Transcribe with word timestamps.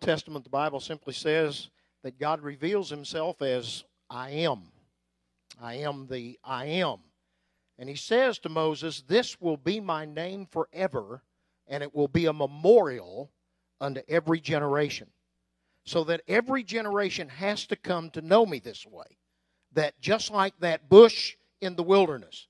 Old 0.00 0.08
Testament, 0.08 0.44
the 0.44 0.50
Bible 0.50 0.80
simply 0.80 1.12
says 1.12 1.68
that 2.02 2.18
God 2.18 2.40
reveals 2.40 2.88
himself 2.88 3.42
as 3.42 3.84
I 4.08 4.30
am. 4.30 4.62
I 5.60 5.74
am 5.74 6.06
the 6.06 6.38
I 6.42 6.64
am. 6.66 7.00
And 7.78 7.86
he 7.86 7.96
says 7.96 8.38
to 8.38 8.48
Moses, 8.48 9.02
This 9.06 9.38
will 9.42 9.58
be 9.58 9.78
my 9.78 10.06
name 10.06 10.46
forever, 10.46 11.22
and 11.66 11.82
it 11.82 11.94
will 11.94 12.08
be 12.08 12.24
a 12.24 12.32
memorial 12.32 13.30
unto 13.78 14.00
every 14.08 14.40
generation. 14.40 15.08
So 15.84 16.04
that 16.04 16.22
every 16.26 16.62
generation 16.62 17.28
has 17.28 17.66
to 17.66 17.76
come 17.76 18.08
to 18.10 18.22
know 18.22 18.46
me 18.46 18.58
this 18.58 18.86
way. 18.86 19.18
That 19.72 20.00
just 20.00 20.30
like 20.30 20.58
that 20.60 20.88
bush 20.88 21.36
in 21.60 21.76
the 21.76 21.82
wilderness, 21.82 22.48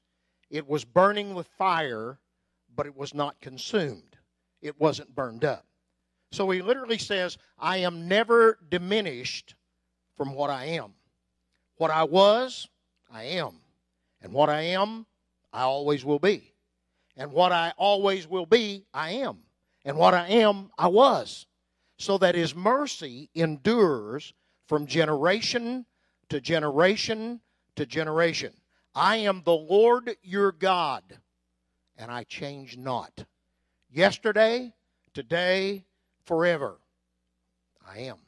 it 0.51 0.69
was 0.69 0.85
burning 0.85 1.35
with 1.35 1.49
fire, 1.59 2.21
but 2.77 2.87
it 2.87 2.97
was 2.97 3.13
not 3.13 3.41
consumed. 3.41 4.17
It 4.63 4.81
wasn't 4.81 5.17
burned 5.17 5.45
up. 5.45 5.67
So 6.33 6.49
he 6.51 6.63
literally 6.63 6.99
says, 6.99 7.39
I 7.59 7.79
am 7.79 8.09
never 8.09 8.59
diminished 8.71 9.55
from 10.17 10.35
what 10.35 10.51
I 10.51 10.67
am. 10.67 10.95
What 11.77 11.91
I 11.91 12.05
was, 12.05 12.69
I 13.13 13.25
am. 13.25 13.55
And 14.23 14.33
what 14.33 14.49
I 14.49 14.63
am, 14.63 15.07
I 15.53 15.63
always 15.63 16.05
will 16.05 16.19
be. 16.19 16.53
And 17.17 17.33
what 17.33 17.53
I 17.53 17.73
always 17.77 18.29
will 18.29 18.47
be, 18.47 18.85
I 18.95 19.11
am. 19.13 19.39
And 19.85 19.97
what 19.97 20.15
I 20.15 20.29
am, 20.29 20.71
I 20.79 20.89
was. 20.89 21.47
So 21.99 22.17
that 22.19 22.35
his 22.35 22.55
mercy 22.55 23.29
endures 23.35 24.33
from 24.67 24.87
generation 24.87 25.85
to 26.29 26.41
generation 26.41 27.41
to 27.77 27.87
generation. 27.87 28.53
I 28.95 29.17
am 29.17 29.43
the 29.45 29.53
Lord 29.53 30.17
your 30.23 30.53
God, 30.53 31.03
and 31.97 32.11
I 32.11 32.25
change 32.25 32.77
not. 32.77 33.25
Yesterday, 33.91 34.73
today, 35.15 35.85
forever. 36.31 36.77
I 37.85 38.03
am. 38.03 38.19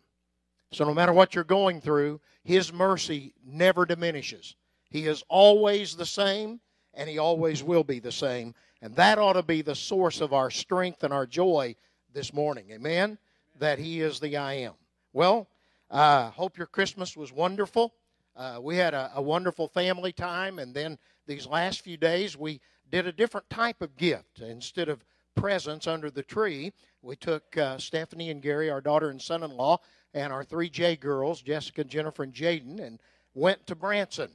So 0.72 0.84
no 0.84 0.92
matter 0.92 1.12
what 1.12 1.36
you're 1.36 1.44
going 1.44 1.80
through, 1.80 2.20
His 2.42 2.72
mercy 2.72 3.32
never 3.46 3.86
diminishes. 3.86 4.56
He 4.90 5.06
is 5.06 5.22
always 5.28 5.94
the 5.94 6.04
same, 6.04 6.58
and 6.94 7.08
He 7.08 7.18
always 7.18 7.62
will 7.62 7.84
be 7.84 8.00
the 8.00 8.10
same. 8.10 8.56
And 8.80 8.96
that 8.96 9.20
ought 9.20 9.34
to 9.34 9.42
be 9.44 9.62
the 9.62 9.76
source 9.76 10.20
of 10.20 10.32
our 10.32 10.50
strength 10.50 11.04
and 11.04 11.14
our 11.14 11.26
joy 11.26 11.76
this 12.12 12.32
morning. 12.32 12.72
Amen? 12.72 13.18
That 13.60 13.78
He 13.78 14.00
is 14.00 14.18
the 14.18 14.36
I 14.36 14.54
am. 14.54 14.72
Well, 15.12 15.46
I 15.88 16.00
uh, 16.00 16.30
hope 16.32 16.58
your 16.58 16.66
Christmas 16.66 17.16
was 17.16 17.32
wonderful. 17.32 17.94
Uh, 18.34 18.58
we 18.60 18.76
had 18.76 18.94
a, 18.94 19.12
a 19.14 19.22
wonderful 19.22 19.68
family 19.68 20.12
time, 20.12 20.58
and 20.58 20.74
then 20.74 20.98
these 21.28 21.46
last 21.46 21.82
few 21.82 21.96
days 21.96 22.36
we 22.36 22.60
did 22.90 23.06
a 23.06 23.12
different 23.12 23.48
type 23.48 23.80
of 23.80 23.96
gift. 23.96 24.40
Instead 24.40 24.88
of 24.88 25.04
presents 25.34 25.86
under 25.86 26.10
the 26.10 26.22
tree, 26.22 26.72
we 27.02 27.16
took 27.16 27.56
uh, 27.56 27.78
Stephanie 27.78 28.30
and 28.30 28.42
Gary, 28.42 28.70
our 28.70 28.80
daughter 28.80 29.10
and 29.10 29.20
son 29.20 29.42
in 29.42 29.50
law, 29.50 29.78
and 30.14 30.32
our 30.32 30.44
three 30.44 30.68
J 30.68 30.96
girls, 30.96 31.42
Jessica, 31.42 31.84
Jennifer, 31.84 32.22
and 32.22 32.34
Jaden, 32.34 32.80
and 32.80 32.98
went 33.34 33.66
to 33.66 33.74
Branson 33.74 34.30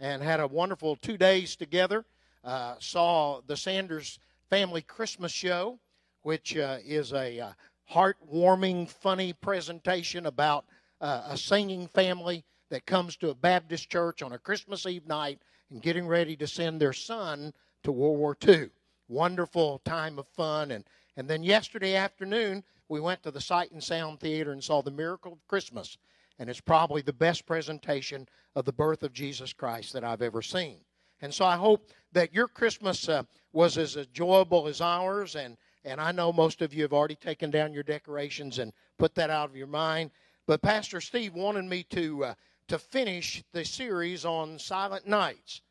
and 0.00 0.22
had 0.22 0.40
a 0.40 0.46
wonderful 0.46 0.96
two 0.96 1.16
days 1.16 1.56
together. 1.56 2.04
Uh, 2.44 2.76
saw 2.78 3.40
the 3.46 3.56
Sanders 3.56 4.20
Family 4.48 4.80
Christmas 4.80 5.32
Show, 5.32 5.78
which 6.22 6.56
uh, 6.56 6.78
is 6.84 7.12
a 7.12 7.40
uh, 7.40 7.52
heartwarming, 7.92 8.88
funny 8.88 9.32
presentation 9.32 10.26
about 10.26 10.64
uh, 11.00 11.22
a 11.26 11.36
singing 11.36 11.88
family 11.88 12.44
that 12.70 12.86
comes 12.86 13.16
to 13.16 13.30
a 13.30 13.34
Baptist 13.34 13.90
church 13.90 14.22
on 14.22 14.32
a 14.32 14.38
Christmas 14.38 14.86
Eve 14.86 15.06
night 15.06 15.40
and 15.70 15.82
getting 15.82 16.06
ready 16.06 16.36
to 16.36 16.46
send 16.46 16.80
their 16.80 16.92
son 16.92 17.52
to 17.82 17.92
World 17.92 18.18
War 18.18 18.36
II. 18.46 18.70
Wonderful 19.08 19.80
time 19.84 20.18
of 20.18 20.26
fun 20.28 20.70
and 20.70 20.84
and 21.18 21.28
then 21.28 21.42
yesterday 21.42 21.96
afternoon, 21.96 22.62
we 22.88 23.00
went 23.00 23.24
to 23.24 23.32
the 23.32 23.40
Sight 23.40 23.72
and 23.72 23.82
Sound 23.82 24.20
Theater 24.20 24.52
and 24.52 24.62
saw 24.62 24.82
The 24.82 24.92
Miracle 24.92 25.32
of 25.32 25.48
Christmas. 25.48 25.98
And 26.38 26.48
it's 26.48 26.60
probably 26.60 27.02
the 27.02 27.12
best 27.12 27.44
presentation 27.44 28.28
of 28.54 28.64
the 28.64 28.72
birth 28.72 29.02
of 29.02 29.12
Jesus 29.12 29.52
Christ 29.52 29.92
that 29.94 30.04
I've 30.04 30.22
ever 30.22 30.42
seen. 30.42 30.78
And 31.20 31.34
so 31.34 31.44
I 31.44 31.56
hope 31.56 31.90
that 32.12 32.32
your 32.32 32.46
Christmas 32.46 33.08
uh, 33.08 33.24
was 33.52 33.76
as 33.78 33.96
enjoyable 33.96 34.68
as 34.68 34.80
ours. 34.80 35.34
And, 35.34 35.56
and 35.84 36.00
I 36.00 36.12
know 36.12 36.32
most 36.32 36.62
of 36.62 36.72
you 36.72 36.82
have 36.82 36.92
already 36.92 37.16
taken 37.16 37.50
down 37.50 37.74
your 37.74 37.82
decorations 37.82 38.60
and 38.60 38.72
put 38.96 39.16
that 39.16 39.28
out 39.28 39.50
of 39.50 39.56
your 39.56 39.66
mind. 39.66 40.12
But 40.46 40.62
Pastor 40.62 41.00
Steve 41.00 41.34
wanted 41.34 41.64
me 41.64 41.82
to, 41.90 42.26
uh, 42.26 42.34
to 42.68 42.78
finish 42.78 43.42
the 43.52 43.64
series 43.64 44.24
on 44.24 44.56
silent 44.60 45.08
nights. 45.08 45.62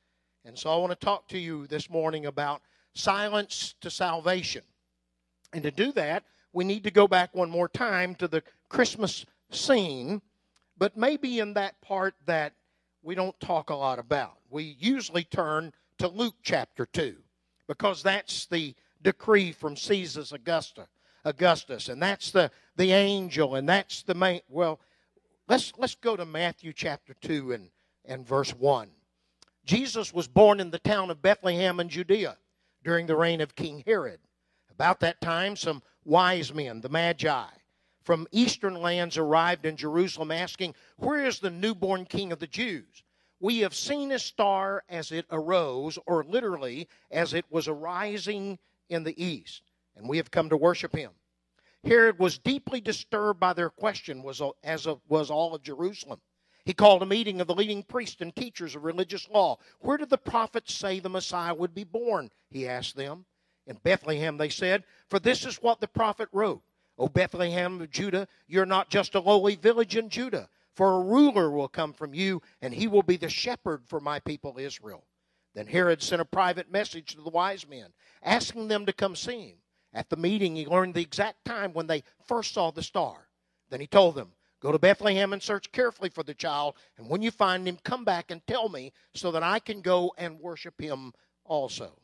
And 0.44 0.60
so 0.60 0.70
I 0.70 0.76
want 0.76 0.92
to 0.92 1.06
talk 1.06 1.30
to 1.30 1.40
you 1.40 1.68
this 1.68 1.90
morning 1.90 2.26
about 2.26 2.62
silence 2.98 3.76
to 3.82 3.90
salvation. 3.90 4.64
And 5.54 5.64
to 5.64 5.72
do 5.72 5.92
that, 5.94 6.24
we 6.54 6.64
need 6.64 6.84
to 6.84 6.92
go 6.92 7.08
back 7.08 7.36
one 7.36 7.50
more 7.50 7.70
time 7.70 8.16
to 8.16 8.28
the 8.28 8.44
Christmas 8.70 9.26
scene, 9.52 10.22
but 10.78 10.98
maybe 10.98 11.40
in 11.40 11.54
that 11.54 11.80
part 11.82 12.16
that 12.26 12.54
we 13.04 13.16
don't 13.16 13.40
talk 13.40 13.70
a 13.70 13.76
lot 13.76 14.00
about. 14.00 14.38
We 14.50 14.76
usually 14.80 15.24
turn 15.24 15.74
to 16.00 16.08
Luke 16.08 16.36
chapter 16.44 16.86
2 16.86 17.16
because 17.68 18.04
that's 18.04 18.46
the 18.48 18.76
decree 19.02 19.52
from 19.52 19.76
Caesar 19.76 20.24
Augusta, 20.34 20.88
Augustus, 21.24 21.90
and 21.90 22.02
that's 22.02 22.32
the, 22.32 22.52
the 22.76 22.92
angel, 22.92 23.56
and 23.56 23.68
that's 23.68 24.04
the 24.04 24.16
main. 24.16 24.42
Well, 24.50 24.80
let's, 25.48 25.74
let's 25.78 25.96
go 25.96 26.16
to 26.16 26.26
Matthew 26.26 26.74
chapter 26.74 27.14
2 27.22 27.54
and, 27.54 27.70
and 28.06 28.26
verse 28.26 28.52
1. 28.52 28.90
Jesus 29.66 30.14
was 30.14 30.28
born 30.28 30.60
in 30.60 30.72
the 30.72 30.80
town 30.80 31.12
of 31.12 31.22
Bethlehem 31.22 31.80
in 31.80 31.90
Judea 31.90 32.38
during 32.88 33.06
the 33.06 33.18
reign 33.18 33.42
of 33.42 33.54
King 33.54 33.84
Herod. 33.86 34.22
About 34.72 35.02
that 35.02 35.20
time, 35.20 35.58
some 35.58 35.84
wise 36.06 36.54
men, 36.54 36.80
the 36.80 36.88
Magi, 36.88 37.50
from 38.02 38.26
eastern 38.32 38.76
lands 38.76 39.18
arrived 39.18 39.66
in 39.66 39.76
Jerusalem 39.76 40.32
asking, 40.32 40.74
Where 40.96 41.26
is 41.26 41.40
the 41.40 41.50
newborn 41.50 42.06
king 42.06 42.32
of 42.32 42.40
the 42.40 42.48
Jews? 42.48 43.04
We 43.42 43.60
have 43.60 43.76
seen 43.76 44.14
a 44.14 44.20
star 44.20 44.86
as 44.88 45.12
it 45.12 45.26
arose, 45.30 46.00
or 46.08 46.24
literally 46.24 46.88
as 47.12 47.34
it 47.34 47.44
was 47.50 47.68
arising 47.68 48.58
in 48.88 49.04
the 49.04 49.22
east, 49.22 49.64
and 49.98 50.08
we 50.08 50.16
have 50.16 50.32
come 50.32 50.48
to 50.48 50.56
worship 50.56 50.96
him. 50.96 51.12
Herod 51.84 52.18
was 52.20 52.38
deeply 52.38 52.80
disturbed 52.80 53.42
by 53.42 53.52
their 53.52 53.70
question, 53.70 54.24
as 54.64 54.88
was 55.10 55.30
all 55.30 55.54
of 55.54 55.62
Jerusalem. 55.62 56.22
He 56.68 56.74
called 56.74 57.02
a 57.02 57.06
meeting 57.06 57.40
of 57.40 57.48
the 57.48 57.56
leading 57.56 57.82
priests 57.82 58.20
and 58.20 58.36
teachers 58.36 58.76
of 58.76 58.84
religious 58.84 59.30
law. 59.30 59.58
Where 59.80 59.96
did 59.96 60.10
the 60.10 60.18
prophets 60.18 60.74
say 60.74 61.00
the 61.00 61.08
Messiah 61.08 61.54
would 61.54 61.74
be 61.74 61.86
born? 61.86 62.30
He 62.52 62.68
asked 62.68 62.98
them. 62.98 63.24
In 63.68 63.78
Bethlehem, 63.84 64.36
they 64.36 64.50
said, 64.50 64.84
For 65.10 65.18
this 65.18 65.46
is 65.46 65.62
what 65.62 65.80
the 65.80 65.88
prophet 65.88 66.28
wrote 66.34 66.62
O 66.98 67.08
Bethlehem 67.08 67.80
of 67.80 67.90
Judah, 67.90 68.28
you're 68.48 68.66
not 68.66 68.90
just 68.90 69.16
a 69.16 69.22
lowly 69.22 69.56
village 69.56 69.96
in 69.96 70.10
Judah, 70.10 70.50
for 70.76 70.96
a 70.96 71.06
ruler 71.06 71.50
will 71.50 71.70
come 71.70 71.94
from 71.94 72.14
you, 72.14 72.42
and 72.62 72.74
he 72.74 72.90
will 72.90 73.02
be 73.02 73.16
the 73.16 73.30
shepherd 73.30 73.86
for 73.86 74.02
my 74.02 74.20
people 74.20 74.58
Israel. 74.60 75.06
Then 75.56 75.68
Herod 75.68 76.04
sent 76.04 76.22
a 76.22 76.26
private 76.26 76.70
message 76.70 77.16
to 77.16 77.22
the 77.22 77.30
wise 77.30 77.66
men, 77.66 77.94
asking 78.22 78.68
them 78.68 78.86
to 78.88 78.92
come 78.92 79.16
see 79.16 79.52
him. 79.52 79.58
At 79.94 80.10
the 80.10 80.18
meeting, 80.18 80.58
he 80.58 80.66
learned 80.66 80.96
the 80.96 81.02
exact 81.02 81.46
time 81.46 81.72
when 81.72 81.88
they 81.88 82.04
first 82.26 82.54
saw 82.54 82.72
the 82.72 82.84
star. 82.84 83.30
Then 83.70 83.80
he 83.80 83.88
told 83.88 84.16
them, 84.16 84.34
Go 84.60 84.72
to 84.72 84.80
Bethlehem 84.80 85.34
and 85.34 85.42
search 85.42 85.72
carefully 85.72 86.10
for 86.10 86.24
the 86.24 86.34
child, 86.34 86.76
and 86.98 87.10
when 87.10 87.22
you 87.22 87.30
find 87.30 87.68
him, 87.68 87.78
come 87.84 88.04
back 88.04 88.32
and 88.32 88.46
tell 88.48 88.70
me 88.70 88.92
so 89.14 89.32
that 89.32 89.44
I 89.44 89.60
can 89.60 89.82
go 89.82 90.14
and 90.18 90.40
worship 90.40 90.82
him 90.82 91.14
also. 91.44 92.00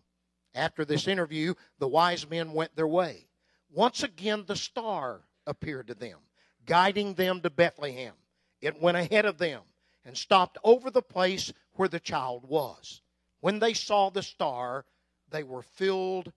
After 0.54 0.86
this 0.86 1.08
interview, 1.08 1.56
the 1.80 1.88
wise 1.88 2.30
men 2.30 2.54
went 2.54 2.76
their 2.76 2.88
way. 2.88 3.28
Once 3.72 4.04
again, 4.04 4.44
the 4.46 4.56
star 4.56 5.22
appeared 5.48 5.88
to 5.88 5.96
them, 5.96 6.20
guiding 6.66 7.16
them 7.16 7.42
to 7.42 7.50
Bethlehem. 7.50 8.14
It 8.62 8.80
went 8.80 8.98
ahead 8.98 9.26
of 9.26 9.40
them 9.40 9.62
and 10.06 10.16
stopped 10.16 10.60
over 10.64 10.92
the 10.92 11.02
place 11.02 11.52
where 11.74 11.90
the 11.90 12.00
child 12.00 12.48
was. 12.48 13.02
When 13.40 13.58
they 13.58 13.74
saw 13.74 14.10
the 14.10 14.22
star, 14.22 14.86
they 15.32 15.42
were 15.42 15.64
filled 15.64 16.32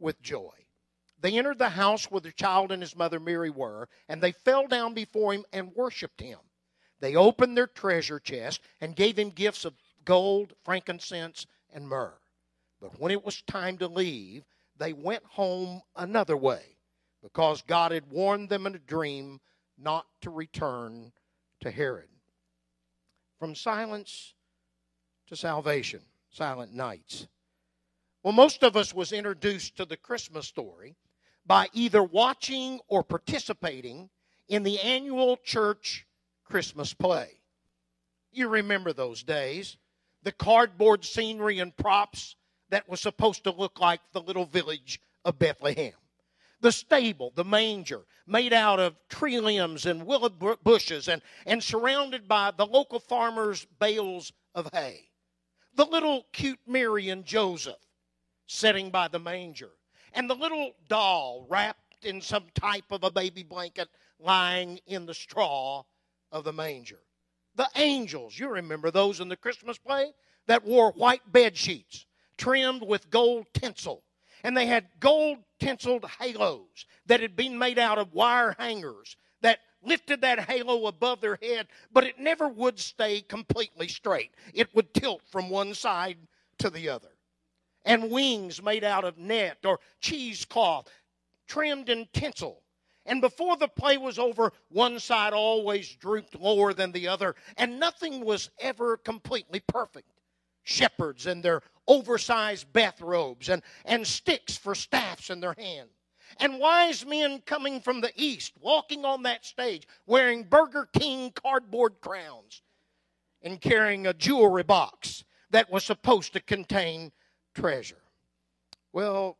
with 0.00 0.20
joy. 0.20 0.50
They 1.20 1.36
entered 1.36 1.58
the 1.58 1.68
house 1.68 2.10
where 2.10 2.20
the 2.20 2.32
child 2.32 2.72
and 2.72 2.82
his 2.82 2.96
mother 2.96 3.20
Mary 3.20 3.50
were, 3.50 3.88
and 4.08 4.22
they 4.22 4.32
fell 4.32 4.66
down 4.66 4.94
before 4.94 5.34
him 5.34 5.44
and 5.52 5.74
worshiped 5.74 6.20
him. 6.20 6.38
They 7.00 7.14
opened 7.14 7.56
their 7.56 7.66
treasure 7.66 8.18
chest 8.18 8.60
and 8.80 8.96
gave 8.96 9.18
him 9.18 9.30
gifts 9.30 9.64
of 9.64 9.74
gold, 10.04 10.54
frankincense, 10.64 11.46
and 11.72 11.88
myrrh. 11.88 12.18
But 12.80 12.98
when 12.98 13.12
it 13.12 13.24
was 13.24 13.42
time 13.42 13.76
to 13.78 13.86
leave, 13.86 14.44
they 14.76 14.92
went 14.94 15.24
home 15.24 15.82
another 15.94 16.36
way. 16.36 16.76
because 17.22 17.62
God 17.62 17.92
had 17.92 18.10
warned 18.10 18.48
them 18.48 18.66
in 18.66 18.74
a 18.74 18.78
dream 18.78 19.40
not 19.76 20.06
to 20.22 20.30
return 20.30 21.12
to 21.60 21.70
Herod. 21.70 22.08
From 23.38 23.54
silence 23.54 24.34
to 25.26 25.36
salvation, 25.36 26.00
silent 26.30 26.72
nights. 26.72 27.26
Well, 28.22 28.32
most 28.32 28.62
of 28.62 28.76
us 28.76 28.94
was 28.94 29.12
introduced 29.12 29.76
to 29.76 29.84
the 29.84 29.96
Christmas 29.96 30.46
story 30.46 30.96
by 31.50 31.68
either 31.72 32.00
watching 32.00 32.78
or 32.86 33.02
participating 33.02 34.08
in 34.46 34.62
the 34.62 34.78
annual 34.78 35.36
church 35.36 36.06
Christmas 36.44 36.94
play. 36.94 37.40
You 38.30 38.46
remember 38.46 38.92
those 38.92 39.24
days. 39.24 39.76
The 40.22 40.30
cardboard 40.30 41.04
scenery 41.04 41.58
and 41.58 41.76
props 41.76 42.36
that 42.68 42.88
was 42.88 43.00
supposed 43.00 43.42
to 43.42 43.50
look 43.50 43.80
like 43.80 44.00
the 44.12 44.20
little 44.20 44.44
village 44.44 45.00
of 45.24 45.40
Bethlehem. 45.40 45.94
The 46.60 46.70
stable, 46.70 47.32
the 47.34 47.44
manger, 47.44 48.02
made 48.28 48.52
out 48.52 48.78
of 48.78 48.94
tree 49.08 49.40
limbs 49.40 49.86
and 49.86 50.06
willow 50.06 50.28
bushes 50.28 51.08
and, 51.08 51.20
and 51.46 51.64
surrounded 51.64 52.28
by 52.28 52.52
the 52.56 52.64
local 52.64 53.00
farmers' 53.00 53.66
bales 53.80 54.32
of 54.54 54.68
hay. 54.72 55.08
The 55.74 55.86
little 55.86 56.26
cute 56.32 56.60
Mary 56.64 57.08
and 57.08 57.24
Joseph 57.24 57.74
sitting 58.46 58.90
by 58.90 59.08
the 59.08 59.18
manger. 59.18 59.70
And 60.12 60.28
the 60.28 60.34
little 60.34 60.72
doll 60.88 61.46
wrapped 61.48 62.04
in 62.04 62.20
some 62.20 62.46
type 62.54 62.90
of 62.90 63.04
a 63.04 63.10
baby 63.10 63.42
blanket 63.42 63.88
lying 64.18 64.80
in 64.86 65.06
the 65.06 65.14
straw 65.14 65.82
of 66.32 66.44
the 66.44 66.52
manger. 66.52 67.00
The 67.56 67.68
angels, 67.76 68.38
you 68.38 68.48
remember 68.48 68.90
those 68.90 69.20
in 69.20 69.28
the 69.28 69.36
Christmas 69.36 69.78
play, 69.78 70.12
that 70.46 70.64
wore 70.64 70.92
white 70.92 71.32
bed 71.32 71.56
sheets 71.56 72.06
trimmed 72.36 72.82
with 72.82 73.10
gold 73.10 73.46
tinsel. 73.52 74.02
And 74.42 74.56
they 74.56 74.66
had 74.66 74.86
gold 74.98 75.38
tinseled 75.58 76.06
halos 76.18 76.86
that 77.06 77.20
had 77.20 77.36
been 77.36 77.58
made 77.58 77.78
out 77.78 77.98
of 77.98 78.14
wire 78.14 78.56
hangers 78.58 79.16
that 79.42 79.60
lifted 79.82 80.22
that 80.22 80.40
halo 80.40 80.86
above 80.86 81.20
their 81.20 81.38
head, 81.42 81.66
but 81.92 82.04
it 82.04 82.18
never 82.18 82.48
would 82.48 82.78
stay 82.78 83.20
completely 83.20 83.88
straight. 83.88 84.30
It 84.54 84.74
would 84.74 84.94
tilt 84.94 85.22
from 85.30 85.50
one 85.50 85.74
side 85.74 86.16
to 86.58 86.70
the 86.70 86.88
other. 86.88 87.09
And 87.84 88.10
wings 88.10 88.62
made 88.62 88.84
out 88.84 89.04
of 89.04 89.18
net 89.18 89.58
or 89.64 89.80
cheesecloth, 90.00 90.88
trimmed 91.46 91.88
in 91.88 92.08
tinsel. 92.12 92.62
And 93.06 93.20
before 93.20 93.56
the 93.56 93.68
play 93.68 93.96
was 93.96 94.18
over, 94.18 94.52
one 94.68 95.00
side 95.00 95.32
always 95.32 95.94
drooped 95.96 96.38
lower 96.38 96.74
than 96.74 96.92
the 96.92 97.08
other, 97.08 97.34
and 97.56 97.80
nothing 97.80 98.24
was 98.24 98.50
ever 98.60 98.96
completely 98.98 99.60
perfect 99.60 100.08
shepherds 100.62 101.26
in 101.26 101.40
their 101.40 101.62
oversized 101.88 102.72
bathrobes 102.72 103.48
and, 103.48 103.62
and 103.84 104.06
sticks 104.06 104.56
for 104.56 104.74
staffs 104.74 105.30
in 105.30 105.40
their 105.40 105.54
hand. 105.58 105.88
And 106.38 106.60
wise 106.60 107.04
men 107.04 107.42
coming 107.44 107.80
from 107.80 108.00
the 108.00 108.12
east 108.14 108.52
walking 108.60 109.04
on 109.04 109.24
that 109.24 109.44
stage 109.44 109.88
wearing 110.06 110.44
Burger 110.44 110.88
King 110.92 111.32
cardboard 111.32 112.00
crowns 112.00 112.62
and 113.42 113.60
carrying 113.60 114.06
a 114.06 114.14
jewelry 114.14 114.62
box 114.62 115.24
that 115.50 115.72
was 115.72 115.82
supposed 115.82 116.32
to 116.34 116.40
contain 116.40 117.10
treasure. 117.54 118.02
Well, 118.92 119.36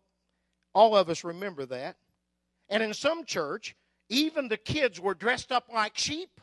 all 0.75 0.97
of 0.97 1.09
us 1.11 1.25
remember 1.25 1.67
that. 1.67 1.97
And 2.69 2.83
in 2.83 2.95
some 2.95 3.25
church, 3.25 3.75
even 4.09 4.49
the 4.49 4.57
kids 4.57 5.01
were 5.01 5.15
dressed 5.15 5.53
up 5.53 5.69
like 5.73 5.97
sheep 5.97 6.41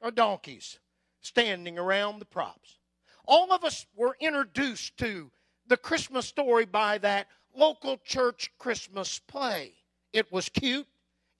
or 0.00 0.10
donkeys 0.10 0.78
standing 1.20 1.78
around 1.78 2.18
the 2.18 2.26
props. 2.26 2.78
All 3.26 3.52
of 3.52 3.64
us 3.64 3.86
were 3.96 4.16
introduced 4.20 4.96
to 4.98 5.30
the 5.66 5.76
Christmas 5.76 6.26
story 6.26 6.66
by 6.66 6.98
that 6.98 7.28
local 7.56 7.96
church 8.04 8.50
Christmas 8.58 9.18
play. 9.18 9.72
It 10.12 10.30
was 10.30 10.48
cute, 10.50 10.86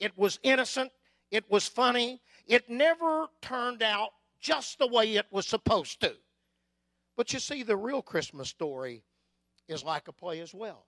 it 0.01 0.17
was 0.17 0.39
innocent, 0.43 0.91
it 1.31 1.51
was 1.51 1.67
funny. 1.69 2.21
It 2.47 2.69
never 2.69 3.27
turned 3.41 3.83
out 3.83 4.11
just 4.41 4.79
the 4.79 4.87
way 4.87 5.17
it 5.17 5.27
was 5.31 5.47
supposed 5.47 6.01
to. 6.01 6.15
But 7.17 7.33
you 7.33 7.39
see, 7.39 7.63
the 7.63 7.77
real 7.77 8.03
Christmas 8.03 8.49
story 8.49 9.03
is 9.69 9.85
like 9.85 10.09
a 10.09 10.13
play 10.13 10.41
as 10.41 10.55
well. 10.55 10.87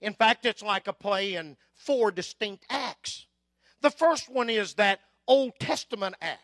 In 0.00 0.14
fact, 0.14 0.46
it's 0.46 0.62
like 0.62 0.88
a 0.88 0.92
play 0.92 1.34
in 1.34 1.56
four 1.74 2.10
distinct 2.10 2.64
acts. 2.68 3.26
The 3.80 3.90
first 3.90 4.28
one 4.28 4.50
is 4.50 4.74
that 4.74 5.00
Old 5.28 5.52
Testament 5.60 6.16
act, 6.20 6.40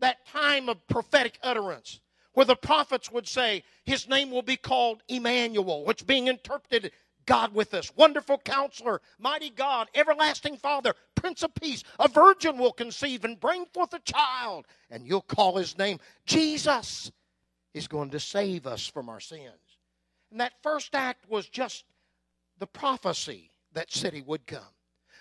that 0.00 0.26
time 0.26 0.68
of 0.68 0.86
prophetic 0.86 1.38
utterance 1.42 2.00
where 2.34 2.46
the 2.46 2.56
prophets 2.56 3.10
would 3.10 3.26
say, 3.26 3.64
His 3.84 4.08
name 4.08 4.30
will 4.30 4.42
be 4.42 4.56
called 4.56 5.02
Emmanuel, 5.08 5.84
which 5.84 6.06
being 6.06 6.28
interpreted, 6.28 6.92
God 7.26 7.54
with 7.54 7.74
us, 7.74 7.94
wonderful 7.96 8.38
counselor, 8.38 9.00
mighty 9.18 9.50
God, 9.50 9.88
everlasting 9.94 10.56
Father, 10.56 10.94
Prince 11.14 11.42
of 11.42 11.54
Peace. 11.54 11.84
A 11.98 12.08
virgin 12.08 12.58
will 12.58 12.72
conceive 12.72 13.24
and 13.24 13.38
bring 13.38 13.66
forth 13.66 13.92
a 13.92 13.98
child, 14.00 14.66
and 14.90 15.06
you'll 15.06 15.20
call 15.20 15.56
his 15.56 15.76
name 15.76 16.00
Jesus. 16.24 17.12
He's 17.72 17.88
going 17.88 18.10
to 18.10 18.20
save 18.20 18.66
us 18.66 18.86
from 18.86 19.08
our 19.08 19.20
sins. 19.20 19.69
And 20.30 20.40
that 20.40 20.62
first 20.62 20.94
act 20.94 21.28
was 21.28 21.48
just 21.48 21.84
the 22.58 22.66
prophecy 22.66 23.50
that 23.72 23.90
he 23.90 24.22
would 24.22 24.46
come. 24.46 24.62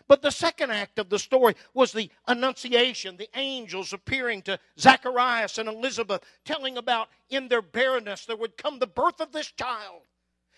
But 0.07 0.21
the 0.23 0.31
second 0.31 0.71
act 0.71 0.97
of 0.97 1.09
the 1.09 1.19
story 1.19 1.55
was 1.73 1.91
the 1.91 2.09
Annunciation, 2.27 3.15
the 3.17 3.29
angels 3.35 3.93
appearing 3.93 4.41
to 4.43 4.59
Zacharias 4.79 5.59
and 5.59 5.69
Elizabeth, 5.69 6.23
telling 6.45 6.77
about 6.77 7.09
in 7.29 7.47
their 7.47 7.61
barrenness 7.61 8.25
there 8.25 8.35
would 8.35 8.57
come 8.57 8.79
the 8.79 8.87
birth 8.87 9.21
of 9.21 9.31
this 9.31 9.51
child. 9.51 10.01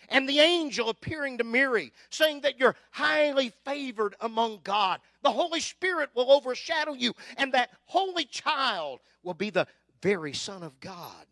And 0.10 0.28
the 0.28 0.40
angel 0.40 0.90
appearing 0.90 1.38
to 1.38 1.44
Mary, 1.44 1.92
saying 2.10 2.42
that 2.42 2.60
you're 2.60 2.76
highly 2.92 3.52
favored 3.66 4.16
among 4.22 4.62
God. 4.64 5.00
The 5.22 5.32
Holy 5.32 5.60
Spirit 5.60 6.10
will 6.16 6.32
overshadow 6.32 6.94
you, 6.94 7.14
and 7.38 7.54
that 7.54 7.72
holy 7.86 8.26
child 8.26 9.00
will 9.22 9.34
be 9.34 9.50
the 9.50 9.68
very 10.02 10.34
Son 10.34 10.64
of 10.64 10.80
God. 10.80 11.26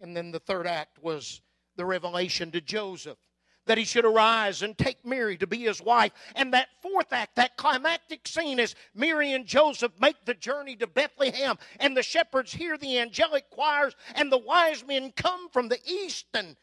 And 0.00 0.16
then 0.16 0.32
the 0.32 0.38
third 0.38 0.66
act 0.66 1.02
was 1.02 1.40
the 1.76 1.84
revelation 1.84 2.50
to 2.52 2.60
Joseph 2.60 3.18
that 3.66 3.78
he 3.78 3.84
should 3.84 4.04
arise 4.04 4.62
and 4.62 4.76
take 4.76 5.04
Mary 5.04 5.36
to 5.36 5.46
be 5.46 5.58
his 5.58 5.80
wife. 5.80 6.12
And 6.34 6.52
that 6.52 6.68
fourth 6.80 7.12
act, 7.12 7.36
that 7.36 7.56
climactic 7.56 8.26
scene, 8.26 8.58
is 8.58 8.74
Mary 8.94 9.32
and 9.32 9.46
Joseph 9.46 9.92
make 10.00 10.24
the 10.24 10.34
journey 10.34 10.76
to 10.76 10.86
Bethlehem, 10.86 11.58
and 11.78 11.96
the 11.96 12.02
shepherds 12.02 12.52
hear 12.52 12.76
the 12.76 12.98
angelic 12.98 13.50
choirs, 13.50 13.94
and 14.14 14.30
the 14.32 14.38
wise 14.38 14.84
men 14.86 15.12
come 15.16 15.48
from 15.48 15.68
the 15.68 15.78
east, 15.86 16.26
and 16.34 16.56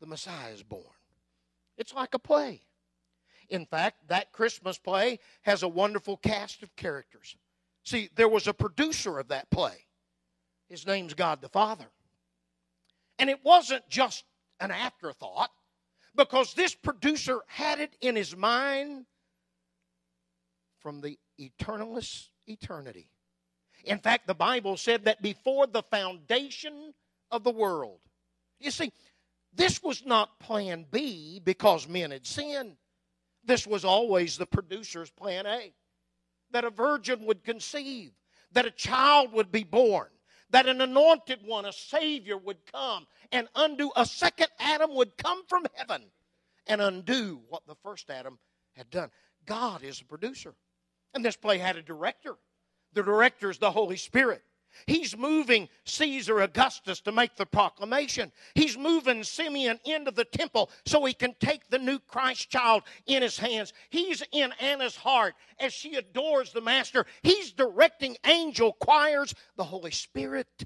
the 0.00 0.06
Messiah 0.06 0.52
is 0.52 0.62
born. 0.62 0.82
It's 1.78 1.94
like 1.94 2.14
a 2.14 2.18
play. 2.18 2.60
In 3.48 3.66
fact, 3.66 4.08
that 4.08 4.32
Christmas 4.32 4.78
play 4.78 5.18
has 5.42 5.62
a 5.62 5.68
wonderful 5.68 6.16
cast 6.16 6.62
of 6.62 6.74
characters. 6.74 7.36
See, 7.84 8.08
there 8.14 8.28
was 8.28 8.46
a 8.48 8.54
producer 8.54 9.18
of 9.18 9.28
that 9.28 9.50
play. 9.50 9.86
His 10.68 10.86
name's 10.86 11.14
God 11.14 11.40
the 11.42 11.48
Father. 11.48 11.86
And 13.18 13.28
it 13.28 13.40
wasn't 13.44 13.88
just 13.88 14.24
an 14.62 14.70
afterthought 14.70 15.50
because 16.14 16.54
this 16.54 16.74
producer 16.74 17.40
had 17.46 17.80
it 17.80 17.96
in 18.00 18.16
his 18.16 18.36
mind 18.36 19.04
from 20.80 21.00
the 21.00 21.18
eternalist 21.40 22.28
eternity. 22.46 23.08
In 23.84 23.98
fact, 23.98 24.26
the 24.26 24.34
Bible 24.34 24.76
said 24.76 25.04
that 25.04 25.20
before 25.20 25.66
the 25.66 25.82
foundation 25.82 26.94
of 27.30 27.42
the 27.42 27.50
world. 27.50 27.98
You 28.60 28.70
see, 28.70 28.92
this 29.52 29.82
was 29.82 30.06
not 30.06 30.38
plan 30.38 30.86
B 30.90 31.40
because 31.42 31.88
men 31.88 32.12
had 32.12 32.26
sinned. 32.26 32.76
This 33.44 33.66
was 33.66 33.84
always 33.84 34.36
the 34.36 34.46
producer's 34.46 35.10
plan 35.10 35.46
A 35.46 35.72
that 36.52 36.64
a 36.64 36.70
virgin 36.70 37.24
would 37.24 37.42
conceive, 37.42 38.12
that 38.52 38.66
a 38.66 38.70
child 38.70 39.32
would 39.32 39.50
be 39.50 39.64
born, 39.64 40.08
that 40.52 40.66
an 40.66 40.80
anointed 40.80 41.40
one, 41.44 41.64
a 41.64 41.72
Savior, 41.72 42.36
would 42.36 42.58
come 42.70 43.06
and 43.32 43.48
undo, 43.56 43.90
a 43.96 44.06
second 44.06 44.48
Adam 44.60 44.94
would 44.94 45.16
come 45.16 45.42
from 45.48 45.66
heaven 45.74 46.04
and 46.66 46.80
undo 46.80 47.40
what 47.48 47.66
the 47.66 47.74
first 47.82 48.10
Adam 48.10 48.38
had 48.76 48.88
done. 48.90 49.10
God 49.46 49.82
is 49.82 50.00
a 50.00 50.04
producer. 50.04 50.54
And 51.14 51.24
this 51.24 51.36
play 51.36 51.58
had 51.58 51.76
a 51.76 51.82
director. 51.82 52.36
The 52.92 53.02
director 53.02 53.50
is 53.50 53.58
the 53.58 53.70
Holy 53.70 53.96
Spirit. 53.96 54.42
He's 54.86 55.16
moving 55.16 55.68
Caesar 55.84 56.40
Augustus 56.40 57.00
to 57.02 57.12
make 57.12 57.36
the 57.36 57.46
proclamation. 57.46 58.32
He's 58.54 58.76
moving 58.76 59.24
Simeon 59.24 59.78
into 59.84 60.10
the 60.10 60.24
temple 60.24 60.70
so 60.86 61.04
he 61.04 61.14
can 61.14 61.34
take 61.40 61.68
the 61.68 61.78
new 61.78 61.98
Christ 61.98 62.50
child 62.50 62.82
in 63.06 63.22
his 63.22 63.38
hands. 63.38 63.72
He's 63.90 64.22
in 64.32 64.52
Anna's 64.60 64.96
heart 64.96 65.34
as 65.58 65.72
she 65.72 65.96
adores 65.96 66.52
the 66.52 66.60
Master. 66.60 67.06
He's 67.22 67.52
directing 67.52 68.16
angel 68.26 68.72
choirs. 68.74 69.34
The 69.56 69.64
Holy 69.64 69.90
Spirit 69.90 70.64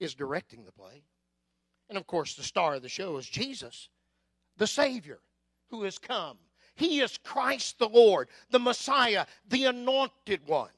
is 0.00 0.14
directing 0.14 0.64
the 0.64 0.72
play. 0.72 1.04
And 1.88 1.98
of 1.98 2.06
course, 2.06 2.34
the 2.34 2.42
star 2.42 2.74
of 2.74 2.82
the 2.82 2.88
show 2.88 3.16
is 3.16 3.28
Jesus, 3.28 3.88
the 4.56 4.66
Savior 4.66 5.20
who 5.68 5.82
has 5.84 5.98
come. 5.98 6.38
He 6.76 7.00
is 7.00 7.18
Christ 7.18 7.78
the 7.78 7.88
Lord, 7.88 8.28
the 8.50 8.58
Messiah, 8.58 9.26
the 9.48 9.66
anointed 9.66 10.46
one. 10.46 10.70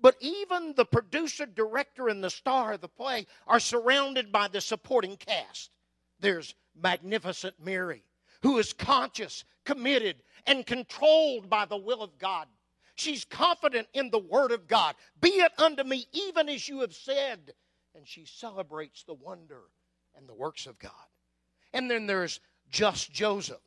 But 0.00 0.16
even 0.20 0.74
the 0.74 0.84
producer, 0.84 1.46
director, 1.46 2.08
and 2.08 2.24
the 2.24 2.30
star 2.30 2.72
of 2.72 2.80
the 2.80 2.88
play 2.88 3.26
are 3.46 3.60
surrounded 3.60 4.32
by 4.32 4.48
the 4.48 4.60
supporting 4.60 5.16
cast. 5.16 5.70
There's 6.20 6.54
magnificent 6.74 7.56
Mary, 7.62 8.04
who 8.42 8.58
is 8.58 8.72
conscious, 8.72 9.44
committed, 9.64 10.22
and 10.46 10.66
controlled 10.66 11.50
by 11.50 11.66
the 11.66 11.76
will 11.76 12.02
of 12.02 12.18
God. 12.18 12.46
She's 12.94 13.24
confident 13.24 13.88
in 13.94 14.10
the 14.10 14.18
Word 14.18 14.52
of 14.52 14.66
God. 14.66 14.94
Be 15.20 15.30
it 15.30 15.52
unto 15.58 15.84
me 15.84 16.06
even 16.12 16.48
as 16.48 16.68
you 16.68 16.80
have 16.80 16.94
said. 16.94 17.54
And 17.94 18.06
she 18.06 18.24
celebrates 18.24 19.04
the 19.04 19.14
wonder 19.14 19.62
and 20.16 20.28
the 20.28 20.34
works 20.34 20.66
of 20.66 20.78
God. 20.78 20.92
And 21.72 21.90
then 21.90 22.06
there's 22.06 22.40
just 22.70 23.12
Joseph, 23.12 23.60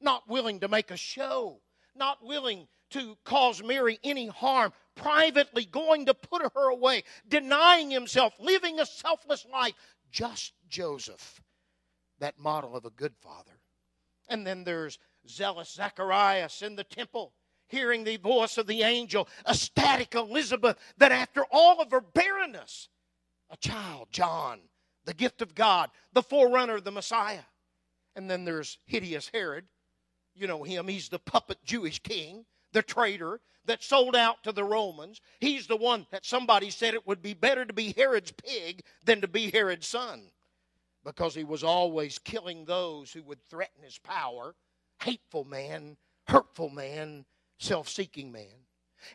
not 0.00 0.28
willing 0.28 0.60
to 0.60 0.68
make 0.68 0.90
a 0.90 0.96
show, 0.96 1.60
not 1.94 2.24
willing 2.24 2.68
to 2.90 3.16
cause 3.24 3.62
Mary 3.62 3.98
any 4.04 4.26
harm, 4.26 4.72
privately 4.94 5.64
going 5.64 6.06
to 6.06 6.14
put 6.14 6.42
her 6.42 6.70
away, 6.70 7.04
denying 7.28 7.90
himself, 7.90 8.34
living 8.38 8.80
a 8.80 8.86
selfless 8.86 9.46
life. 9.50 9.74
Just 10.10 10.52
Joseph, 10.68 11.40
that 12.18 12.38
model 12.38 12.76
of 12.76 12.84
a 12.84 12.90
good 12.90 13.14
father. 13.20 13.60
And 14.28 14.46
then 14.46 14.64
there's 14.64 14.98
zealous 15.28 15.72
Zacharias 15.72 16.62
in 16.62 16.76
the 16.76 16.84
temple, 16.84 17.32
hearing 17.68 18.04
the 18.04 18.16
voice 18.16 18.58
of 18.58 18.66
the 18.66 18.82
angel, 18.82 19.28
ecstatic 19.48 20.14
Elizabeth, 20.14 20.76
that 20.98 21.12
after 21.12 21.44
all 21.50 21.80
of 21.80 21.90
her 21.90 22.00
barrenness, 22.00 22.88
a 23.50 23.56
child, 23.56 24.08
John, 24.10 24.60
the 25.04 25.14
gift 25.14 25.42
of 25.42 25.54
God, 25.54 25.90
the 26.12 26.22
forerunner, 26.22 26.76
of 26.76 26.84
the 26.84 26.90
Messiah. 26.90 27.42
And 28.14 28.30
then 28.30 28.44
there's 28.44 28.78
hideous 28.86 29.30
Herod. 29.32 29.64
You 30.34 30.46
know 30.46 30.62
him, 30.62 30.88
he's 30.88 31.08
the 31.08 31.18
puppet 31.18 31.58
Jewish 31.64 32.00
king, 32.00 32.44
the 32.72 32.82
traitor 32.82 33.40
that 33.66 33.82
sold 33.82 34.16
out 34.16 34.42
to 34.44 34.52
the 34.52 34.64
Romans. 34.64 35.20
He's 35.38 35.66
the 35.66 35.76
one 35.76 36.06
that 36.10 36.24
somebody 36.24 36.70
said 36.70 36.94
it 36.94 37.06
would 37.06 37.22
be 37.22 37.34
better 37.34 37.64
to 37.64 37.72
be 37.72 37.92
Herod's 37.96 38.32
pig 38.32 38.82
than 39.04 39.20
to 39.20 39.28
be 39.28 39.50
Herod's 39.50 39.86
son 39.86 40.22
because 41.04 41.34
he 41.34 41.44
was 41.44 41.64
always 41.64 42.18
killing 42.18 42.64
those 42.64 43.12
who 43.12 43.22
would 43.22 43.42
threaten 43.48 43.82
his 43.82 43.98
power. 43.98 44.54
Hateful 45.02 45.44
man, 45.44 45.96
hurtful 46.26 46.68
man, 46.68 47.24
self-seeking 47.58 48.30
man. 48.32 48.66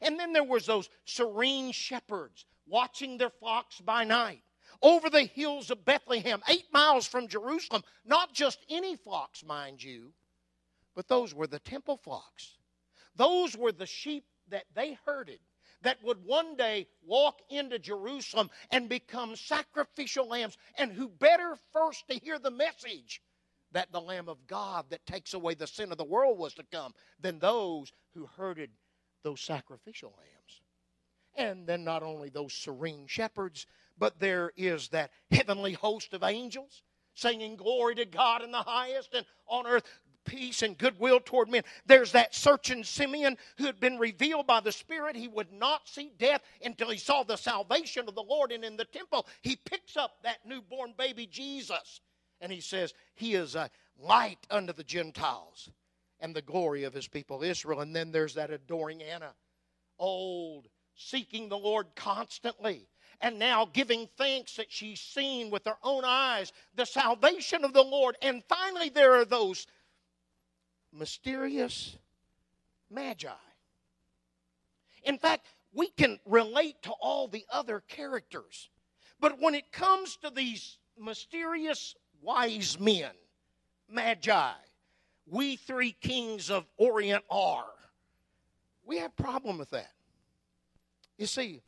And 0.02 0.20
then 0.20 0.34
there 0.34 0.44
was 0.44 0.66
those 0.66 0.90
serene 1.06 1.72
shepherds 1.72 2.46
watching 2.68 3.18
their 3.18 3.30
flocks 3.30 3.80
by 3.82 4.04
night 4.04 4.42
over 4.82 5.10
the 5.10 5.26
hills 5.26 5.70
of 5.70 5.86
Bethlehem, 5.86 6.42
8 6.50 6.66
miles 6.74 7.06
from 7.06 7.28
Jerusalem. 7.28 7.84
Not 8.04 8.34
just 8.34 8.66
any 8.70 8.96
flocks, 8.96 9.46
mind 9.46 9.84
you, 9.84 10.12
but 10.96 11.08
those 11.08 11.34
were 11.34 11.48
the 11.48 11.60
temple 11.60 11.98
flocks. 11.98 12.58
Those 13.16 13.56
were 13.56 13.72
the 13.72 13.86
sheep 13.86 14.26
that 14.50 14.66
they 14.74 14.98
herded 15.06 15.40
that 15.82 16.04
would 16.04 16.26
one 16.26 16.56
day 16.56 16.88
walk 17.06 17.42
into 17.50 17.78
Jerusalem 17.78 18.50
and 18.72 18.90
become 18.90 19.36
sacrificial 19.36 20.28
lambs, 20.28 20.58
and 20.78 20.92
who 20.92 21.08
better 21.08 21.56
first 21.72 22.08
to 22.10 22.20
hear 22.20 22.40
the 22.40 22.52
message 22.52 23.22
that 23.72 23.92
the 23.92 24.02
Lamb 24.02 24.28
of 24.28 24.48
God 24.48 24.86
that 24.90 25.06
takes 25.06 25.34
away 25.34 25.54
the 25.54 25.68
sin 25.68 25.92
of 25.92 25.98
the 25.98 26.04
world 26.04 26.40
was 26.40 26.54
to 26.56 26.64
come 26.72 26.94
than 27.20 27.40
those 27.40 27.92
who 28.14 28.26
herded 28.26 28.72
those 29.24 29.42
sacrificial 29.42 30.16
lambs. 30.18 30.62
And 31.36 31.68
then 31.68 31.84
not 31.84 32.02
only 32.02 32.30
those 32.30 32.54
serene 32.54 33.08
shepherds, 33.08 33.68
but 33.98 34.20
there 34.20 34.52
is 34.56 34.90
that 34.90 35.12
heavenly 35.30 35.74
host 35.74 36.14
of 36.14 36.24
angels 36.24 36.84
singing 37.14 37.56
glory 37.56 37.96
to 37.96 38.06
God 38.06 38.42
in 38.42 38.52
the 38.52 38.58
highest 38.58 39.14
and 39.14 39.26
on 39.48 39.68
earth 39.68 39.84
peace 40.26 40.62
and 40.62 40.78
goodwill 40.78 41.20
toward 41.20 41.50
men. 41.50 41.64
There's 41.86 42.12
that 42.14 42.36
searching 42.36 42.84
Simeon 42.84 43.38
who 43.58 43.66
had 43.66 43.80
been 43.80 43.98
revealed 43.98 44.48
by 44.48 44.60
the 44.60 44.72
Spirit. 44.72 45.16
He 45.16 45.28
would 45.28 45.52
not 45.52 45.88
see 45.88 46.12
death 46.18 46.42
until 46.64 46.90
he 46.90 46.98
saw 46.98 47.24
the 47.24 47.36
salvation 47.36 48.08
of 48.08 48.16
the 48.16 48.24
Lord. 48.24 48.52
And 48.52 48.64
in 48.64 48.78
the 48.78 48.86
temple, 48.86 49.28
he 49.42 49.56
picks 49.56 49.96
up 49.96 50.18
that 50.24 50.46
newborn 50.46 50.94
baby 50.98 51.28
Jesus 51.28 52.02
and 52.42 52.52
he 52.52 52.62
says, 52.62 52.94
He 53.16 53.36
is 53.36 53.56
a 53.56 53.70
light 53.98 54.46
unto 54.50 54.74
the 54.74 54.84
Gentiles 54.84 55.70
and 56.20 56.36
the 56.36 56.42
glory 56.42 56.84
of 56.84 56.94
his 56.94 57.08
people 57.08 57.44
Israel. 57.44 57.82
And 57.82 57.96
then 57.96 58.12
there's 58.12 58.34
that 58.36 58.52
adoring 58.52 59.02
Anna, 59.04 59.34
old, 60.00 60.68
seeking 60.96 61.50
the 61.50 61.58
Lord 61.58 61.88
constantly 61.96 62.88
and 63.22 63.40
now 63.40 63.66
giving 63.72 64.08
thanks 64.18 64.56
that 64.56 64.72
she's 64.72 65.00
seen 65.00 65.50
with 65.50 65.66
her 65.66 65.78
own 65.84 66.04
eyes 66.06 66.52
the 66.76 66.86
salvation 66.86 67.64
of 67.64 67.74
the 67.74 67.84
Lord. 67.84 68.18
And 68.22 68.44
finally, 68.48 68.90
there 68.90 69.14
are 69.14 69.26
those 69.26 69.68
mysterious 70.98 71.98
magi. 72.90 73.30
In 75.04 75.18
fact, 75.18 75.46
we 75.74 75.88
can 75.90 76.20
relate 76.26 76.82
to 76.84 76.92
all 76.92 77.28
the 77.28 77.46
other 77.52 77.82
characters. 77.88 78.70
But 79.20 79.40
when 79.40 79.56
it 79.56 79.72
comes 79.72 80.18
to 80.18 80.30
these 80.30 80.78
mysterious 80.98 81.96
wise 82.22 82.80
men, 82.80 83.12
magi, 83.90 84.54
we 85.28 85.56
three 85.58 85.92
kings 85.92 86.50
of 86.50 86.66
Orient 86.78 87.24
are, 87.30 87.66
we 88.86 88.98
have 89.00 89.16
problem 89.16 89.58
with 89.58 89.72
that. 89.72 89.92
You 91.18 91.28
see, 91.28 91.62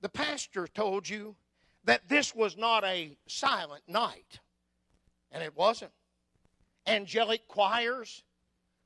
the 0.00 0.08
pastor 0.08 0.66
told 0.66 1.08
you 1.08 1.36
that 1.84 2.08
this 2.08 2.34
was 2.34 2.56
not 2.56 2.84
a 2.84 3.16
silent 3.26 3.82
night, 3.88 4.40
and 5.30 5.42
it 5.42 5.56
wasn't 5.56 5.92
angelic 6.88 7.46
choirs, 7.48 8.22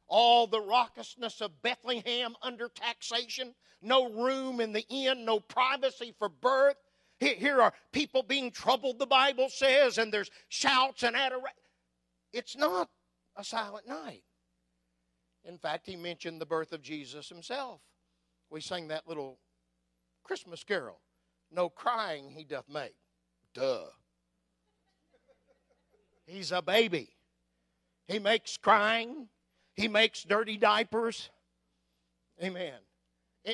all 0.09 0.47
the 0.47 0.61
raucousness 0.61 1.41
of 1.41 1.63
Bethlehem 1.63 2.35
under 2.43 2.69
taxation, 2.69 3.55
no 3.81 4.13
room 4.13 4.61
in 4.61 4.73
the 4.73 4.85
inn, 4.89 5.25
no 5.25 5.41
privacy 5.41 6.15
for 6.19 6.29
birth. 6.29 6.77
Here 7.21 7.63
are 7.63 7.73
people 7.93 8.23
being 8.23 8.51
troubled, 8.51 8.99
the 8.99 9.07
Bible 9.07 9.49
says, 9.49 9.99
and 9.99 10.13
there's 10.13 10.31
shouts 10.49 11.03
and 11.05 11.15
adoration. 11.17 11.57
It's 12.33 12.57
not 12.57 12.91
a 13.37 13.45
silent 13.45 13.87
night. 13.87 14.25
In 15.45 15.59
fact, 15.59 15.87
he 15.87 15.97
mentioned 15.97 16.41
the 16.41 16.47
birth 16.47 16.73
of 16.73 16.83
Jesus 16.83 17.29
himself. 17.29 17.81
We 18.51 18.61
sang 18.61 18.89
that 18.89 19.09
little 19.09 19.39
Christmas 20.25 20.63
carol. 20.65 21.01
No 21.51 21.69
crying 21.69 22.31
he 22.31 22.45
doth 22.45 22.69
make. 22.69 22.95
Duh. 23.55 23.87
He's 26.27 26.53
a 26.53 26.63
baby. 26.63 27.11
He 28.09 28.19
makes 28.19 28.57
crying, 28.57 29.29
he 29.75 29.89
makes 29.89 30.23
dirty 30.25 30.57
diapers. 30.57 31.31
Amen. 32.43 32.75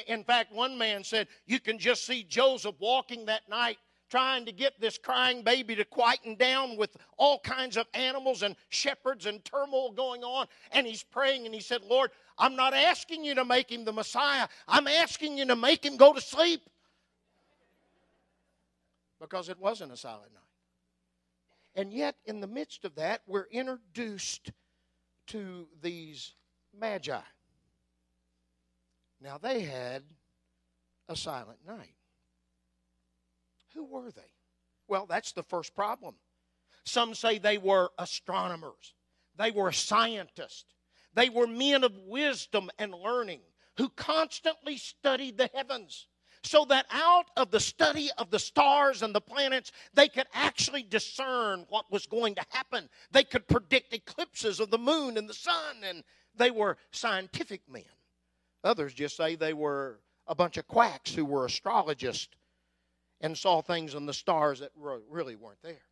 In 0.06 0.24
fact, 0.24 0.52
one 0.52 0.76
man 0.76 1.02
said 1.02 1.28
you 1.46 1.60
can 1.60 1.78
just 1.78 2.06
see 2.06 2.22
Joseph 2.22 2.74
walking 2.78 3.26
that 3.26 3.48
night 3.48 3.78
trying 4.10 4.46
to 4.46 4.52
get 4.52 4.80
this 4.80 4.98
crying 4.98 5.42
baby 5.42 5.74
to 5.76 5.84
quieten 5.84 6.34
down 6.34 6.76
with 6.76 6.96
all 7.16 7.38
kinds 7.40 7.76
of 7.76 7.86
animals 7.94 8.42
and 8.42 8.56
shepherds 8.70 9.26
and 9.26 9.44
turmoil 9.44 9.90
going 9.92 10.24
on. 10.24 10.46
And 10.72 10.86
he's 10.86 11.02
praying 11.02 11.46
and 11.46 11.54
he 11.54 11.60
said, 11.60 11.82
Lord, 11.84 12.10
I'm 12.38 12.56
not 12.56 12.74
asking 12.74 13.24
you 13.24 13.34
to 13.34 13.44
make 13.44 13.70
him 13.70 13.84
the 13.84 13.92
Messiah, 13.92 14.48
I'm 14.66 14.86
asking 14.86 15.38
you 15.38 15.46
to 15.46 15.56
make 15.56 15.84
him 15.84 15.96
go 15.96 16.12
to 16.12 16.20
sleep. 16.20 16.62
Because 19.20 19.48
it 19.48 19.58
wasn't 19.58 19.92
a 19.92 19.96
silent 19.96 20.32
night. 20.32 20.42
And 21.78 21.92
yet, 21.92 22.16
in 22.24 22.40
the 22.40 22.48
midst 22.48 22.84
of 22.84 22.96
that, 22.96 23.22
we're 23.28 23.46
introduced 23.52 24.50
to 25.28 25.68
these 25.80 26.34
magi. 26.76 27.20
Now, 29.20 29.38
they 29.38 29.60
had 29.60 30.02
a 31.08 31.14
silent 31.14 31.60
night. 31.64 31.94
Who 33.74 33.84
were 33.84 34.10
they? 34.10 34.32
Well, 34.88 35.06
that's 35.06 35.30
the 35.30 35.44
first 35.44 35.72
problem. 35.76 36.16
Some 36.82 37.14
say 37.14 37.38
they 37.38 37.58
were 37.58 37.92
astronomers, 37.96 38.94
they 39.36 39.52
were 39.52 39.70
scientists, 39.70 40.74
they 41.14 41.28
were 41.28 41.46
men 41.46 41.84
of 41.84 41.96
wisdom 41.96 42.70
and 42.80 42.92
learning 42.92 43.42
who 43.76 43.88
constantly 43.90 44.78
studied 44.78 45.38
the 45.38 45.48
heavens 45.54 46.08
so 46.42 46.64
that 46.66 46.86
out 46.90 47.26
of 47.36 47.50
the 47.50 47.60
study 47.60 48.10
of 48.18 48.30
the 48.30 48.38
stars 48.38 49.02
and 49.02 49.14
the 49.14 49.20
planets, 49.20 49.72
they 49.94 50.08
could 50.08 50.26
actually 50.32 50.82
discern 50.82 51.66
what 51.68 51.90
was 51.90 52.06
going 52.06 52.34
to 52.34 52.44
happen. 52.50 52.88
They 53.10 53.24
could 53.24 53.46
predict 53.46 53.92
eclipses 53.94 54.60
of 54.60 54.70
the 54.70 54.78
moon 54.78 55.16
and 55.16 55.28
the 55.28 55.34
sun, 55.34 55.76
and 55.84 56.02
they 56.36 56.50
were 56.50 56.76
scientific 56.90 57.62
men. 57.70 57.82
Others 58.64 58.94
just 58.94 59.16
say 59.16 59.34
they 59.34 59.54
were 59.54 60.00
a 60.26 60.34
bunch 60.34 60.56
of 60.56 60.66
quacks 60.66 61.14
who 61.14 61.24
were 61.24 61.44
astrologists 61.46 62.34
and 63.20 63.36
saw 63.36 63.60
things 63.60 63.94
in 63.94 64.06
the 64.06 64.12
stars 64.12 64.60
that 64.60 64.70
really 64.76 65.36
weren't 65.36 65.62
there. 65.62 65.82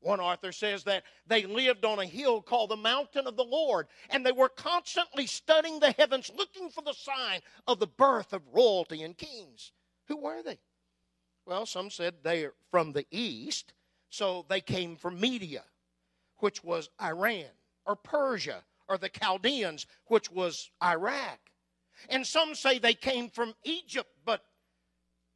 One 0.00 0.20
author 0.20 0.52
says 0.52 0.84
that 0.84 1.04
they 1.26 1.44
lived 1.44 1.84
on 1.84 1.98
a 1.98 2.04
hill 2.04 2.42
called 2.42 2.70
the 2.70 2.76
Mountain 2.76 3.26
of 3.26 3.36
the 3.36 3.44
Lord, 3.44 3.86
and 4.10 4.24
they 4.24 4.32
were 4.32 4.50
constantly 4.50 5.26
studying 5.26 5.80
the 5.80 5.92
heavens, 5.92 6.30
looking 6.36 6.68
for 6.68 6.82
the 6.82 6.92
sign 6.92 7.40
of 7.66 7.78
the 7.78 7.86
birth 7.86 8.32
of 8.32 8.42
royalty 8.52 9.02
and 9.02 9.16
kings. 9.16 9.72
Who 10.08 10.16
were 10.16 10.42
they? 10.42 10.58
Well, 11.46 11.66
some 11.66 11.90
said 11.90 12.14
they're 12.22 12.54
from 12.70 12.92
the 12.92 13.06
east, 13.10 13.72
so 14.10 14.44
they 14.48 14.60
came 14.60 14.96
from 14.96 15.20
Media, 15.20 15.64
which 16.38 16.64
was 16.64 16.90
Iran, 17.00 17.50
or 17.84 17.96
Persia, 17.96 18.64
or 18.88 18.98
the 18.98 19.08
Chaldeans, 19.08 19.86
which 20.06 20.30
was 20.30 20.70
Iraq. 20.82 21.38
And 22.08 22.26
some 22.26 22.54
say 22.54 22.78
they 22.78 22.94
came 22.94 23.30
from 23.30 23.54
Egypt, 23.64 24.10
but 24.24 24.42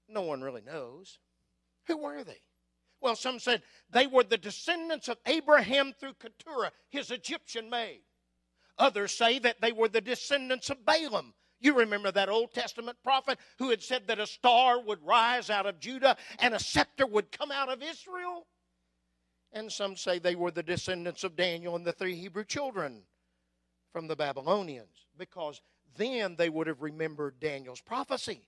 no 0.08 0.22
one 0.22 0.42
really 0.42 0.62
knows. 0.62 1.18
Who 1.86 1.96
were 1.96 2.24
they? 2.24 2.40
Well, 3.00 3.16
some 3.16 3.38
said 3.38 3.62
they 3.90 4.06
were 4.06 4.24
the 4.24 4.36
descendants 4.36 5.08
of 5.08 5.18
Abraham 5.26 5.94
through 5.98 6.14
Keturah, 6.14 6.72
his 6.90 7.10
Egyptian 7.10 7.70
maid. 7.70 8.02
Others 8.78 9.16
say 9.16 9.38
that 9.38 9.60
they 9.60 9.72
were 9.72 9.88
the 9.88 10.00
descendants 10.00 10.70
of 10.70 10.84
Balaam. 10.84 11.34
You 11.60 11.76
remember 11.76 12.10
that 12.10 12.30
Old 12.30 12.52
Testament 12.54 12.96
prophet 13.04 13.38
who 13.58 13.68
had 13.68 13.82
said 13.82 14.06
that 14.06 14.18
a 14.18 14.26
star 14.26 14.80
would 14.80 15.04
rise 15.04 15.50
out 15.50 15.66
of 15.66 15.78
Judah 15.78 16.16
and 16.38 16.54
a 16.54 16.58
scepter 16.58 17.06
would 17.06 17.30
come 17.30 17.50
out 17.50 17.68
of 17.68 17.82
Israel? 17.82 18.46
And 19.52 19.70
some 19.70 19.96
say 19.96 20.18
they 20.18 20.36
were 20.36 20.50
the 20.50 20.62
descendants 20.62 21.22
of 21.22 21.36
Daniel 21.36 21.76
and 21.76 21.84
the 21.84 21.92
three 21.92 22.16
Hebrew 22.16 22.44
children 22.44 23.02
from 23.92 24.08
the 24.08 24.16
Babylonians 24.16 25.06
because 25.18 25.60
then 25.96 26.36
they 26.36 26.48
would 26.48 26.66
have 26.66 26.80
remembered 26.80 27.40
Daniel's 27.40 27.80
prophecy 27.80 28.42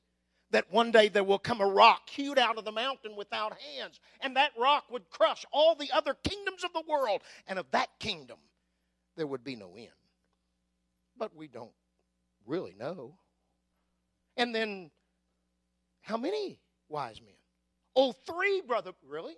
that 0.52 0.70
one 0.70 0.90
day 0.90 1.08
there 1.08 1.24
will 1.24 1.38
come 1.38 1.60
a 1.60 1.66
rock 1.66 2.08
hewed 2.08 2.38
out 2.38 2.58
of 2.58 2.64
the 2.64 2.72
mountain 2.72 3.16
without 3.16 3.56
hands, 3.58 4.00
and 4.20 4.36
that 4.36 4.52
rock 4.58 4.84
would 4.90 5.08
crush 5.10 5.44
all 5.50 5.74
the 5.74 5.90
other 5.92 6.14
kingdoms 6.14 6.62
of 6.62 6.72
the 6.74 6.84
world, 6.86 7.22
and 7.46 7.58
of 7.58 7.70
that 7.72 7.88
kingdom 7.98 8.36
there 9.16 9.26
would 9.26 9.42
be 9.42 9.56
no 9.56 9.74
end. 9.76 9.88
But 11.16 11.34
we 11.34 11.48
don't 11.48 11.72
really 12.46 12.74
know. 12.78 13.16
And 14.36 14.54
then, 14.54 14.90
how 16.00 16.16
many 16.16 16.58
wise 16.88 17.20
men? 17.20 17.34
Oh, 17.94 18.12
three, 18.12 18.62
brother. 18.62 18.92
Really? 19.06 19.36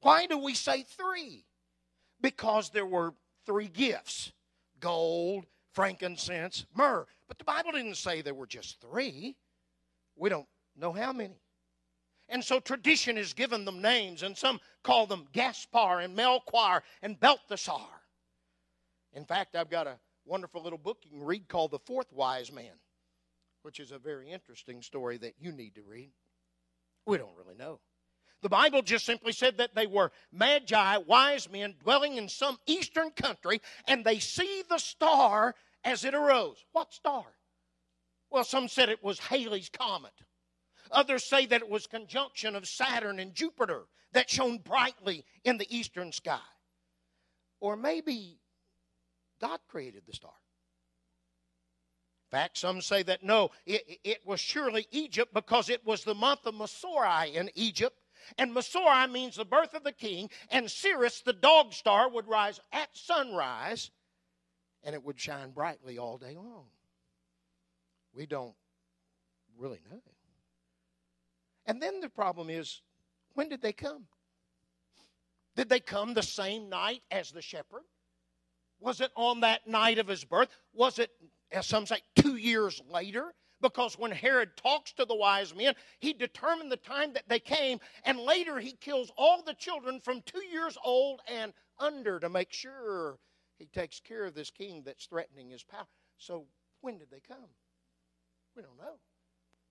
Why 0.00 0.26
do 0.26 0.38
we 0.38 0.54
say 0.54 0.82
three? 0.82 1.44
Because 2.20 2.70
there 2.70 2.86
were 2.86 3.14
three 3.46 3.68
gifts 3.68 4.32
gold, 4.80 5.46
frankincense, 5.72 6.66
myrrh. 6.74 7.06
But 7.26 7.38
the 7.38 7.44
Bible 7.44 7.72
didn't 7.72 7.96
say 7.96 8.22
there 8.22 8.34
were 8.34 8.46
just 8.46 8.80
three. 8.80 9.36
We 10.16 10.28
don't 10.28 10.46
know 10.76 10.92
how 10.92 11.12
many. 11.12 11.40
And 12.28 12.44
so 12.44 12.60
tradition 12.60 13.16
has 13.16 13.32
given 13.32 13.64
them 13.64 13.80
names, 13.80 14.22
and 14.22 14.36
some 14.36 14.60
call 14.84 15.06
them 15.06 15.26
Gaspar 15.32 16.00
and 16.00 16.14
Melchior 16.14 16.82
and 17.02 17.18
Balthasar. 17.18 17.88
In 19.14 19.24
fact, 19.24 19.56
I've 19.56 19.70
got 19.70 19.86
a 19.86 19.98
wonderful 20.28 20.62
little 20.62 20.78
book 20.78 20.98
you 21.02 21.10
can 21.10 21.24
read 21.24 21.48
called 21.48 21.70
The 21.70 21.78
Fourth 21.78 22.12
Wise 22.12 22.52
Man, 22.52 22.74
which 23.62 23.80
is 23.80 23.90
a 23.90 23.98
very 23.98 24.30
interesting 24.30 24.82
story 24.82 25.16
that 25.18 25.34
you 25.40 25.52
need 25.52 25.74
to 25.76 25.82
read. 25.82 26.10
We 27.06 27.18
don't 27.18 27.36
really 27.36 27.56
know. 27.56 27.80
The 28.42 28.48
Bible 28.48 28.82
just 28.82 29.04
simply 29.04 29.32
said 29.32 29.58
that 29.58 29.74
they 29.74 29.86
were 29.86 30.12
magi, 30.30 30.98
wise 30.98 31.50
men, 31.50 31.74
dwelling 31.82 32.16
in 32.16 32.28
some 32.28 32.58
eastern 32.66 33.10
country, 33.10 33.60
and 33.88 34.04
they 34.04 34.20
see 34.20 34.62
the 34.68 34.78
star 34.78 35.54
as 35.82 36.04
it 36.04 36.14
arose. 36.14 36.64
What 36.72 36.92
star? 36.92 37.24
Well, 38.30 38.44
some 38.44 38.68
said 38.68 38.90
it 38.90 39.02
was 39.02 39.18
Halley's 39.18 39.70
Comet. 39.70 40.12
Others 40.90 41.24
say 41.24 41.46
that 41.46 41.62
it 41.62 41.68
was 41.68 41.86
conjunction 41.86 42.54
of 42.54 42.68
Saturn 42.68 43.18
and 43.18 43.34
Jupiter 43.34 43.86
that 44.12 44.30
shone 44.30 44.58
brightly 44.58 45.24
in 45.44 45.58
the 45.58 45.76
eastern 45.76 46.12
sky. 46.12 46.38
Or 47.60 47.76
maybe 47.76 48.38
God 49.40 49.60
created 49.68 50.02
the 50.06 50.12
star. 50.12 50.32
In 52.30 52.38
fact, 52.38 52.58
some 52.58 52.82
say 52.82 53.02
that 53.04 53.22
no, 53.22 53.50
it, 53.64 54.00
it 54.04 54.26
was 54.26 54.38
surely 54.38 54.86
Egypt 54.90 55.32
because 55.32 55.70
it 55.70 55.86
was 55.86 56.04
the 56.04 56.14
month 56.14 56.44
of 56.44 56.54
Mesori 56.54 57.34
in 57.34 57.50
Egypt. 57.54 57.96
And 58.36 58.54
Mesori 58.54 59.10
means 59.10 59.36
the 59.36 59.46
birth 59.46 59.72
of 59.72 59.84
the 59.84 59.92
king, 59.92 60.28
and 60.50 60.70
Sirius, 60.70 61.22
the 61.22 61.32
dog 61.32 61.72
star, 61.72 62.10
would 62.10 62.28
rise 62.28 62.60
at 62.72 62.94
sunrise, 62.94 63.90
and 64.82 64.94
it 64.94 65.02
would 65.02 65.18
shine 65.18 65.52
brightly 65.52 65.96
all 65.96 66.18
day 66.18 66.34
long. 66.34 66.66
We 68.12 68.26
don't 68.26 68.54
really 69.56 69.80
know. 69.90 70.02
And 71.64 71.80
then 71.80 72.00
the 72.00 72.08
problem 72.08 72.50
is 72.50 72.82
when 73.34 73.48
did 73.48 73.62
they 73.62 73.72
come? 73.72 74.04
Did 75.56 75.68
they 75.68 75.80
come 75.80 76.14
the 76.14 76.22
same 76.22 76.68
night 76.68 77.02
as 77.10 77.30
the 77.30 77.42
shepherd? 77.42 77.82
Was 78.80 79.00
it 79.00 79.10
on 79.16 79.40
that 79.40 79.66
night 79.66 79.98
of 79.98 80.06
his 80.06 80.24
birth? 80.24 80.48
Was 80.72 80.98
it, 80.98 81.10
as 81.50 81.66
some 81.66 81.86
say, 81.86 82.00
two 82.14 82.36
years 82.36 82.80
later? 82.90 83.32
Because 83.60 83.98
when 83.98 84.12
Herod 84.12 84.56
talks 84.56 84.92
to 84.92 85.04
the 85.04 85.16
wise 85.16 85.54
men, 85.54 85.74
he 85.98 86.12
determined 86.12 86.70
the 86.70 86.76
time 86.76 87.12
that 87.14 87.28
they 87.28 87.40
came, 87.40 87.80
and 88.04 88.20
later 88.20 88.60
he 88.60 88.72
kills 88.72 89.10
all 89.16 89.42
the 89.42 89.54
children 89.54 90.00
from 90.00 90.22
two 90.22 90.44
years 90.44 90.78
old 90.84 91.20
and 91.28 91.52
under 91.80 92.20
to 92.20 92.28
make 92.28 92.52
sure 92.52 93.18
he 93.58 93.66
takes 93.66 93.98
care 93.98 94.24
of 94.26 94.34
this 94.34 94.50
king 94.50 94.82
that's 94.84 95.06
threatening 95.06 95.50
his 95.50 95.64
power. 95.64 95.88
So, 96.18 96.46
when 96.80 96.98
did 96.98 97.10
they 97.10 97.20
come? 97.20 97.48
We 98.54 98.62
don't 98.62 98.78
know. 98.78 98.98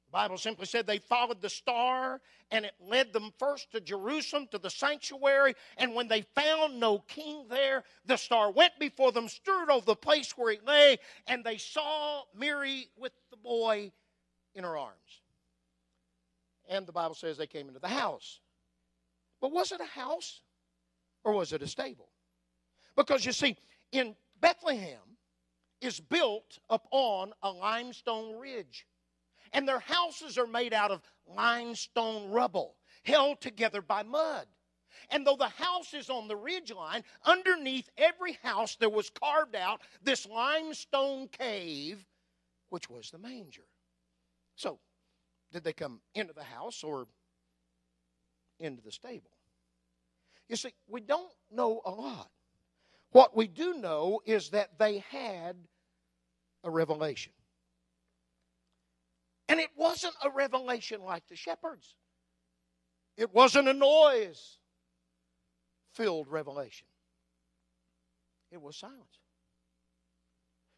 The 0.08 0.14
Bible 0.14 0.38
simply 0.38 0.66
said 0.66 0.88
they 0.88 1.00
followed 1.00 1.42
the 1.42 1.50
star 1.50 2.22
and 2.50 2.64
it 2.64 2.74
led 2.80 3.12
them 3.12 3.34
first 3.38 3.72
to 3.74 3.82
Jerusalem, 3.82 4.48
to 4.52 4.58
the 4.58 4.70
sanctuary. 4.70 5.54
And 5.78 5.94
when 5.94 6.08
they 6.08 6.22
found 6.22 6.80
no 6.80 7.00
king 7.00 7.46
there, 7.50 7.84
the 8.06 8.16
star 8.16 8.50
went 8.50 8.80
before 8.80 9.12
them, 9.12 9.28
stirred 9.28 9.70
over 9.70 9.86
the 9.86 9.96
place 9.96 10.32
where 10.38 10.54
he 10.54 10.60
lay, 10.66 10.98
and 11.28 11.44
they 11.44 11.58
saw 11.58 12.24
Mary 12.34 12.88
with 12.98 13.12
the 13.32 13.38
boy 13.38 13.92
in 14.56 14.64
her 14.64 14.78
arms. 14.78 15.22
And 16.70 16.88
the 16.88 16.94
Bible 16.94 17.16
says 17.16 17.38
they 17.38 17.48
came 17.48 17.68
into 17.68 17.82
the 17.82 17.88
house. 17.90 18.40
But 19.42 19.52
was 19.52 19.74
it 19.74 19.82
a 19.82 19.86
house 19.86 20.42
or 21.26 21.34
was 21.34 21.52
it 21.52 21.62
a 21.62 21.68
stable? 21.68 22.08
Because 22.96 23.26
you 23.26 23.34
see, 23.34 23.58
in 23.92 24.16
Bethlehem, 24.40 25.00
is 25.82 26.00
built 26.00 26.60
upon 26.70 27.34
a 27.44 27.52
limestone 27.52 28.38
ridge. 28.38 28.88
And 29.58 29.68
their 29.68 29.80
houses 29.80 30.38
are 30.38 30.46
made 30.46 30.72
out 30.72 30.92
of 30.92 31.02
limestone 31.26 32.30
rubble, 32.30 32.76
held 33.02 33.42
together 33.42 33.82
by 33.82 34.04
mud. 34.04 34.46
And 35.10 35.26
though 35.26 35.36
the 35.36 35.50
house 35.50 35.96
is 35.96 36.12
on 36.12 36.28
the 36.28 36.36
ridge 36.36 36.72
line, 36.72 37.04
underneath 37.26 37.90
every 37.98 38.34
house 38.44 38.76
there 38.76 38.88
was 38.88 39.10
carved 39.10 39.56
out 39.56 39.82
this 40.04 40.28
limestone 40.28 41.28
cave, 41.30 42.06
which 42.70 42.88
was 42.88 43.10
the 43.10 43.18
manger. 43.18 43.64
So, 44.56 44.78
did 45.52 45.64
they 45.64 45.74
come 45.74 46.02
into 46.14 46.34
the 46.34 46.44
house 46.44 46.84
or 46.84 47.08
into 48.60 48.84
the 48.84 48.92
stable? 48.92 49.32
You 50.50 50.56
see, 50.56 50.74
we 50.88 51.02
don't 51.02 51.34
know 51.50 51.82
a 51.84 51.90
lot. 51.90 52.30
What 53.10 53.36
we 53.36 53.48
do 53.48 53.74
know 53.74 54.22
is 54.24 54.52
that 54.52 54.78
they 54.78 55.00
had 55.10 55.56
a 56.64 56.70
revelation. 56.70 57.34
And 59.50 59.60
it 59.60 59.70
wasn't 59.76 60.16
a 60.24 60.30
revelation 60.30 61.02
like 61.02 61.28
the 61.28 61.36
shepherds, 61.36 61.96
it 63.16 63.34
wasn't 63.34 63.68
a 63.68 63.74
noise 63.74 64.60
filled 65.94 66.28
revelation, 66.28 66.88
it 68.52 68.62
was 68.62 68.76
silence. 68.76 69.20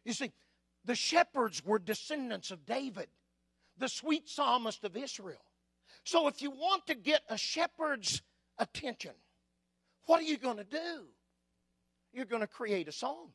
You 0.04 0.14
see, 0.14 0.32
the 0.84 0.94
shepherds 0.94 1.62
were 1.64 1.78
descendants 1.78 2.50
of 2.50 2.64
David, 2.64 3.08
the 3.76 3.88
sweet 3.88 4.28
psalmist 4.28 4.82
of 4.84 4.96
Israel. 4.96 5.44
So 6.04 6.26
if 6.26 6.40
you 6.40 6.50
want 6.50 6.86
to 6.86 6.94
get 6.94 7.20
a 7.28 7.36
shepherd's 7.36 8.22
attention, 8.58 9.12
what 10.06 10.20
are 10.20 10.24
you 10.24 10.38
going 10.38 10.56
to 10.56 10.64
do? 10.64 11.06
you're 12.12 12.24
going 12.24 12.40
to 12.40 12.46
create 12.46 12.88
a 12.88 12.92
song. 12.92 13.28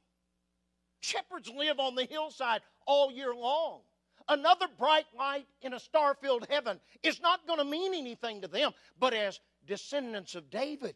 Shepherds 1.02 1.50
live 1.56 1.80
on 1.80 1.96
the 1.96 2.06
hillside 2.06 2.62
all 2.86 3.12
year 3.12 3.34
long. 3.34 3.82
Another 4.28 4.66
bright 4.80 5.06
light 5.18 5.48
in 5.62 5.74
a 5.74 5.80
star 5.80 6.16
filled 6.16 6.48
heaven 6.50 6.80
is 7.04 7.22
not 7.22 7.46
going 7.46 7.60
to 7.60 7.66
mean 7.66 7.94
anything 7.94 8.42
to 8.42 8.48
them, 8.48 8.72
but 9.00 9.14
as 9.14 9.40
descendants 9.68 10.36
of 10.36 10.50
David, 10.50 10.96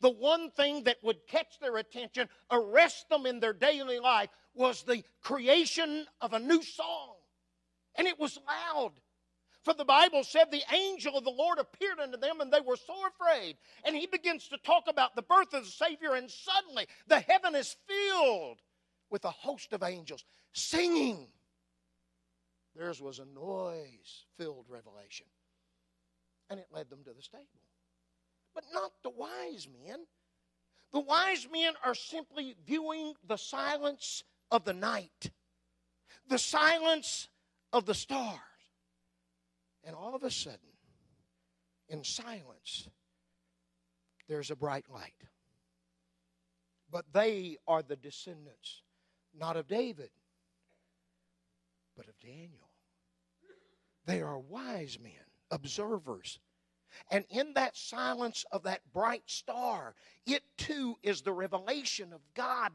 the 0.00 0.10
one 0.10 0.50
thing 0.50 0.84
that 0.84 0.96
would 1.02 1.26
catch 1.26 1.58
their 1.60 1.76
attention, 1.76 2.28
arrest 2.50 3.08
them 3.08 3.26
in 3.26 3.40
their 3.40 3.52
daily 3.52 3.98
life, 3.98 4.30
was 4.54 4.82
the 4.82 5.02
creation 5.22 6.06
of 6.20 6.32
a 6.32 6.38
new 6.38 6.62
song. 6.62 7.14
And 7.96 8.06
it 8.06 8.18
was 8.18 8.38
loud. 8.46 8.92
For 9.62 9.74
the 9.74 9.84
Bible 9.84 10.24
said 10.24 10.50
the 10.50 10.64
angel 10.72 11.16
of 11.16 11.24
the 11.24 11.30
Lord 11.30 11.58
appeared 11.58 12.00
unto 12.00 12.16
them 12.16 12.40
and 12.40 12.52
they 12.52 12.60
were 12.60 12.76
so 12.76 12.94
afraid. 13.06 13.56
And 13.84 13.94
he 13.94 14.06
begins 14.06 14.48
to 14.48 14.58
talk 14.58 14.84
about 14.88 15.14
the 15.14 15.22
birth 15.22 15.54
of 15.54 15.64
the 15.64 15.70
Savior, 15.70 16.14
and 16.14 16.28
suddenly 16.28 16.86
the 17.06 17.20
heaven 17.20 17.54
is 17.54 17.76
filled 17.86 18.58
with 19.08 19.24
a 19.24 19.30
host 19.30 19.72
of 19.72 19.82
angels 19.82 20.24
singing. 20.52 21.28
Theirs 22.76 23.00
was 23.00 23.18
a 23.18 23.24
noise 23.24 24.24
filled 24.36 24.66
revelation. 24.68 25.26
And 26.48 26.58
it 26.58 26.68
led 26.72 26.90
them 26.90 27.04
to 27.04 27.12
the 27.12 27.22
stable. 27.22 27.46
But 28.54 28.64
not 28.72 28.92
the 29.02 29.10
wise 29.10 29.68
men. 29.86 30.06
The 30.92 31.00
wise 31.00 31.48
men 31.50 31.72
are 31.84 31.94
simply 31.94 32.54
viewing 32.66 33.14
the 33.26 33.38
silence 33.38 34.24
of 34.50 34.64
the 34.64 34.74
night, 34.74 35.30
the 36.28 36.38
silence 36.38 37.28
of 37.72 37.86
the 37.86 37.94
stars. 37.94 38.38
And 39.84 39.96
all 39.96 40.14
of 40.14 40.22
a 40.22 40.30
sudden, 40.30 40.58
in 41.88 42.04
silence, 42.04 42.88
there's 44.28 44.50
a 44.50 44.56
bright 44.56 44.84
light. 44.92 45.14
But 46.90 47.06
they 47.12 47.56
are 47.66 47.82
the 47.82 47.96
descendants, 47.96 48.82
not 49.34 49.56
of 49.56 49.66
David, 49.66 50.10
but 51.96 52.08
of 52.08 52.18
Daniel. 52.20 52.70
They 54.06 54.20
are 54.20 54.38
wise 54.38 54.98
men, 55.00 55.12
observers. 55.50 56.38
And 57.10 57.24
in 57.30 57.54
that 57.54 57.76
silence 57.76 58.44
of 58.52 58.64
that 58.64 58.80
bright 58.92 59.22
star, 59.26 59.94
it 60.26 60.42
too 60.58 60.96
is 61.02 61.22
the 61.22 61.32
revelation 61.32 62.12
of 62.12 62.20
God 62.34 62.72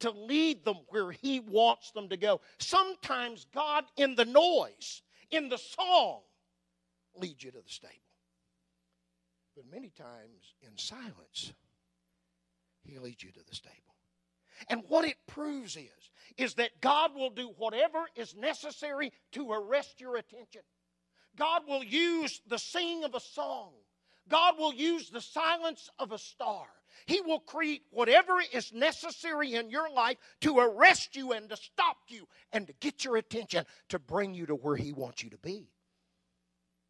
to 0.00 0.10
lead 0.10 0.64
them 0.64 0.76
where 0.88 1.10
He 1.10 1.40
wants 1.40 1.90
them 1.92 2.08
to 2.10 2.16
go. 2.16 2.40
Sometimes 2.58 3.46
God, 3.54 3.84
in 3.96 4.14
the 4.14 4.24
noise, 4.24 5.02
in 5.30 5.48
the 5.48 5.58
song, 5.58 6.20
leads 7.16 7.42
you 7.42 7.50
to 7.50 7.58
the 7.58 7.70
stable. 7.70 7.94
But 9.56 9.64
many 9.70 9.90
times 9.90 10.54
in 10.60 10.76
silence, 10.76 11.52
He 12.84 12.98
leads 12.98 13.22
you 13.22 13.32
to 13.32 13.40
the 13.48 13.54
stable. 13.54 13.85
And 14.68 14.82
what 14.88 15.04
it 15.04 15.16
proves 15.26 15.76
is, 15.76 15.90
is 16.36 16.54
that 16.54 16.80
God 16.80 17.14
will 17.14 17.30
do 17.30 17.52
whatever 17.56 17.98
is 18.14 18.34
necessary 18.34 19.12
to 19.32 19.52
arrest 19.52 20.00
your 20.00 20.16
attention. 20.16 20.62
God 21.36 21.62
will 21.68 21.84
use 21.84 22.40
the 22.46 22.58
singing 22.58 23.04
of 23.04 23.14
a 23.14 23.20
song. 23.20 23.72
God 24.28 24.54
will 24.58 24.74
use 24.74 25.10
the 25.10 25.20
silence 25.20 25.88
of 25.98 26.12
a 26.12 26.18
star. 26.18 26.66
He 27.06 27.20
will 27.20 27.40
create 27.40 27.82
whatever 27.90 28.34
is 28.52 28.72
necessary 28.72 29.54
in 29.54 29.70
your 29.70 29.90
life 29.90 30.16
to 30.40 30.58
arrest 30.58 31.14
you 31.14 31.32
and 31.32 31.48
to 31.50 31.56
stop 31.56 31.98
you 32.08 32.26
and 32.52 32.66
to 32.66 32.72
get 32.80 33.04
your 33.04 33.16
attention 33.16 33.66
to 33.90 33.98
bring 33.98 34.34
you 34.34 34.46
to 34.46 34.54
where 34.54 34.76
He 34.76 34.92
wants 34.92 35.22
you 35.22 35.30
to 35.30 35.38
be. 35.38 35.68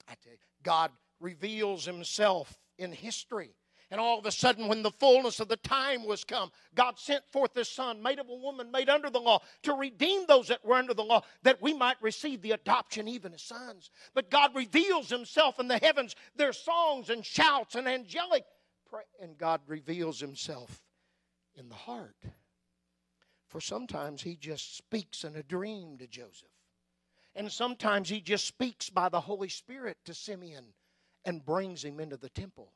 I 0.09 0.15
tell 0.23 0.33
you, 0.33 0.39
God 0.63 0.93
reveals 1.21 1.85
Himself 1.85 2.57
in 2.79 2.93
history. 2.93 3.51
And 3.91 4.01
all 4.01 4.19
of 4.19 4.27
a 4.27 4.33
sudden, 4.33 4.67
when 4.67 4.83
the 4.83 4.91
fullness 4.91 5.39
of 5.39 5.49
the 5.49 5.57
time 5.59 6.05
was 6.05 6.25
come, 6.25 6.51
God 6.75 6.99
sent 6.99 7.25
forth 7.29 7.55
His 7.55 7.69
Son, 7.69 8.03
made 8.03 8.19
of 8.19 8.29
a 8.29 8.35
woman, 8.35 8.73
made 8.73 8.89
under 8.89 9.11
the 9.11 9.21
law, 9.21 9.41
to 9.63 9.75
redeem 9.75 10.27
those 10.27 10.49
that 10.49 10.65
were 10.65 10.75
under 10.75 10.95
the 10.95 11.05
law, 11.05 11.23
that 11.45 11.63
we 11.63 11.73
might 11.73 11.97
receive 12.03 12.43
the 12.43 12.51
adoption 12.51 13.07
even 13.07 13.33
as 13.33 13.43
sons. 13.43 13.91
But 14.13 14.31
God 14.31 14.57
reveals 14.57 15.09
Himself 15.09 15.61
in 15.61 15.69
the 15.69 15.79
heavens. 15.79 16.17
There's 16.35 16.59
songs 16.59 17.11
and 17.11 17.25
shouts 17.25 17.77
and 17.77 17.87
angelic 17.87 18.45
pray, 18.91 19.05
and 19.21 19.39
God 19.39 19.61
reveals 19.69 20.19
Himself 20.19 20.83
in 21.55 21.69
the 21.69 21.77
heart. 21.77 22.17
For 23.47 23.61
sometimes 23.61 24.21
He 24.23 24.35
just 24.35 24.77
speaks 24.77 25.23
in 25.23 25.37
a 25.37 25.45
dream 25.45 25.97
to 25.99 26.09
Joseph. 26.09 26.49
And 27.37 27.53
sometimes 27.53 28.09
He 28.09 28.21
just 28.21 28.47
speaks 28.47 28.91
by 28.91 29.09
the 29.11 29.21
Holy 29.21 29.49
Spirit 29.49 29.99
to 30.07 30.15
Simeon 30.15 30.65
and 31.25 31.45
brings 31.45 31.85
him 31.85 32.01
into 32.01 32.17
the 32.17 32.31
temple 32.31 32.73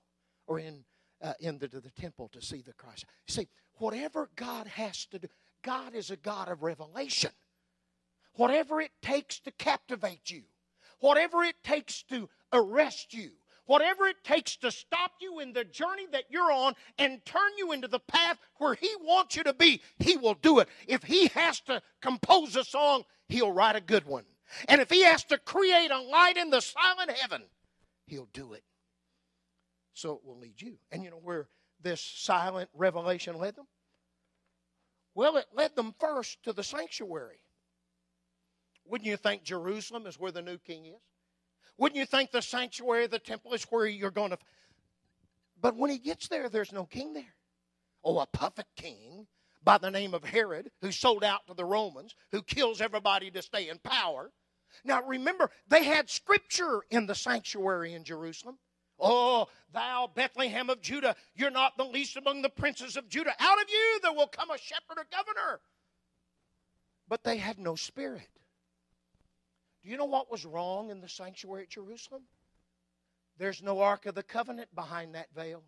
or 0.47 0.59
in 0.59 0.85
uh, 1.23 1.33
into 1.41 1.69
the 1.69 1.91
temple 1.91 2.29
to 2.33 2.43
see 2.43 2.63
the 2.63 2.73
Christ. 2.73 3.05
See, 3.29 3.49
whatever 3.75 4.31
God 4.37 4.67
has 4.67 5.07
to 5.07 5.19
do, 5.19 5.29
God 5.63 5.95
is 5.95 6.11
a 6.11 6.17
God 6.17 6.49
of 6.49 6.63
revelation. 6.63 7.31
Whatever 8.35 8.81
it 8.81 8.93
takes 9.03 9.41
to 9.41 9.51
captivate 9.51 10.31
you, 10.31 10.43
whatever 11.01 11.43
it 11.43 11.57
takes 11.63 12.03
to 12.05 12.29
arrest 12.53 13.13
you, 13.13 13.31
whatever 13.67 14.07
it 14.07 14.23
takes 14.25 14.57
to 14.57 14.71
stop 14.71 15.13
you 15.21 15.41
in 15.41 15.53
the 15.53 15.65
journey 15.65 16.07
that 16.13 16.25
you're 16.31 16.53
on 16.53 16.75
and 16.99 17.25
turn 17.25 17.51
you 17.59 17.73
into 17.73 17.89
the 17.89 18.01
path 18.01 18.39
where 18.57 18.75
He 18.75 18.91
wants 19.03 19.37
you 19.37 19.45
to 19.45 19.53
be, 19.53 19.83
He 19.99 20.17
will 20.17 20.35
do 20.35 20.61
it. 20.61 20.69
If 20.87 21.03
He 21.03 21.27
has 21.29 21.61
to 21.63 21.83
compose 22.01 22.57
a 22.57 22.65
song, 22.65 23.05
He'll 23.29 23.53
write 23.53 23.77
a 23.77 23.81
good 23.81 24.07
one. 24.07 24.25
And 24.69 24.81
if 24.81 24.91
He 24.91 25.03
has 25.03 25.25
to 25.25 25.39
create 25.39 25.91
a 25.91 26.01
light 26.01 26.37
in 26.37 26.51
the 26.51 26.61
silent 26.61 27.11
heaven, 27.11 27.43
He'll 28.07 28.29
do 28.33 28.55
it 28.55 28.65
so 29.95 30.13
it 30.15 30.25
will 30.25 30.39
lead 30.39 30.61
you. 30.61 30.79
And 30.91 31.03
you 31.03 31.11
know 31.11 31.21
where 31.23 31.49
this 31.83 32.01
silent 32.01 32.69
revelation 32.75 33.37
led 33.37 33.57
them? 33.57 33.67
Well, 35.15 35.37
it 35.37 35.47
led 35.55 35.75
them 35.77 35.95
first 35.99 36.43
to 36.45 36.53
the 36.53 36.63
sanctuary. 36.63 37.41
Wouldn't 38.85 39.09
you 39.09 39.17
think 39.17 39.43
Jerusalem 39.43 40.07
is 40.07 40.19
where 40.19 40.33
the 40.33 40.43
new 40.43 40.59
king 40.59 40.87
is? 40.87 41.01
Wouldn't 41.79 41.99
you 41.99 42.07
think 42.07 42.31
the 42.31 42.43
sanctuary, 42.43 43.05
of 43.05 43.11
the 43.11 43.19
temple 43.19 43.55
is 43.55 43.65
where 43.65 43.87
you're 43.87 44.11
going 44.11 44.31
to. 44.31 44.39
But 45.61 45.77
when 45.77 45.91
he 45.91 45.99
gets 45.99 46.29
there, 46.29 46.49
there's 46.49 46.73
no 46.73 46.85
king 46.85 47.13
there. 47.13 47.35
Oh, 48.05 48.19
a 48.19 48.27
puppet 48.27 48.67
king 48.77 49.27
by 49.63 49.79
the 49.79 49.91
name 49.91 50.15
of 50.15 50.25
Herod, 50.25 50.71
who 50.81 50.91
sold 50.91 51.23
out 51.23 51.47
to 51.47 51.55
the 51.55 51.65
Romans, 51.65 52.15
who 52.33 52.43
kills 52.43 52.81
everybody 52.81 53.31
to 53.31 53.43
stay 53.43 53.69
in 53.69 53.79
power. 53.79 54.31
Now 54.85 55.03
remember, 55.03 55.51
they 55.69 55.85
had 55.85 56.09
scripture 56.09 56.81
in 56.91 57.07
the 57.07 57.15
sanctuary 57.15 57.95
in 57.95 58.05
Jerusalem. 58.05 58.59
Oh, 59.01 59.49
thou 59.73 60.11
Bethlehem 60.15 60.71
of 60.71 60.81
Judah, 60.81 61.17
you're 61.35 61.51
not 61.51 61.77
the 61.77 61.85
least 61.85 62.17
among 62.17 62.43
the 62.43 62.49
princes 62.49 62.97
of 62.97 63.09
Judah. 63.09 63.35
Out 63.39 63.63
of 63.63 63.71
you 63.71 64.01
there 64.03 64.13
will 64.13 64.27
come 64.27 64.51
a 64.51 64.59
shepherd 64.59 64.99
or 64.99 65.07
governor. 65.11 65.61
But 67.09 67.25
they 67.25 67.39
had 67.39 67.59
no 67.59 67.75
spirit. 67.75 68.29
Do 69.83 69.89
you 69.89 69.97
know 69.97 70.05
what 70.05 70.31
was 70.31 70.45
wrong 70.45 70.91
in 70.91 71.01
the 71.01 71.09
sanctuary 71.09 71.63
at 71.63 71.71
Jerusalem? 71.71 72.23
There's 73.39 73.63
no 73.63 73.81
Ark 73.81 74.05
of 74.05 74.15
the 74.15 74.23
Covenant 74.23 74.75
behind 74.75 75.15
that 75.15 75.29
veil. 75.35 75.63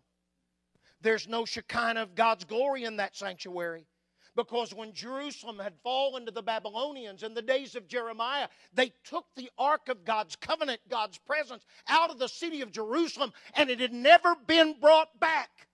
There's 1.01 1.27
no 1.27 1.43
Shekinah 1.43 2.03
of 2.03 2.15
God's 2.15 2.45
glory 2.45 2.83
in 2.83 2.97
that 2.97 3.15
sanctuary. 3.15 3.87
Because 4.35 4.73
when 4.73 4.93
Jerusalem 4.93 5.59
had 5.59 5.73
fallen 5.83 6.25
to 6.25 6.31
the 6.31 6.41
Babylonians 6.41 7.21
in 7.21 7.35
the 7.35 7.41
days 7.41 7.75
of 7.75 7.87
Jeremiah, 7.87 8.47
they 8.73 8.91
took 9.03 9.25
the 9.35 9.51
ark 9.57 9.89
of 9.89 10.05
God's 10.05 10.35
covenant, 10.35 10.81
God's 10.89 11.19
presence, 11.19 11.63
out 11.87 12.09
of 12.09 12.17
the 12.17 12.27
city 12.27 12.61
of 12.61 12.71
Jerusalem, 12.71 13.31
and 13.55 13.69
it 13.69 13.79
had 13.79 13.93
never 13.93 14.35
been 14.47 14.79
brought 14.79 15.19
back. 15.19 15.67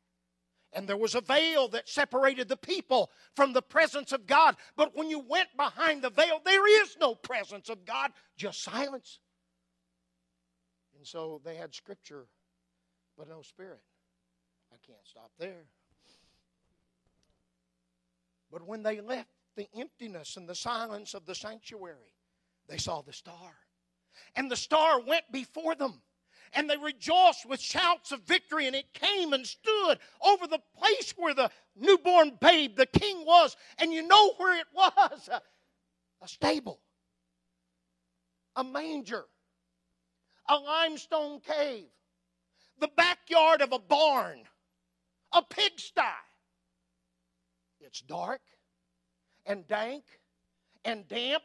And 0.74 0.88
there 0.88 0.98
was 0.98 1.16
a 1.16 1.22
veil 1.22 1.70
that 1.70 1.90
separated 1.90 2.48
the 2.48 2.58
people 2.58 3.10
from 3.36 3.54
the 3.54 3.62
presence 3.62 4.12
of 4.12 4.28
God. 4.28 4.56
But 4.76 4.96
when 4.96 5.10
you 5.10 5.20
went 5.20 5.50
behind 5.56 6.02
the 6.02 6.12
veil, 6.12 6.42
there 6.44 6.84
is 6.84 6.98
no 7.00 7.16
presence 7.16 7.70
of 7.70 7.86
God, 7.86 8.12
just 8.38 8.62
silence. 8.62 9.20
And 10.98 11.08
so 11.08 11.42
they 11.44 11.56
had 11.56 11.74
scripture, 11.74 12.28
but 13.18 13.30
no 13.30 13.42
spirit. 13.42 13.82
I 14.72 14.76
can't 14.86 15.00
stop 15.06 15.32
there. 15.40 15.66
But 18.52 18.66
when 18.66 18.84
they 18.84 19.02
left 19.02 19.30
the 19.56 19.68
emptiness 19.76 20.38
and 20.38 20.48
the 20.48 20.56
silence 20.56 21.14
of 21.14 21.26
the 21.26 21.36
sanctuary, 21.36 22.14
they 22.68 22.78
saw 22.78 23.02
the 23.02 23.14
star. 23.14 23.52
And 24.36 24.50
the 24.50 24.56
star 24.56 25.02
went 25.02 25.32
before 25.32 25.76
them. 25.76 26.02
And 26.54 26.68
they 26.68 26.78
rejoiced 26.78 27.46
with 27.46 27.60
shouts 27.60 28.12
of 28.12 28.22
victory, 28.22 28.66
and 28.66 28.76
it 28.76 28.92
came 28.94 29.34
and 29.34 29.46
stood 29.46 30.00
over 30.22 30.48
the 30.48 30.62
place 30.76 31.14
where 31.16 31.36
the 31.36 31.52
newborn 31.76 32.38
babe, 32.42 32.76
the 32.76 32.88
king, 32.88 33.24
was. 33.24 33.56
And 33.78 33.94
you 33.94 34.08
know 34.08 34.34
where 34.38 34.60
it 34.60 34.66
was 34.74 35.30
a, 35.30 36.28
stable, 36.28 36.82
a 38.56 38.64
manger, 38.64 39.26
a 40.48 40.56
limestone 40.56 41.40
cave, 41.42 41.86
the 42.80 42.90
backyard 42.98 43.62
of 43.62 43.72
a 43.72 43.80
barn, 43.80 44.40
a 45.32 45.44
pigsty 45.44 46.02
it's 47.90 48.02
dark 48.02 48.42
and 49.48 49.68
dank 49.68 50.04
and 50.86 51.08
damp 51.08 51.42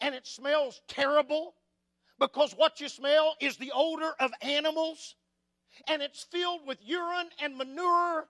and 0.00 0.12
it 0.12 0.26
smells 0.26 0.80
terrible 0.88 1.54
because 2.18 2.52
what 2.56 2.80
you 2.80 2.88
smell 2.88 3.36
is 3.40 3.56
the 3.56 3.70
odor 3.72 4.12
of 4.18 4.32
animals 4.42 5.14
and 5.86 6.02
it's 6.02 6.24
filled 6.32 6.66
with 6.66 6.78
urine 6.82 7.28
and 7.40 7.56
manure. 7.56 8.26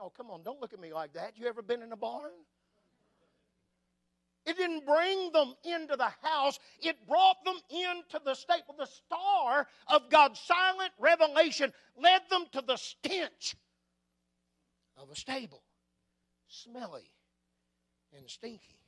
Oh, 0.00 0.10
come 0.16 0.30
on, 0.30 0.42
don't 0.42 0.62
look 0.62 0.72
at 0.72 0.80
me 0.80 0.94
like 0.94 1.12
that. 1.12 1.32
You 1.36 1.46
ever 1.46 1.60
been 1.60 1.82
in 1.82 1.92
a 1.92 1.96
barn? 1.96 2.30
It 4.46 4.56
didn't 4.56 4.86
bring 4.86 5.30
them 5.32 5.52
into 5.62 5.94
the 5.94 6.10
house, 6.22 6.58
it 6.80 6.96
brought 7.06 7.44
them 7.44 7.56
into 7.68 8.18
the 8.24 8.34
stable. 8.34 8.76
The 8.78 8.86
star 8.86 9.66
of 9.88 10.08
God's 10.08 10.40
silent 10.40 10.92
revelation 10.98 11.70
led 12.02 12.22
them 12.30 12.46
to 12.52 12.62
the 12.62 12.76
stench 12.76 13.54
of 15.00 15.10
a 15.10 15.16
stable, 15.16 15.62
smelly 16.48 17.12
and 18.16 18.28
stinky, 18.28 18.80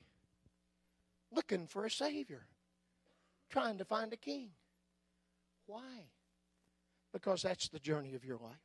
looking 1.31 1.67
for 1.67 1.85
a 1.85 1.91
Savior, 1.91 2.47
trying 3.51 3.79
to 3.79 3.85
find 3.85 4.13
a 4.13 4.17
king. 4.17 4.51
Why? 5.67 6.09
Because 7.13 7.43
that's 7.43 7.69
the 7.69 7.79
journey 7.79 8.15
of 8.15 8.25
your 8.25 8.39
life. 8.39 8.57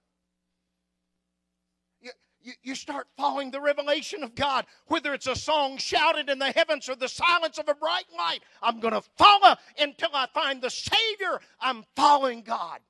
You, 2.41 2.53
you, 2.61 2.75
start 2.75 3.07
following 3.17 3.49
the 3.49 3.59
revelation 3.59 4.21
of 4.21 4.35
God, 4.35 4.67
whether 4.85 5.15
it's 5.15 5.25
a 5.25 5.35
song 5.35 5.77
shouted 5.77 6.29
in 6.29 6.37
the 6.37 6.51
heavens 6.51 6.87
or 6.87 6.95
the 6.95 7.07
silence 7.07 7.57
of 7.57 7.67
a 7.67 7.73
bright 7.73 8.05
light. 8.15 8.41
I'm 8.61 8.79
going 8.79 8.93
to 8.93 9.01
follow 9.17 9.55
until 9.79 10.09
I 10.13 10.27
find 10.31 10.61
the 10.61 10.69
Savior. 10.69 11.39
I'm 11.59 11.83
following 11.95 12.43
God. 12.43 12.81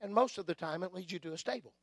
And 0.00 0.14
most 0.14 0.38
of 0.38 0.46
the 0.46 0.54
time, 0.54 0.82
it 0.82 0.94
leads 0.94 1.12
you 1.12 1.18
to 1.18 1.34
a 1.34 1.38
stable. 1.38 1.74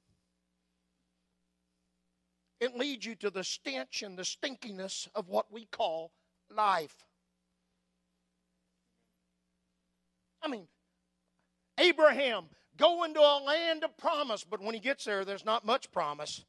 It 2.61 2.77
leads 2.77 3.07
you 3.07 3.15
to 3.15 3.31
the 3.31 3.43
stench 3.43 4.03
and 4.03 4.15
the 4.15 4.23
stinkiness 4.23 5.07
of 5.15 5.27
what 5.27 5.51
we 5.51 5.65
call 5.65 6.11
life. 6.55 6.95
I 10.43 10.47
mean, 10.47 10.67
Abraham 11.79 12.45
going 12.77 13.15
to 13.15 13.19
a 13.19 13.41
land 13.43 13.83
of 13.83 13.97
promise, 13.97 14.43
but 14.43 14.61
when 14.61 14.75
he 14.75 14.79
gets 14.79 15.05
there, 15.05 15.25
there's 15.25 15.43
not 15.43 15.65
much 15.65 15.91
promise. 15.91 16.45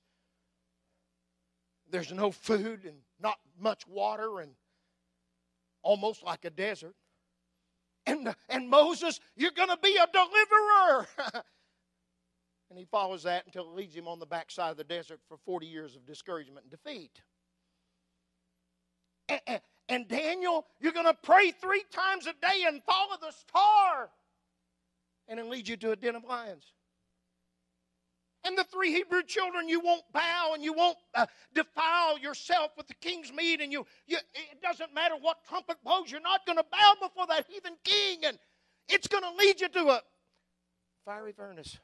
There's 1.90 2.12
no 2.12 2.30
food 2.30 2.84
and 2.84 2.98
not 3.18 3.38
much 3.58 3.86
water 3.88 4.40
and 4.40 4.52
almost 5.82 6.22
like 6.22 6.44
a 6.44 6.50
desert. 6.50 6.94
And, 8.04 8.34
and 8.50 8.68
Moses, 8.68 9.18
you're 9.34 9.50
going 9.52 9.68
to 9.70 9.78
be 9.82 9.96
a 9.96 10.06
deliverer. 10.12 11.42
and 12.72 12.78
he 12.78 12.86
follows 12.86 13.24
that 13.24 13.44
until 13.44 13.64
it 13.64 13.76
leads 13.76 13.94
him 13.94 14.08
on 14.08 14.18
the 14.18 14.24
backside 14.24 14.70
of 14.70 14.76
the 14.78 14.84
desert 14.84 15.20
for 15.28 15.36
40 15.44 15.66
years 15.66 15.94
of 15.94 16.06
discouragement 16.06 16.64
and 16.64 16.70
defeat. 16.70 17.20
And, 19.28 19.40
and, 19.46 19.60
and 19.90 20.08
Daniel, 20.08 20.64
you're 20.80 20.92
going 20.92 21.04
to 21.04 21.16
pray 21.22 21.50
three 21.50 21.84
times 21.92 22.26
a 22.26 22.32
day 22.32 22.64
and 22.66 22.82
follow 22.84 23.16
the 23.20 23.30
star. 23.30 24.08
And 25.28 25.38
it 25.38 25.44
leads 25.50 25.68
you 25.68 25.76
to 25.76 25.90
a 25.90 25.96
den 25.96 26.16
of 26.16 26.24
lions. 26.24 26.64
And 28.42 28.56
the 28.56 28.64
three 28.64 28.90
Hebrew 28.90 29.22
children, 29.22 29.68
you 29.68 29.80
won't 29.80 30.04
bow 30.14 30.52
and 30.54 30.64
you 30.64 30.72
won't 30.72 30.96
uh, 31.14 31.26
defile 31.54 32.18
yourself 32.18 32.70
with 32.78 32.88
the 32.88 32.94
king's 32.94 33.30
meat. 33.30 33.60
And 33.60 33.70
you, 33.70 33.84
you, 34.06 34.16
it 34.16 34.62
doesn't 34.62 34.94
matter 34.94 35.16
what 35.20 35.44
trumpet 35.46 35.76
blows, 35.84 36.10
you're 36.10 36.22
not 36.22 36.46
going 36.46 36.56
to 36.56 36.64
bow 36.72 36.94
before 37.02 37.26
that 37.26 37.44
heathen 37.50 37.74
king. 37.84 38.20
And 38.24 38.38
it's 38.88 39.08
going 39.08 39.24
to 39.24 39.34
lead 39.38 39.60
you 39.60 39.68
to 39.68 39.88
a 39.90 40.00
fiery 41.04 41.32
furnace. 41.32 41.76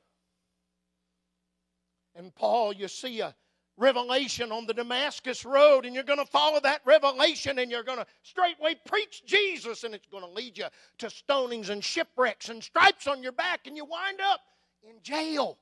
And 2.19 2.35
Paul, 2.35 2.73
you 2.73 2.89
see 2.89 3.21
a 3.21 3.33
revelation 3.77 4.51
on 4.51 4.67
the 4.67 4.75
Damascus 4.75 5.45
Road, 5.45 5.87
and 5.87 5.95
you're 5.95 6.03
going 6.03 6.19
to 6.19 6.27
follow 6.27 6.59
that 6.61 6.83
revelation, 6.85 7.61
and 7.61 7.71
you're 7.71 7.85
going 7.85 7.99
to 7.99 8.07
straightway 8.23 8.75
preach 8.85 9.25
Jesus, 9.25 9.85
and 9.85 9.95
it's 9.95 10.09
going 10.09 10.25
to 10.25 10.31
lead 10.31 10.59
you 10.59 10.65
to 10.99 11.07
stonings 11.07 11.71
and 11.71 11.83
shipwrecks 11.83 12.49
and 12.49 12.63
stripes 12.63 13.07
on 13.07 13.23
your 13.23 13.31
back, 13.31 13.69
and 13.69 13.77
you 13.77 13.85
wind 13.85 14.19
up 14.21 14.41
in 14.83 14.97
jail 15.01 15.59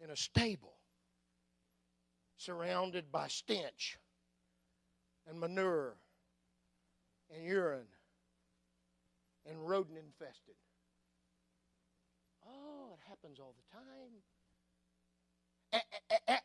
in 0.00 0.08
a 0.10 0.16
stable 0.16 0.72
surrounded 2.38 3.12
by 3.12 3.28
stench 3.28 3.98
and 5.28 5.38
manure 5.38 5.96
and 7.34 7.44
urine 7.44 7.88
and 9.44 9.68
rodent 9.68 9.98
infested. 9.98 10.54
Oh, 12.46 12.94
it 12.94 13.00
happens 13.06 13.38
all 13.38 13.54
the 13.54 13.76
time. 13.76 14.22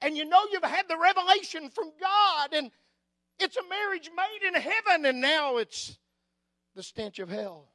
And, 0.02 0.18
you 0.18 0.26
know 0.26 0.42
you've 0.52 0.64
had 0.64 0.88
the 0.90 0.98
revelation 0.98 1.70
from 1.70 1.92
God, 2.00 2.54
and 2.54 2.70
it's 3.40 3.56
a 3.56 3.70
marriage 3.70 4.10
made 4.16 4.48
in 4.48 4.54
heaven, 4.56 5.06
and 5.06 5.22
now 5.22 5.58
it's 5.58 5.98
the 6.76 6.84
stench 6.84 7.20
of 7.20 7.30
hell. 7.30 7.74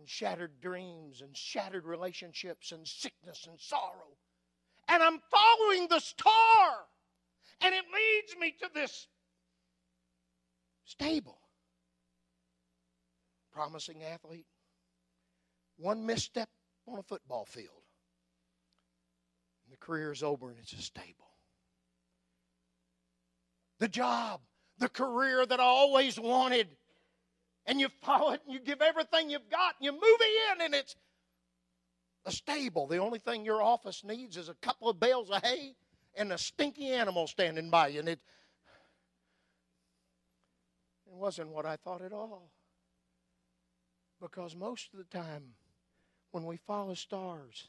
and 0.00 0.08
shattered 0.08 0.60
dreams 0.60 1.20
and 1.20 1.36
shattered 1.36 1.84
relationships 1.84 2.72
and 2.72 2.88
sickness 2.88 3.46
and 3.48 3.60
sorrow. 3.60 4.16
And 4.88 5.02
I'm 5.02 5.20
following 5.30 5.86
the 5.88 6.00
star. 6.00 6.70
And 7.60 7.74
it 7.74 7.84
leads 7.94 8.40
me 8.40 8.54
to 8.62 8.70
this 8.74 9.06
stable, 10.84 11.38
promising 13.52 14.02
athlete. 14.02 14.46
One 15.76 16.06
misstep 16.06 16.48
on 16.88 16.98
a 16.98 17.02
football 17.02 17.44
field. 17.44 17.79
The 19.70 19.76
career 19.76 20.12
is 20.12 20.22
over 20.22 20.50
and 20.50 20.58
it's 20.58 20.72
a 20.72 20.82
stable. 20.82 21.28
The 23.78 23.88
job, 23.88 24.40
the 24.78 24.88
career 24.88 25.46
that 25.46 25.60
I 25.60 25.64
always 25.64 26.18
wanted 26.18 26.68
and 27.66 27.80
you 27.80 27.88
follow 28.02 28.32
it 28.32 28.42
and 28.44 28.52
you 28.52 28.60
give 28.60 28.82
everything 28.82 29.30
you've 29.30 29.48
got 29.50 29.76
and 29.78 29.84
you 29.84 29.92
move 29.92 30.02
in 30.02 30.60
and 30.62 30.74
it's 30.74 30.96
a 32.26 32.32
stable. 32.32 32.86
The 32.86 32.98
only 32.98 33.18
thing 33.18 33.44
your 33.44 33.62
office 33.62 34.04
needs 34.04 34.36
is 34.36 34.48
a 34.48 34.54
couple 34.54 34.88
of 34.88 35.00
bales 35.00 35.30
of 35.30 35.42
hay 35.42 35.74
and 36.16 36.32
a 36.32 36.38
stinky 36.38 36.88
animal 36.88 37.26
standing 37.26 37.70
by 37.70 37.88
you. 37.88 38.00
And 38.00 38.08
it, 38.08 38.20
it 41.06 41.14
wasn't 41.14 41.50
what 41.50 41.66
I 41.66 41.76
thought 41.76 42.02
at 42.02 42.12
all. 42.12 42.50
Because 44.20 44.54
most 44.54 44.90
of 44.92 44.98
the 44.98 45.04
time, 45.04 45.54
when 46.30 46.44
we 46.44 46.58
follow 46.58 46.94
stars, 46.94 47.68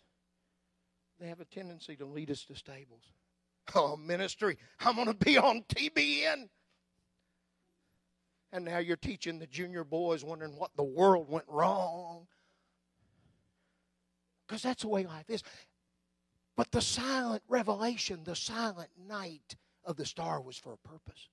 they 1.22 1.28
have 1.28 1.40
a 1.40 1.46
tendency 1.46 1.96
to 1.96 2.06
lead 2.06 2.32
us 2.32 2.44
to 2.46 2.56
stables. 2.56 3.04
Oh, 3.76 3.96
ministry, 3.96 4.58
I'm 4.80 4.96
going 4.96 5.08
to 5.08 5.14
be 5.14 5.38
on 5.38 5.64
TBN. 5.70 6.50
And 8.52 8.66
now 8.66 8.80
you're 8.80 8.98
teaching 8.98 9.40
the 9.40 9.48
junior 9.48 9.84
boys 9.84 10.26
wondering 10.26 10.58
what 10.58 10.72
the 10.76 10.84
world 10.84 11.30
went 11.30 11.46
wrong. 11.48 12.28
Because 14.48 14.64
that's 14.64 14.82
the 14.82 14.90
way 14.90 15.06
life 15.06 15.30
is. 15.30 15.44
But 16.58 16.72
the 16.72 16.82
silent 16.82 17.44
revelation, 17.48 18.24
the 18.24 18.36
silent 18.36 18.90
night 19.08 19.56
of 19.86 19.96
the 19.96 20.06
star 20.06 20.42
was 20.42 20.58
for 20.58 20.74
a 20.74 20.88
purpose. 20.88 21.30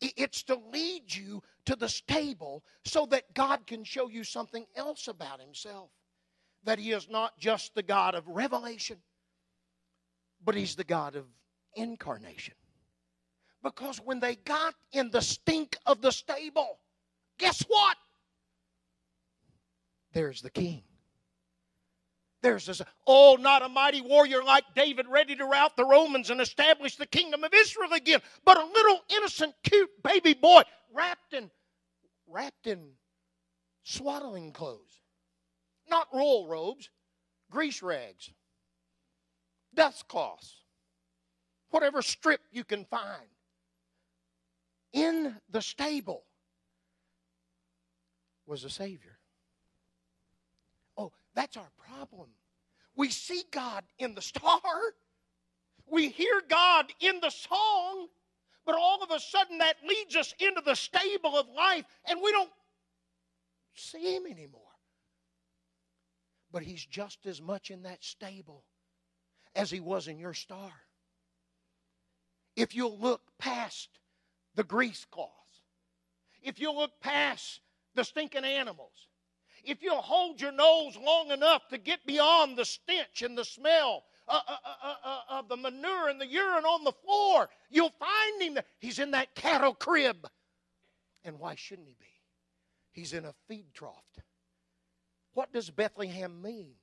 It's 0.00 0.42
to 0.44 0.60
lead 0.72 1.14
you 1.14 1.42
to 1.66 1.74
the 1.74 1.88
stable 1.88 2.62
so 2.84 3.06
that 3.06 3.34
God 3.34 3.66
can 3.66 3.84
show 3.84 4.08
you 4.08 4.24
something 4.24 4.66
else 4.76 5.08
about 5.08 5.40
Himself. 5.40 5.90
That 6.64 6.78
He 6.78 6.92
is 6.92 7.08
not 7.08 7.38
just 7.38 7.74
the 7.74 7.82
God 7.82 8.14
of 8.14 8.28
revelation, 8.28 8.98
but 10.44 10.54
He's 10.54 10.76
the 10.76 10.84
God 10.84 11.16
of 11.16 11.26
incarnation. 11.74 12.54
Because 13.62 13.98
when 13.98 14.20
they 14.20 14.36
got 14.36 14.74
in 14.92 15.10
the 15.10 15.22
stink 15.22 15.76
of 15.86 16.02
the 16.02 16.10
stable, 16.10 16.78
guess 17.38 17.62
what? 17.62 17.96
There's 20.12 20.42
the 20.42 20.50
king. 20.50 20.82
There's 22.42 22.66
this, 22.66 22.82
oh, 23.06 23.36
not 23.38 23.62
a 23.62 23.68
mighty 23.68 24.00
warrior 24.00 24.42
like 24.42 24.64
David 24.74 25.06
ready 25.08 25.36
to 25.36 25.44
rout 25.44 25.76
the 25.76 25.84
Romans 25.84 26.28
and 26.28 26.40
establish 26.40 26.96
the 26.96 27.06
kingdom 27.06 27.44
of 27.44 27.54
Israel 27.54 27.92
again, 27.92 28.20
but 28.44 28.58
a 28.58 28.64
little 28.64 29.00
innocent, 29.16 29.54
cute 29.62 29.90
baby 30.02 30.34
boy 30.34 30.62
wrapped 30.92 31.34
in, 31.34 31.50
wrapped 32.26 32.66
in 32.66 32.90
swaddling 33.84 34.52
clothes. 34.52 35.00
Not 35.88 36.08
royal 36.12 36.48
robes, 36.48 36.90
grease 37.48 37.80
rags, 37.80 38.30
dust 39.74 40.08
cloths, 40.08 40.56
whatever 41.70 42.02
strip 42.02 42.40
you 42.50 42.64
can 42.64 42.84
find 42.84 43.28
in 44.92 45.36
the 45.50 45.62
stable 45.62 46.24
was 48.46 48.64
a 48.64 48.70
Savior. 48.70 49.18
Oh, 50.96 51.12
that's 51.34 51.56
our 51.56 51.70
problem. 51.88 52.28
We 52.94 53.08
see 53.08 53.42
God 53.50 53.84
in 53.98 54.14
the 54.14 54.22
star, 54.22 54.60
we 55.90 56.08
hear 56.08 56.42
God 56.48 56.86
in 57.00 57.20
the 57.20 57.30
song, 57.30 58.08
but 58.64 58.74
all 58.74 59.02
of 59.02 59.10
a 59.10 59.20
sudden 59.20 59.58
that 59.58 59.76
leads 59.86 60.14
us 60.14 60.34
into 60.38 60.62
the 60.64 60.74
stable 60.74 61.36
of 61.36 61.48
life 61.56 61.84
and 62.08 62.20
we 62.22 62.30
don't 62.32 62.50
see 63.74 64.16
Him 64.16 64.26
anymore. 64.26 64.60
But 66.52 66.62
He's 66.62 66.84
just 66.84 67.26
as 67.26 67.40
much 67.40 67.70
in 67.70 67.82
that 67.82 68.04
stable 68.04 68.64
as 69.54 69.70
He 69.70 69.80
was 69.80 70.08
in 70.08 70.18
your 70.18 70.34
star. 70.34 70.72
If 72.56 72.74
you'll 72.74 72.98
look 72.98 73.22
past 73.38 73.88
the 74.54 74.64
grease 74.64 75.06
cloths, 75.10 75.32
if 76.42 76.60
you'll 76.60 76.76
look 76.76 77.00
past 77.00 77.60
the 77.94 78.04
stinking 78.04 78.44
animals, 78.44 79.08
if 79.64 79.82
you'll 79.82 80.02
hold 80.02 80.40
your 80.40 80.52
nose 80.52 80.96
long 80.96 81.30
enough 81.30 81.68
to 81.68 81.78
get 81.78 82.04
beyond 82.06 82.56
the 82.56 82.64
stench 82.64 83.22
and 83.22 83.38
the 83.38 83.44
smell 83.44 84.04
uh, 84.28 84.40
uh, 84.46 84.94
uh 85.04 85.20
of 85.30 85.48
the 85.48 85.56
manure 85.56 86.08
and 86.08 86.20
the 86.20 86.26
urine 86.26 86.64
on 86.64 86.84
the 86.84 86.92
floor, 86.92 87.48
you'll 87.70 87.92
find 87.98 88.42
him. 88.42 88.58
He's 88.80 88.98
in 88.98 89.12
that 89.12 89.34
cattle 89.34 89.74
crib. 89.74 90.28
And 91.24 91.38
why 91.38 91.54
shouldn't 91.54 91.88
he 91.88 91.94
be? 91.98 92.06
He's 92.92 93.12
in 93.12 93.24
a 93.24 93.34
feed 93.48 93.66
trough. 93.72 93.94
What 95.34 95.52
does 95.52 95.70
Bethlehem 95.70 96.42
mean? 96.42 96.74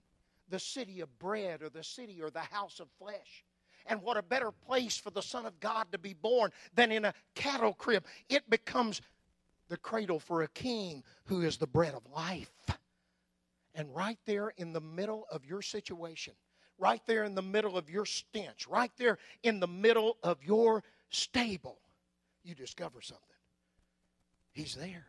The 0.50 0.60
city 0.60 1.02
of 1.02 1.20
bread 1.20 1.62
or 1.62 1.70
the 1.70 1.84
city 1.84 2.22
or 2.22 2.30
the 2.30 2.40
house 2.40 2.80
of 2.80 2.88
flesh. 2.98 3.46
And 3.86 4.02
what 4.02 4.18
a 4.18 4.22
better 4.22 4.52
place 4.52 4.98
for 4.98 5.10
the 5.10 5.22
Son 5.22 5.46
of 5.46 5.60
God 5.60 5.88
to 5.92 5.98
be 5.98 6.14
born 6.14 6.52
than 6.74 6.92
in 6.92 7.06
a 7.06 7.14
cattle 7.36 7.74
crib. 7.74 8.06
It 8.30 8.50
becomes 8.50 9.02
the 9.68 9.78
cradle 9.78 10.20
for 10.20 10.44
a 10.44 10.48
king 10.50 11.04
who 11.26 11.42
is 11.42 11.58
the 11.58 11.68
bread 11.68 11.94
of 11.94 12.04
life. 12.14 12.52
And 13.76 13.94
right 13.96 14.18
there 14.26 14.50
in 14.58 14.74
the 14.74 14.82
middle 14.82 15.26
of 15.32 15.46
your 15.46 15.62
situation, 15.62 16.34
right 16.78 17.02
there 17.06 17.24
in 17.24 17.36
the 17.36 17.42
middle 17.42 17.78
of 17.78 17.90
your 17.90 18.06
stench, 18.06 18.68
right 18.68 18.92
there 18.98 19.18
in 19.44 19.60
the 19.60 19.68
middle 19.68 20.18
of 20.24 20.44
your 20.44 20.84
stable, 21.10 21.80
you 22.44 22.56
discover 22.56 23.02
something. 23.02 23.24
He's 24.52 24.76
there. 24.76 25.06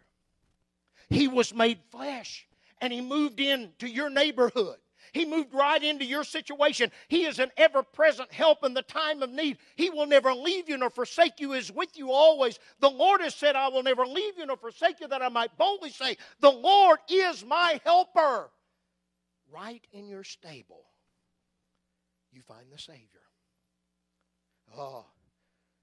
He 1.09 1.27
was 1.27 1.55
made 1.55 1.79
flesh 1.91 2.47
and 2.81 2.93
he 2.93 3.01
moved 3.01 3.41
into 3.41 3.89
your 3.89 4.11
neighborhood. 4.11 4.77
He 5.13 5.25
moved 5.25 5.55
right 5.55 5.83
into 5.83 6.05
your 6.05 6.25
situation. 6.25 6.91
He 7.09 7.25
is 7.25 7.39
an 7.39 7.51
ever 7.57 7.83
present 7.83 8.33
help 8.33 8.65
in 8.65 8.75
the 8.75 8.83
time 8.83 9.23
of 9.23 9.31
need. 9.31 9.59
He 9.77 9.91
will 9.91 10.07
never 10.07 10.33
leave 10.33 10.69
you 10.69 10.77
nor 10.77 10.91
forsake 10.91 11.41
you, 11.41 11.53
He 11.53 11.59
is 11.59 11.73
with 11.73 11.97
you 11.97 12.13
always. 12.13 12.59
The 12.81 12.91
Lord 12.91 13.21
has 13.21 13.35
said, 13.35 13.57
I 13.57 13.69
will 13.69 13.83
never 13.83 14.07
leave 14.07 14.39
you 14.39 14.47
nor 14.47 14.57
forsake 14.57 15.01
you, 15.01 15.09
that 15.09 15.23
I 15.23 15.29
might 15.29 15.57
boldly 15.57 15.91
say, 15.91 16.17
The 16.41 16.51
Lord 16.51 16.99
is 17.09 17.45
my 17.45 17.81
helper. 17.85 18.51
Right 19.53 19.85
in 19.93 20.09
your 20.09 20.23
stable, 20.23 20.85
you 22.33 22.43
find 22.43 22.67
the 22.73 22.79
Savior. 22.79 23.07
Oh, 24.77 25.07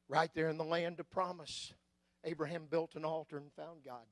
right 0.07 0.31
there 0.33 0.47
in 0.47 0.57
the 0.57 0.63
land 0.63 0.99
of 0.99 1.09
promise 1.09 1.73
Abraham 2.23 2.67
built 2.69 2.95
an 2.95 3.05
altar 3.05 3.37
and 3.37 3.51
found 3.53 3.83
God. 3.85 4.05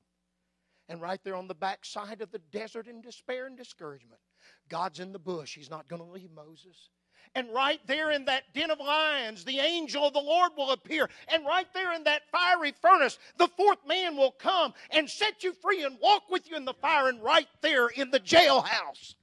And 0.88 1.00
right 1.00 1.20
there 1.24 1.34
on 1.34 1.48
the 1.48 1.54
backside 1.54 2.20
of 2.22 2.30
the 2.30 2.38
desert 2.38 2.86
in 2.86 3.00
despair 3.00 3.46
and 3.46 3.56
discouragement, 3.56 4.20
God's 4.68 5.00
in 5.00 5.12
the 5.12 5.18
bush. 5.18 5.54
He's 5.54 5.70
not 5.70 5.88
going 5.88 6.02
to 6.02 6.08
leave 6.08 6.30
Moses. 6.32 6.90
And 7.34 7.52
right 7.52 7.80
there 7.86 8.12
in 8.12 8.24
that 8.26 8.44
den 8.54 8.70
of 8.70 8.78
lions, 8.78 9.44
the 9.44 9.58
angel 9.58 10.06
of 10.06 10.12
the 10.12 10.20
Lord 10.20 10.52
will 10.56 10.70
appear. 10.70 11.10
And 11.28 11.44
right 11.44 11.66
there 11.74 11.92
in 11.92 12.04
that 12.04 12.22
fiery 12.30 12.72
furnace, 12.80 13.18
the 13.36 13.48
fourth 13.56 13.86
man 13.86 14.16
will 14.16 14.30
come 14.30 14.74
and 14.90 15.10
set 15.10 15.42
you 15.42 15.52
free 15.52 15.82
and 15.82 15.98
walk 16.00 16.30
with 16.30 16.48
you 16.48 16.56
in 16.56 16.64
the 16.64 16.74
fire. 16.74 17.08
And 17.08 17.22
right 17.22 17.48
there 17.62 17.88
in 17.88 18.10
the 18.10 18.20
jailhouse, 18.20 19.16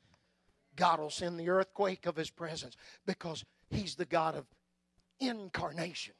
God 0.76 1.00
will 1.00 1.10
send 1.10 1.40
the 1.40 1.50
earthquake 1.50 2.06
of 2.06 2.18
his 2.18 2.30
presence 2.30 2.76
because 3.06 3.46
he's 3.70 3.96
the 3.96 4.06
God 4.06 4.36
of 4.36 4.46
incarnation. 5.20 6.16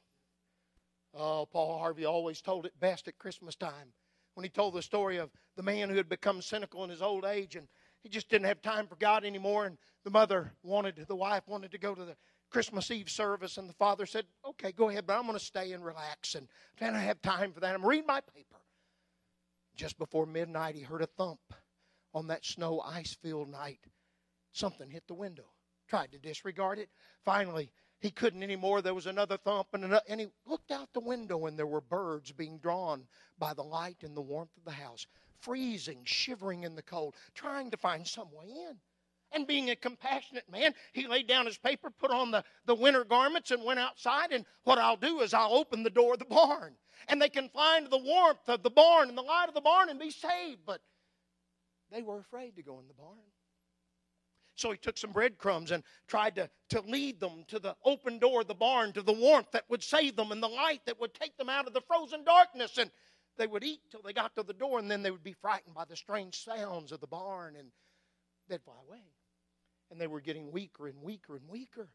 Oh, 1.12 1.46
Paul 1.46 1.78
Harvey 1.78 2.06
always 2.06 2.40
told 2.40 2.66
it 2.66 2.80
best 2.80 3.08
at 3.08 3.18
Christmas 3.18 3.54
time 3.54 3.92
when 4.34 4.44
he 4.44 4.50
told 4.50 4.74
the 4.74 4.82
story 4.82 5.16
of 5.16 5.30
the 5.56 5.62
man 5.62 5.88
who 5.88 5.96
had 5.96 6.08
become 6.08 6.42
cynical 6.42 6.84
in 6.84 6.90
his 6.90 7.02
old 7.02 7.24
age 7.24 7.56
and 7.56 7.68
he 8.02 8.08
just 8.08 8.28
didn't 8.28 8.46
have 8.46 8.60
time 8.60 8.86
for 8.86 8.96
God 8.96 9.24
anymore. 9.24 9.64
And 9.64 9.78
the 10.04 10.10
mother 10.10 10.52
wanted, 10.62 11.04
the 11.08 11.16
wife 11.16 11.42
wanted 11.46 11.72
to 11.72 11.78
go 11.78 11.94
to 11.94 12.04
the 12.04 12.16
Christmas 12.50 12.90
Eve 12.90 13.10
service, 13.10 13.56
and 13.56 13.68
the 13.68 13.74
father 13.74 14.06
said, 14.06 14.26
Okay, 14.46 14.70
go 14.70 14.88
ahead, 14.88 15.06
but 15.06 15.16
I'm 15.18 15.26
going 15.26 15.36
to 15.36 15.44
stay 15.44 15.72
and 15.72 15.84
relax. 15.84 16.36
And 16.36 16.46
then 16.78 16.94
I 16.94 17.00
have 17.00 17.20
time 17.20 17.52
for 17.52 17.60
that. 17.60 17.74
I'm 17.74 17.84
reading 17.84 18.06
my 18.06 18.20
paper. 18.20 18.60
Just 19.74 19.98
before 19.98 20.24
midnight, 20.26 20.76
he 20.76 20.82
heard 20.82 21.02
a 21.02 21.06
thump 21.06 21.40
on 22.12 22.28
that 22.28 22.44
snow 22.44 22.80
ice 22.80 23.16
filled 23.20 23.48
night. 23.48 23.80
Something 24.52 24.88
hit 24.88 25.02
the 25.08 25.14
window. 25.14 25.46
Tried 25.88 26.12
to 26.12 26.18
disregard 26.18 26.78
it. 26.78 26.90
Finally, 27.24 27.72
he 28.04 28.10
couldn't 28.10 28.42
anymore. 28.42 28.82
There 28.82 28.92
was 28.92 29.06
another 29.06 29.38
thump, 29.38 29.68
and, 29.72 29.82
another, 29.82 30.02
and 30.10 30.20
he 30.20 30.26
looked 30.44 30.70
out 30.70 30.92
the 30.92 31.00
window, 31.00 31.46
and 31.46 31.58
there 31.58 31.66
were 31.66 31.80
birds 31.80 32.32
being 32.32 32.58
drawn 32.58 33.06
by 33.38 33.54
the 33.54 33.62
light 33.62 33.96
and 34.02 34.14
the 34.14 34.20
warmth 34.20 34.54
of 34.58 34.64
the 34.66 34.72
house, 34.72 35.06
freezing, 35.40 36.02
shivering 36.04 36.64
in 36.64 36.74
the 36.74 36.82
cold, 36.82 37.14
trying 37.34 37.70
to 37.70 37.78
find 37.78 38.06
some 38.06 38.30
way 38.30 38.44
in. 38.68 38.76
And 39.32 39.46
being 39.46 39.70
a 39.70 39.76
compassionate 39.76 40.44
man, 40.50 40.74
he 40.92 41.08
laid 41.08 41.26
down 41.26 41.46
his 41.46 41.56
paper, 41.56 41.88
put 41.88 42.10
on 42.10 42.30
the, 42.30 42.44
the 42.66 42.74
winter 42.74 43.04
garments, 43.04 43.52
and 43.52 43.64
went 43.64 43.80
outside. 43.80 44.32
And 44.32 44.44
what 44.64 44.76
I'll 44.76 44.98
do 44.98 45.20
is 45.20 45.32
I'll 45.32 45.54
open 45.54 45.82
the 45.82 45.88
door 45.88 46.12
of 46.12 46.18
the 46.18 46.26
barn. 46.26 46.74
And 47.08 47.22
they 47.22 47.30
can 47.30 47.48
into 47.78 47.88
the 47.88 47.96
warmth 47.96 48.46
of 48.48 48.62
the 48.62 48.68
barn 48.68 49.08
and 49.08 49.16
the 49.16 49.22
light 49.22 49.48
of 49.48 49.54
the 49.54 49.62
barn 49.62 49.88
and 49.88 49.98
be 49.98 50.10
saved. 50.10 50.60
But 50.66 50.82
they 51.90 52.02
were 52.02 52.18
afraid 52.18 52.56
to 52.56 52.62
go 52.62 52.78
in 52.80 52.86
the 52.86 52.92
barn. 52.92 53.16
So 54.56 54.70
he 54.70 54.78
took 54.78 54.96
some 54.96 55.12
breadcrumbs 55.12 55.72
and 55.72 55.82
tried 56.06 56.36
to, 56.36 56.48
to 56.70 56.80
lead 56.82 57.20
them 57.20 57.44
to 57.48 57.58
the 57.58 57.76
open 57.84 58.18
door 58.18 58.42
of 58.42 58.46
the 58.46 58.54
barn, 58.54 58.92
to 58.92 59.02
the 59.02 59.12
warmth 59.12 59.50
that 59.52 59.68
would 59.68 59.82
save 59.82 60.16
them 60.16 60.32
and 60.32 60.42
the 60.42 60.48
light 60.48 60.80
that 60.86 61.00
would 61.00 61.14
take 61.14 61.36
them 61.36 61.48
out 61.48 61.66
of 61.66 61.72
the 61.72 61.80
frozen 61.80 62.24
darkness. 62.24 62.78
And 62.78 62.90
they 63.36 63.46
would 63.46 63.64
eat 63.64 63.80
till 63.90 64.02
they 64.02 64.12
got 64.12 64.34
to 64.36 64.42
the 64.42 64.52
door, 64.52 64.78
and 64.78 64.90
then 64.90 65.02
they 65.02 65.10
would 65.10 65.24
be 65.24 65.32
frightened 65.32 65.74
by 65.74 65.84
the 65.84 65.96
strange 65.96 66.44
sounds 66.44 66.92
of 66.92 67.00
the 67.00 67.06
barn, 67.06 67.56
and 67.56 67.68
they'd 68.48 68.62
fly 68.62 68.74
away. 68.88 69.02
And 69.90 70.00
they 70.00 70.06
were 70.06 70.20
getting 70.20 70.52
weaker 70.52 70.86
and 70.86 71.02
weaker 71.02 71.36
and 71.36 71.48
weaker. 71.48 71.88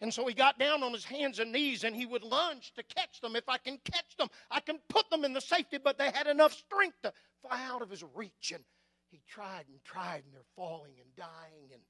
And 0.00 0.12
so 0.12 0.26
he 0.26 0.34
got 0.34 0.58
down 0.58 0.82
on 0.82 0.92
his 0.92 1.04
hands 1.04 1.38
and 1.38 1.52
knees 1.52 1.84
and 1.84 1.94
he 1.94 2.04
would 2.04 2.24
lunge 2.24 2.72
to 2.74 2.82
catch 2.82 3.20
them. 3.20 3.36
If 3.36 3.48
I 3.48 3.58
can 3.58 3.78
catch 3.84 4.16
them, 4.18 4.28
I 4.50 4.60
can 4.60 4.78
put 4.88 5.08
them 5.08 5.24
in 5.24 5.32
the 5.32 5.40
safety, 5.40 5.78
but 5.82 5.98
they 5.98 6.10
had 6.10 6.26
enough 6.26 6.52
strength 6.52 7.00
to 7.02 7.12
fly 7.40 7.64
out 7.64 7.80
of 7.80 7.90
his 7.90 8.04
reach. 8.14 8.52
And 8.54 8.64
he 9.10 9.22
tried 9.28 9.66
and 9.68 9.82
tried, 9.84 10.24
and 10.24 10.34
they're 10.34 10.42
falling 10.56 10.94
and 11.00 11.14
dying. 11.16 11.70
And 11.72 11.80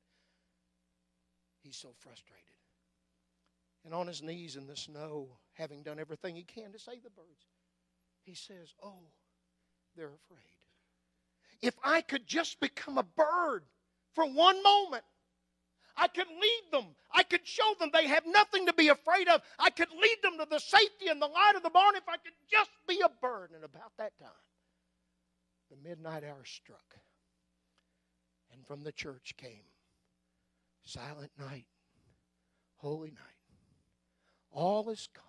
He's 1.65 1.77
so 1.77 1.89
frustrated. 1.99 2.45
And 3.85 3.95
on 3.95 4.07
his 4.07 4.23
knees 4.23 4.57
in 4.57 4.67
the 4.67 4.77
snow, 4.77 5.29
having 5.55 5.83
done 5.83 5.99
everything 5.99 6.37
he 6.37 6.43
can 6.43 6.73
to 6.73 6.79
save 6.79 7.03
the 7.03 7.11
birds, 7.11 7.47
he 8.23 8.35
says, 8.35 8.75
Oh, 8.83 9.03
they're 9.97 10.07
afraid. 10.07 10.41
If 11.63 11.75
I 11.83 12.03
could 12.03 12.27
just 12.27 12.61
become 12.61 12.99
a 12.99 13.03
bird 13.03 13.63
for 14.15 14.27
one 14.27 14.63
moment, 14.63 15.05
I 15.97 16.09
could 16.09 16.29
lead 16.29 16.63
them. 16.71 16.95
I 17.13 17.23
could 17.23 17.47
show 17.47 17.75
them 17.79 17.91
they 17.93 18.09
have 18.09 18.27
nothing 18.27 18.67
to 18.67 18.75
be 18.75 18.89
afraid 18.89 19.29
of. 19.29 19.41
I 19.59 19.71
could 19.71 19.91
lead 19.91 20.17
them 20.23 20.39
to 20.39 20.47
the 20.51 20.59
safety 20.59 21.09
and 21.09 21.23
the 21.23 21.27
light 21.27 21.55
of 21.57 21.63
the 21.63 21.71
barn 21.71 21.95
if 21.97 22.09
I 22.09 22.17
could 22.17 22.33
just 22.51 22.71
be 22.87 23.01
a 23.01 23.09
bird. 23.23 23.53
And 23.55 23.65
about 23.65 23.93
that 23.97 24.19
time, 24.19 24.29
the 25.71 25.89
midnight 25.89 26.25
hour 26.25 26.45
struck. 26.45 26.97
And 28.53 28.67
from 28.67 28.83
the 28.83 28.93
church 28.93 29.35
came 29.37 29.65
silent 30.85 31.31
night, 31.39 31.67
holy 32.77 33.11
night. 33.11 33.19
All 34.51 34.89
is 34.91 35.09
calm, 35.13 35.25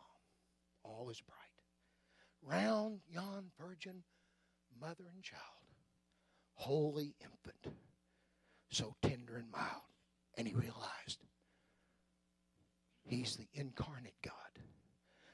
all 0.84 1.10
is 1.10 1.22
bright. 1.22 1.38
Round 2.42 3.00
yon 3.10 3.46
virgin, 3.60 4.04
mother 4.80 5.06
and 5.14 5.24
child, 5.24 5.42
holy 6.54 7.16
infant, 7.20 7.76
so 8.70 8.96
tender 9.02 9.38
and 9.38 9.50
mild. 9.52 9.82
And 10.38 10.48
he 10.48 10.54
realized 10.54 11.24
he's 13.04 13.36
the 13.36 13.48
incarnate 13.54 14.22
God 14.22 14.34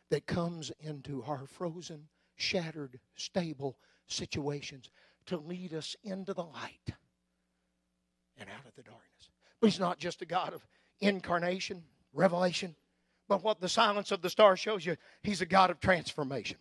that 0.10 0.26
comes 0.28 0.72
into 0.80 1.24
our 1.24 1.48
frozen, 1.48 2.08
shattered, 2.36 3.00
stable 3.16 3.78
situations 4.08 4.90
to 5.26 5.38
lead 5.38 5.74
us 5.74 5.96
into 6.04 6.34
the 6.34 6.44
light 6.44 6.94
and 8.38 8.50
out 8.50 8.66
of 8.68 8.76
the 8.76 8.84
darkness. 8.84 9.11
He's 9.62 9.80
not 9.80 10.00
just 10.00 10.22
a 10.22 10.26
God 10.26 10.54
of 10.54 10.66
incarnation, 11.00 11.84
revelation, 12.14 12.76
but 13.28 13.44
what 13.44 13.62
the 13.62 13.70
silence 13.70 14.12
of 14.12 14.22
the 14.22 14.30
star 14.30 14.58
shows 14.58 14.86
you, 14.86 14.98
he's 15.24 15.42
a 15.42 15.46
God 15.46 15.70
of 15.70 15.80
transformation. 15.80 16.58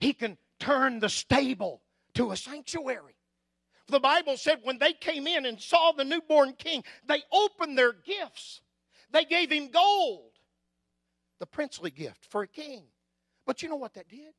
He 0.00 0.12
can 0.12 0.38
turn 0.58 1.00
the 1.00 1.08
stable 1.08 1.82
to 2.14 2.30
a 2.30 2.36
sanctuary. 2.36 3.16
The 3.88 4.00
Bible 4.00 4.36
said 4.36 4.60
when 4.62 4.78
they 4.78 4.92
came 4.92 5.26
in 5.26 5.44
and 5.44 5.60
saw 5.60 5.92
the 5.92 6.04
newborn 6.04 6.54
king, 6.54 6.84
they 7.06 7.22
opened 7.32 7.76
their 7.76 7.92
gifts. 7.92 8.60
They 9.10 9.24
gave 9.24 9.50
him 9.50 9.68
gold, 9.68 10.32
the 11.40 11.46
princely 11.46 11.90
gift 11.90 12.24
for 12.24 12.42
a 12.42 12.48
king. 12.48 12.84
But 13.44 13.62
you 13.62 13.68
know 13.68 13.76
what 13.76 13.94
that 13.94 14.08
did? 14.08 14.32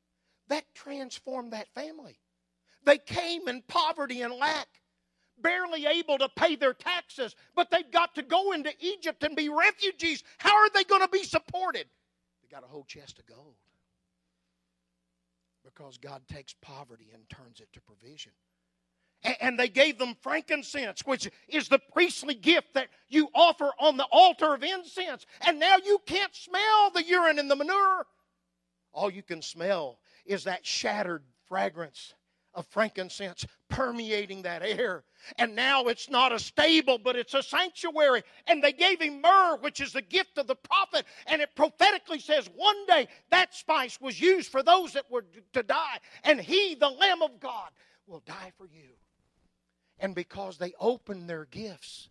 That 0.48 0.64
transformed 0.74 1.52
that 1.52 1.68
family. 1.74 2.18
They 2.84 2.98
came 2.98 3.48
in 3.48 3.62
poverty 3.68 4.22
and 4.22 4.34
lack 4.34 4.68
barely 5.40 5.86
able 5.86 6.18
to 6.18 6.28
pay 6.36 6.56
their 6.56 6.74
taxes, 6.74 7.34
but 7.54 7.70
they've 7.70 7.90
got 7.90 8.14
to 8.14 8.22
go 8.22 8.52
into 8.52 8.72
Egypt 8.80 9.22
and 9.22 9.36
be 9.36 9.48
refugees. 9.48 10.22
How 10.38 10.56
are 10.56 10.70
they 10.70 10.84
going 10.84 11.02
to 11.02 11.08
be 11.08 11.24
supported? 11.24 11.86
They 12.42 12.54
got 12.54 12.64
a 12.64 12.68
whole 12.68 12.84
chest 12.84 13.18
of 13.18 13.26
gold. 13.26 13.54
Because 15.64 15.98
God 15.98 16.22
takes 16.28 16.54
poverty 16.60 17.10
and 17.12 17.28
turns 17.28 17.60
it 17.60 17.68
to 17.72 17.80
provision. 17.80 18.32
And 19.40 19.58
they 19.58 19.68
gave 19.68 19.98
them 19.98 20.14
frankincense, 20.20 21.00
which 21.06 21.30
is 21.48 21.68
the 21.68 21.80
priestly 21.92 22.34
gift 22.34 22.74
that 22.74 22.88
you 23.08 23.28
offer 23.34 23.70
on 23.80 23.96
the 23.96 24.06
altar 24.12 24.52
of 24.52 24.62
incense. 24.62 25.24
And 25.46 25.58
now 25.58 25.76
you 25.82 25.98
can't 26.04 26.34
smell 26.34 26.90
the 26.94 27.02
urine 27.02 27.38
and 27.38 27.50
the 27.50 27.56
manure. 27.56 28.06
All 28.92 29.10
you 29.10 29.22
can 29.22 29.40
smell 29.40 29.98
is 30.26 30.44
that 30.44 30.66
shattered 30.66 31.22
fragrance 31.48 32.12
of 32.54 32.66
frankincense 32.66 33.46
permeating 33.68 34.42
that 34.42 34.62
air. 34.62 35.04
And 35.38 35.54
now 35.54 35.84
it's 35.84 36.08
not 36.08 36.32
a 36.32 36.38
stable, 36.38 36.98
but 36.98 37.16
it's 37.16 37.34
a 37.34 37.42
sanctuary. 37.42 38.22
And 38.46 38.62
they 38.62 38.72
gave 38.72 39.00
him 39.00 39.20
myrrh, 39.20 39.56
which 39.60 39.80
is 39.80 39.92
the 39.92 40.02
gift 40.02 40.38
of 40.38 40.46
the 40.46 40.56
prophet. 40.56 41.04
And 41.26 41.42
it 41.42 41.50
prophetically 41.54 42.18
says 42.18 42.48
one 42.54 42.86
day 42.86 43.08
that 43.30 43.54
spice 43.54 44.00
was 44.00 44.20
used 44.20 44.50
for 44.50 44.62
those 44.62 44.92
that 44.92 45.10
were 45.10 45.24
to 45.52 45.62
die. 45.62 45.98
And 46.24 46.40
he, 46.40 46.74
the 46.74 46.88
Lamb 46.88 47.22
of 47.22 47.40
God, 47.40 47.70
will 48.06 48.22
die 48.26 48.52
for 48.56 48.66
you. 48.66 48.90
And 49.98 50.14
because 50.14 50.58
they 50.58 50.74
opened 50.78 51.28
their 51.28 51.46
gifts, 51.46 52.10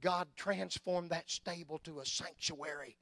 God 0.00 0.28
transformed 0.36 1.10
that 1.10 1.30
stable 1.30 1.78
to 1.84 2.00
a 2.00 2.06
sanctuary 2.06 2.96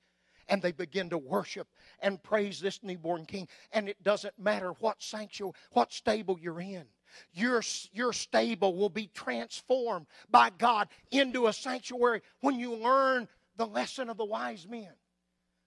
and 0.49 0.63
they 0.63 0.73
begin 0.73 1.11
to 1.11 1.19
worship 1.19 1.69
and 2.01 2.23
praise 2.23 2.61
this 2.61 2.83
newborn 2.83 3.27
king. 3.27 3.49
And 3.73 3.89
it 3.89 4.03
doesn't 4.03 4.39
matter 4.39 4.73
what 4.81 5.03
sanctuary, 5.03 5.55
what 5.73 5.93
stable 5.93 6.39
you're 6.41 6.61
in. 6.61 6.85
Your, 7.33 7.63
your 7.93 8.13
stable 8.13 8.75
will 8.75 8.91
be 8.91 9.09
transformed 9.15 10.07
by 10.31 10.51
God 10.51 10.89
into 11.11 11.47
a 11.47 11.53
sanctuary 11.53 12.23
when 12.41 12.59
you 12.59 12.75
learn 12.75 13.29
the 13.57 13.67
lesson 13.67 14.09
of 14.09 14.17
the 14.17 14.25
wise 14.25 14.67
men. 14.69 14.93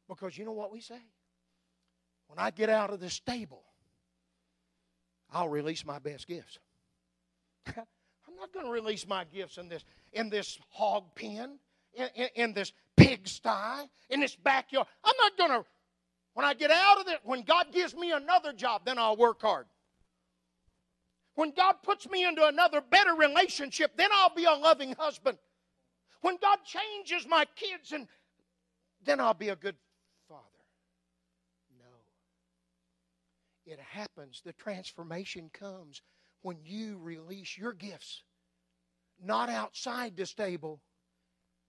Because 0.07 0.37
you 0.37 0.45
know 0.45 0.51
what 0.51 0.71
we 0.71 0.81
say? 0.81 0.99
When 2.27 2.39
I 2.39 2.51
get 2.51 2.69
out 2.69 2.91
of 2.91 2.99
this 2.99 3.13
stable, 3.13 3.63
I'll 5.31 5.49
release 5.49 5.85
my 5.85 5.99
best 5.99 6.27
gifts. 6.27 6.59
I'm 7.67 8.35
not 8.37 8.53
going 8.53 8.65
to 8.65 8.71
release 8.71 9.07
my 9.07 9.25
gifts 9.25 9.57
in 9.57 9.69
this 9.69 9.83
in 10.13 10.29
this 10.29 10.59
hog 10.69 11.15
pen, 11.15 11.59
in, 11.93 12.07
in, 12.15 12.29
in 12.35 12.53
this 12.53 12.71
pigsty, 12.97 13.89
in 14.09 14.19
this 14.19 14.35
backyard. 14.35 14.87
I'm 15.03 15.13
not 15.19 15.37
going 15.37 15.61
to, 15.61 15.65
when 16.33 16.45
I 16.45 16.53
get 16.53 16.71
out 16.71 16.99
of 17.01 17.07
it, 17.07 17.19
when 17.23 17.43
God 17.43 17.67
gives 17.71 17.95
me 17.95 18.11
another 18.11 18.53
job, 18.53 18.81
then 18.85 18.97
I'll 18.97 19.17
work 19.17 19.41
hard. 19.41 19.65
When 21.35 21.51
God 21.51 21.75
puts 21.83 22.09
me 22.09 22.25
into 22.25 22.45
another 22.45 22.81
better 22.81 23.13
relationship, 23.13 23.95
then 23.97 24.09
I'll 24.13 24.35
be 24.35 24.45
a 24.45 24.53
loving 24.53 24.95
husband. 24.97 25.37
When 26.21 26.37
God 26.41 26.59
changes 26.65 27.27
my 27.27 27.45
kids, 27.55 27.91
and 27.93 28.07
then 29.03 29.19
I'll 29.19 29.33
be 29.33 29.49
a 29.49 29.55
good 29.55 29.75
father. 30.27 30.43
No. 31.79 31.85
It 33.65 33.79
happens. 33.79 34.41
The 34.45 34.53
transformation 34.53 35.49
comes 35.51 36.01
when 36.41 36.57
you 36.63 36.99
release 36.99 37.57
your 37.57 37.73
gifts, 37.73 38.23
not 39.23 39.49
outside 39.49 40.17
the 40.17 40.25
stable, 40.25 40.81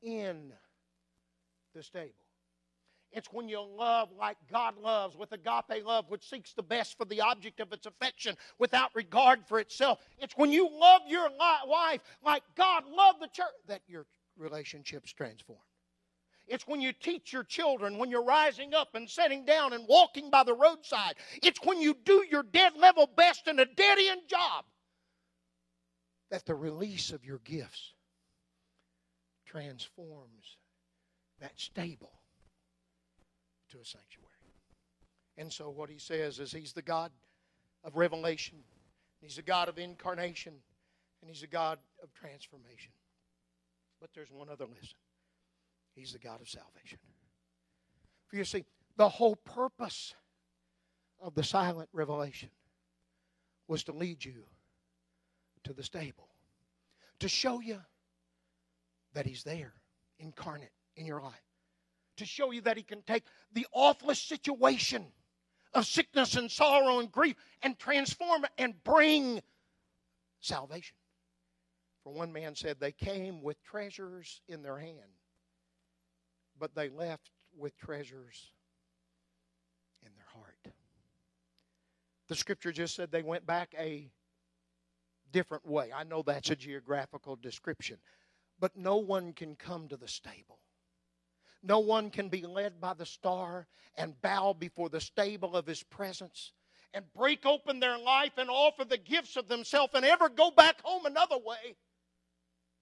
in 0.03 0.53
the 1.75 1.83
stable. 1.83 2.13
It's 3.13 3.29
when 3.31 3.49
you 3.49 3.61
love 3.61 4.09
like 4.19 4.39
God 4.51 4.79
loves, 4.79 5.17
with 5.17 5.33
agape 5.33 5.85
love, 5.85 6.07
which 6.09 6.29
seeks 6.29 6.55
the 6.55 6.63
best 6.63 6.97
for 6.97 7.05
the 7.05 7.21
object 7.21 7.61
of 7.61 7.73
its 7.73 7.87
affection 7.87 8.37
without 8.59 8.91
regard 8.95 9.47
for 9.47 9.59
itself. 9.59 9.99
It's 10.19 10.37
when 10.37 10.51
you 10.51 10.69
love 10.71 11.03
your 11.07 11.29
wife 11.67 12.01
like 12.25 12.43
God 12.57 12.85
loved 12.87 13.21
the 13.21 13.29
church 13.29 13.47
that 13.69 13.83
your 13.87 14.07
relationships 14.39 15.13
transform. 15.13 15.59
It's 16.49 16.67
when 16.67 16.81
you 16.81 16.93
teach 16.93 17.33
your 17.33 17.45
children, 17.45 17.99
when 17.99 18.11
you're 18.11 18.25
rising 18.25 18.75
up 18.75 18.95
and 18.95 19.09
sitting 19.09 19.45
down 19.45 19.75
and 19.75 19.85
walking 19.87 20.31
by 20.31 20.43
the 20.43 20.55
roadside. 20.55 21.15
It's 21.43 21.61
when 21.65 21.81
you 21.81 21.95
do 22.05 22.25
your 22.31 22.43
dead 22.43 22.73
level 22.77 23.09
best 23.15 23.47
in 23.47 23.59
a 23.59 23.67
dead 23.67 23.99
end 23.99 24.23
job 24.27 24.65
that 26.31 26.47
the 26.47 26.55
release 26.55 27.13
of 27.13 27.25
your 27.25 27.41
gifts 27.45 27.93
transforms 29.53 30.57
that 31.41 31.53
stable 31.57 32.13
to 33.71 33.79
a 33.79 33.85
sanctuary. 33.85 34.29
And 35.37 35.53
so, 35.53 35.71
what 35.71 35.91
he 35.91 35.99
says 35.99 36.39
is 36.39 36.53
he's 36.53 36.73
the 36.73 36.83
God 36.83 37.11
of 37.85 37.97
revelation, 37.97 38.59
he's 39.21 39.39
a 39.39 39.43
God 39.43 39.69
of 39.69 39.79
incarnation, 39.79 40.55
and 41.21 41.31
he's 41.31 41.43
a 41.43 41.49
God 41.49 41.79
of 42.03 42.13
transformation. 42.15 42.93
But 44.01 44.11
there's 44.15 44.31
one 44.31 44.49
other 44.49 44.67
lesson 44.67 44.97
he's 45.95 46.13
the 46.13 46.19
God 46.19 46.41
of 46.41 46.49
salvation. 46.49 46.99
For 48.29 48.37
you 48.37 48.45
see, 48.45 48.65
the 48.97 49.09
whole 49.09 49.37
purpose 49.37 50.15
of 51.21 51.35
the 51.35 51.45
silent 51.45 51.89
revelation 51.93 52.49
was 53.69 53.85
to 53.85 53.93
lead 53.93 54.25
you 54.25 54.45
to 55.65 55.73
the 55.73 55.83
stable, 55.83 56.29
to 57.21 57.29
show 57.29 57.61
you 57.61 57.79
that 59.15 59.27
he's 59.27 59.43
there, 59.45 59.75
incarnate 60.19 60.73
in 60.97 61.07
your 61.07 61.21
life 61.21 61.43
to 62.17 62.25
show 62.25 62.51
you 62.51 62.61
that 62.63 62.77
He 62.77 62.83
can 62.83 63.03
take 63.03 63.25
the 63.53 63.67
awfulest 63.73 64.29
situation 64.29 65.07
of 65.75 65.87
sickness 65.87 66.37
and 66.37 66.51
sorrow 66.51 66.99
and 66.99 67.11
grief 67.11 67.37
and 67.63 67.79
transform 67.79 68.45
it 68.45 68.51
and 68.59 68.75
bring 68.85 69.41
salvation. 70.41 70.97
For 72.05 72.13
one 72.13 72.33
man 72.33 72.55
said, 72.55 72.79
They 72.79 72.93
came 72.93 73.43
with 73.43 73.63
treasures 73.63 74.41
in 74.49 74.63
their 74.63 74.79
hand, 74.79 74.97
but 76.59 76.75
they 76.75 76.89
left 76.89 77.31
with 77.57 77.77
treasures 77.77 78.53
in 80.05 80.11
their 80.15 80.27
heart. 80.35 80.75
The 82.29 82.37
scripture 82.37 82.73
just 82.73 82.95
said 82.95 83.11
they 83.11 83.23
went 83.23 83.47
back 83.47 83.75
a 83.79 84.09
different 85.33 85.67
way. 85.67 85.91
I 85.95 86.05
know 86.05 86.23
that's 86.23 86.51
a 86.51 86.57
geographical 86.57 87.37
description, 87.37 87.99
but 88.63 88.77
no 88.77 88.97
one 88.97 89.35
can 89.35 89.57
come 89.57 89.89
to 89.89 89.99
the 89.99 90.09
stable 90.09 90.63
no 91.63 91.79
one 91.79 92.11
can 92.11 92.29
be 92.29 92.43
led 92.43 92.81
by 92.81 92.95
the 92.95 93.07
star 93.07 93.69
and 93.97 94.21
bow 94.21 94.53
before 94.53 94.89
the 94.89 95.01
stable 95.01 95.55
of 95.57 95.67
his 95.67 95.83
presence 95.83 96.53
and 96.93 97.05
break 97.15 97.47
open 97.47 97.79
their 97.81 97.99
life 97.99 98.33
and 98.37 98.51
offer 98.51 98.85
the 98.85 98.99
gifts 98.99 99.37
of 99.37 99.49
themselves 99.49 99.95
and 99.95 100.05
ever 100.05 100.29
go 100.29 100.51
back 100.51 100.81
home 100.83 101.07
another 101.07 101.39
way. 101.39 101.77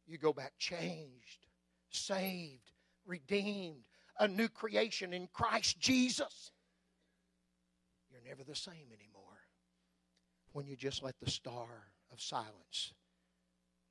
You 0.06 0.18
go 0.18 0.32
back 0.32 0.54
changed, 0.58 1.46
saved, 1.90 2.72
redeemed, 3.06 3.84
a 4.18 4.26
new 4.26 4.48
creation 4.48 5.12
in 5.12 5.28
Christ 5.32 5.78
Jesus. 5.78 6.50
You're 8.10 8.22
never 8.26 8.44
the 8.44 8.56
same 8.56 8.88
anymore 8.92 9.20
when 10.52 10.66
you 10.66 10.74
just 10.74 11.02
let 11.02 11.20
the 11.20 11.30
star 11.30 11.68
of 12.10 12.20
silence 12.20 12.92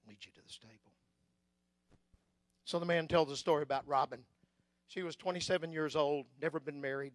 lead 0.07 0.17
you 0.25 0.31
to 0.33 0.41
the 0.41 0.51
stable. 0.51 0.98
So 2.69 2.77
the 2.77 2.85
man 2.85 3.07
tells 3.07 3.31
a 3.31 3.35
story 3.35 3.63
about 3.63 3.87
Robin. 3.87 4.23
She 4.85 5.01
was 5.01 5.15
27 5.15 5.71
years 5.71 5.95
old, 5.95 6.27
never 6.39 6.59
been 6.59 6.79
married, 6.79 7.13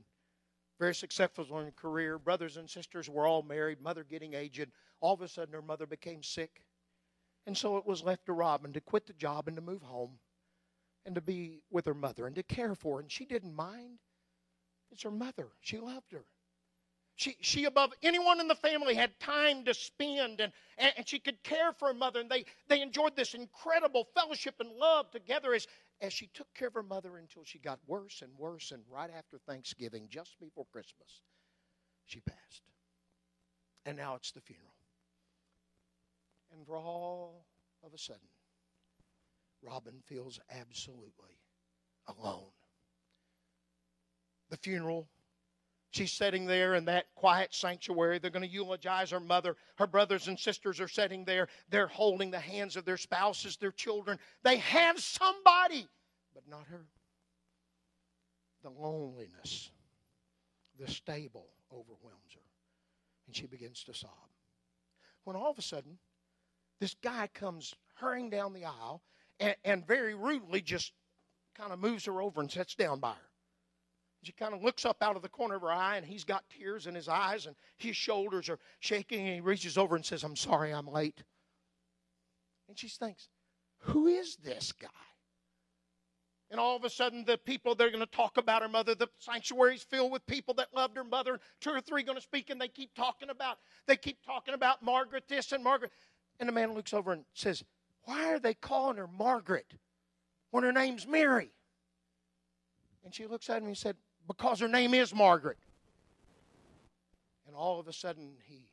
very 0.81 0.97
successful 0.97 1.45
in 1.57 1.67
her 1.67 1.71
career. 1.71 2.19
Brothers 2.19 2.57
and 2.57 2.69
sisters 2.69 3.09
were 3.09 3.25
all 3.25 3.43
married, 3.43 3.81
mother 3.81 4.03
getting 4.03 4.35
aged. 4.35 4.67
All 5.01 5.15
of 5.15 5.23
a 5.23 5.29
sudden, 5.29 5.55
her 5.55 5.63
mother 5.63 5.87
became 5.87 6.25
sick. 6.25 6.65
And 7.47 7.57
so 7.57 7.77
it 7.77 7.87
was 7.87 8.03
left 8.03 8.27
to 8.27 8.33
Robin 8.33 8.73
to 8.73 8.81
quit 8.81 9.07
the 9.07 9.13
job 9.13 9.47
and 9.47 9.57
to 9.57 9.63
move 9.63 9.83
home 9.83 10.19
and 11.07 11.15
to 11.15 11.21
be 11.21 11.63
with 11.71 11.87
her 11.87 11.95
mother 11.95 12.27
and 12.27 12.35
to 12.35 12.43
care 12.43 12.75
for 12.75 12.97
her. 12.97 13.03
And 13.03 13.13
she 13.13 13.25
didn't 13.25 13.55
mind. 13.55 14.01
It's 14.91 15.05
her 15.05 15.11
mother. 15.13 15.47
She 15.61 15.79
loved 15.79 16.11
her. 16.11 16.25
She, 17.17 17.37
she 17.41 17.65
above 17.65 17.93
anyone 18.03 18.41
in 18.41 18.49
the 18.49 18.57
family 18.57 18.95
had 18.95 19.19
time 19.21 19.65
to 19.67 19.75
spend 19.75 20.41
and, 20.41 20.53
and, 20.79 21.07
she 21.07 21.21
could 21.21 21.43
care 21.45 21.73
for 21.73 21.89
her 21.89 21.95
mother 21.95 22.21
and 22.21 22.29
they, 22.29 22.45
they 22.69 22.83
enjoyed 22.83 23.15
this 23.15 23.35
incredible 23.35 24.09
fellowship 24.15 24.57
and 24.59 24.71
love 24.73 25.11
together 25.13 25.55
as, 25.55 25.69
as 26.01 26.13
she 26.13 26.27
took 26.35 26.53
care 26.55 26.69
of 26.69 26.75
her 26.75 26.83
mother 26.83 27.17
until 27.17 27.45
she 27.45 27.59
got 27.59 27.79
worse 27.87 28.23
and 28.23 28.33
worse 28.37 28.73
and 28.73 28.83
right 28.91 29.11
after 29.17 29.39
thanksgiving 29.39 30.09
just 30.11 30.39
before 30.41 30.67
christmas 30.73 31.23
she 32.07 32.21
passed. 32.21 32.63
And 33.87 33.97
now 33.97 34.15
it's 34.17 34.33
the 34.33 34.41
funeral. 34.41 34.75
And 36.53 36.67
for 36.67 36.77
all 36.77 37.47
of 37.85 37.95
a 37.95 37.99
sudden 37.99 38.29
robin 39.63 40.03
feels 40.05 40.41
absolutely 40.51 41.39
alone. 42.09 42.51
The 44.51 44.57
funeral 44.57 45.09
She's 45.95 46.11
sitting 46.11 46.45
there 46.45 46.75
in 46.75 46.87
that 46.87 47.07
quiet 47.15 47.55
sanctuary. 47.55 48.19
They're 48.19 48.33
going 48.33 48.43
to 48.45 48.53
eulogize 48.53 49.13
her 49.13 49.21
mother. 49.21 49.55
Her 49.77 49.87
brothers 49.87 50.27
and 50.27 50.37
sisters 50.37 50.81
are 50.81 50.89
sitting 50.89 51.25
there. 51.25 51.47
They're 51.69 51.87
holding 51.87 52.33
the 52.33 52.41
hands 52.41 52.75
of 52.75 52.85
their 52.85 52.97
spouses, 52.97 53.57
their 53.57 53.71
children. 53.71 54.19
They 54.43 54.57
have 54.57 54.99
somebody, 54.99 55.87
but 56.35 56.49
not 56.49 56.67
her. 56.67 56.81
The 58.65 58.71
loneliness, 58.71 59.71
the 60.81 60.91
stable 60.91 61.47
overwhelms 61.73 62.33
her, 62.35 62.41
and 63.29 63.37
she 63.37 63.47
begins 63.47 63.85
to 63.85 63.95
sob. 63.95 64.11
When 65.23 65.37
all 65.37 65.53
of 65.53 65.59
a 65.61 65.63
sudden, 65.63 65.99
this 66.81 66.97
guy 67.05 67.29
comes 67.33 67.73
hurrying 67.95 68.31
down 68.31 68.53
the 68.53 68.65
aisle 68.65 69.01
and, 69.39 69.55
and 69.65 69.87
very 69.87 70.17
rudely 70.17 70.61
just 70.61 70.93
kind 71.55 71.73
of 71.73 71.79
moves 71.79 72.07
her 72.07 72.21
over 72.21 72.41
and 72.41 72.51
sits 72.51 72.75
down 72.75 72.99
by 72.99 73.13
her. 73.13 73.31
She 74.25 74.33
kind 74.33 74.55
of 74.55 74.63
looks 74.63 74.85
up 74.85 75.03
out 75.03 75.17
of 75.17 75.23
the 75.23 75.29
corner 75.29 75.57
of 75.57 75.63
her 75.63 75.73
eye, 75.73 75.97
and 75.97 76.07
he's 76.07 76.25
got 76.25 76.45
tears 76.51 76.87
in 76.87 76.95
his 76.95 77.09
eyes, 77.09 77.47
and 77.47 77.55
his 77.77 77.97
shoulders 77.97 78.49
are 78.49 78.59
shaking, 78.81 79.21
and 79.21 79.35
he 79.35 79.41
reaches 79.41 79.77
over 79.77 79.97
and 79.97 80.05
says, 80.05 80.25
I'm 80.25 80.37
sorry 80.37 80.73
I'm 80.73 80.89
late. 80.89 81.23
And 82.69 82.79
she 82.79 82.89
thinks, 82.89 83.29
Who 83.81 84.07
is 84.07 84.37
this 84.37 84.73
guy? 84.73 84.89
And 86.51 86.61
all 86.61 86.77
of 86.77 86.85
a 86.85 86.91
sudden, 86.91 87.25
the 87.25 87.39
people 87.39 87.75
they're 87.75 87.91
going 87.91 88.01
to 88.01 88.07
talk 88.07 88.37
about 88.37 88.63
her 88.63 88.69
mother, 88.69 88.95
the 88.95 89.09
sanctuary's 89.19 89.83
filled 89.83 90.13
with 90.13 90.25
people 90.27 90.55
that 90.55 90.73
loved 90.75 90.97
her 90.97 91.05
mother. 91.05 91.41
Two 91.61 91.71
or 91.71 91.81
three 91.81 92.03
going 92.03 92.17
to 92.17 92.23
speak, 92.23 92.51
and 92.51 92.61
they 92.61 92.69
keep 92.69 92.95
talking 92.95 93.31
about, 93.31 93.59
they 93.87 93.97
keep 93.97 94.19
talking 94.25 94.55
about 94.55 94.83
Margaret 94.83 95.25
this 95.29 95.53
and 95.53 95.65
Margaret. 95.65 95.91
And 96.39 96.49
the 96.49 96.53
man 96.53 96.75
looks 96.75 96.95
over 96.95 97.13
and 97.13 97.25
says, 97.35 97.65
Why 98.05 98.33
are 98.33 98.39
they 98.39 98.55
calling 98.55 98.99
her 98.99 99.09
Margaret 99.09 99.75
when 100.51 100.65
her 100.65 100.73
name's 100.73 101.07
Mary? 101.07 101.51
And 103.05 103.15
she 103.15 103.27
looks 103.27 103.51
at 103.51 103.61
him 103.61 103.69
and 103.69 103.77
said, 103.77 103.97
because 104.27 104.61
her 104.61 104.69
name 104.69 104.95
is 104.95 105.15
Margaret. 105.15 105.59
And 107.47 107.57
all 107.57 107.79
of 107.79 107.89
a 107.89 107.93
sudden, 107.93 108.33
he 108.47 108.69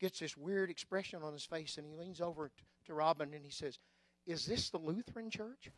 gets 0.00 0.20
this 0.20 0.36
weird 0.36 0.70
expression 0.70 1.22
on 1.22 1.32
his 1.32 1.44
face 1.44 1.78
and 1.78 1.86
he 1.86 1.94
leans 1.94 2.20
over 2.20 2.50
to 2.86 2.94
Robin 2.94 3.32
and 3.34 3.44
he 3.44 3.50
says, 3.50 3.78
Is 4.26 4.46
this 4.46 4.70
the 4.70 4.78
Lutheran 4.78 5.30
church? 5.30 5.70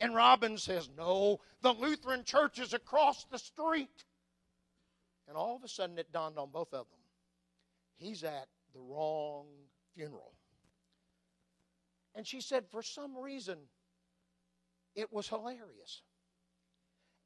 And 0.00 0.14
Robin 0.14 0.58
says, 0.58 0.90
No, 0.96 1.40
the 1.62 1.72
Lutheran 1.72 2.24
church 2.24 2.58
is 2.58 2.74
across 2.74 3.24
the 3.24 3.38
street. 3.38 4.04
And 5.28 5.36
all 5.36 5.56
of 5.56 5.64
a 5.64 5.68
sudden, 5.68 5.98
it 5.98 6.12
dawned 6.12 6.38
on 6.38 6.50
both 6.50 6.72
of 6.72 6.86
them 6.88 6.98
he's 7.96 8.24
at 8.24 8.46
the 8.74 8.80
wrong 8.80 9.46
funeral. 9.94 10.32
And 12.14 12.26
she 12.26 12.40
said, 12.40 12.64
For 12.70 12.82
some 12.82 13.16
reason, 13.16 13.58
it 14.94 15.12
was 15.12 15.28
hilarious 15.28 16.02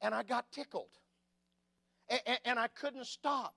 and 0.01 0.13
I 0.13 0.23
got 0.23 0.51
tickled. 0.51 0.89
And, 2.09 2.39
and, 2.45 2.59
I 2.59 2.67
couldn't 2.67 3.05
stop. 3.05 3.55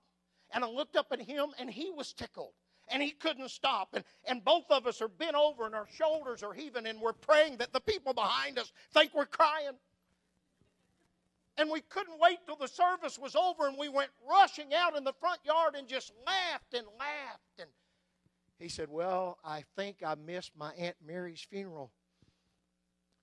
And 0.53 0.63
I 0.63 0.67
looked 0.67 0.95
up 0.95 1.07
at 1.11 1.21
him, 1.21 1.49
and 1.59 1.69
he 1.69 1.91
was 1.91 2.13
tickled. 2.13 2.53
And 2.87 3.01
he 3.01 3.11
couldn't 3.11 3.49
stop. 3.49 3.89
And, 3.93 4.03
and 4.25 4.45
both 4.45 4.65
of 4.69 4.87
us 4.87 5.01
are 5.01 5.07
bent 5.07 5.35
over, 5.35 5.65
and 5.65 5.75
our 5.75 5.87
shoulders 5.97 6.43
are 6.43 6.53
heaving, 6.53 6.85
and 6.85 7.01
we're 7.01 7.13
praying 7.13 7.57
that 7.57 7.73
the 7.73 7.81
people 7.81 8.13
behind 8.13 8.57
us 8.57 8.71
think 8.93 9.13
we're 9.13 9.25
crying. 9.25 9.71
And 11.57 11.69
we 11.69 11.81
couldn't 11.81 12.19
wait 12.19 12.39
till 12.45 12.57
the 12.57 12.67
service 12.67 13.17
was 13.17 13.35
over, 13.35 13.67
and 13.67 13.77
we 13.77 13.89
went 13.89 14.11
rushing 14.29 14.73
out 14.73 14.95
in 14.95 15.03
the 15.03 15.13
front 15.13 15.39
yard 15.43 15.75
and 15.75 15.87
just 15.87 16.11
laughed 16.25 16.73
and 16.73 16.85
laughed. 16.99 17.59
And 17.59 17.69
he 18.59 18.69
said, 18.69 18.89
Well, 18.89 19.37
I 19.43 19.63
think 19.75 19.97
I 20.05 20.15
missed 20.15 20.51
my 20.57 20.71
Aunt 20.73 20.97
Mary's 21.05 21.45
funeral. 21.49 21.91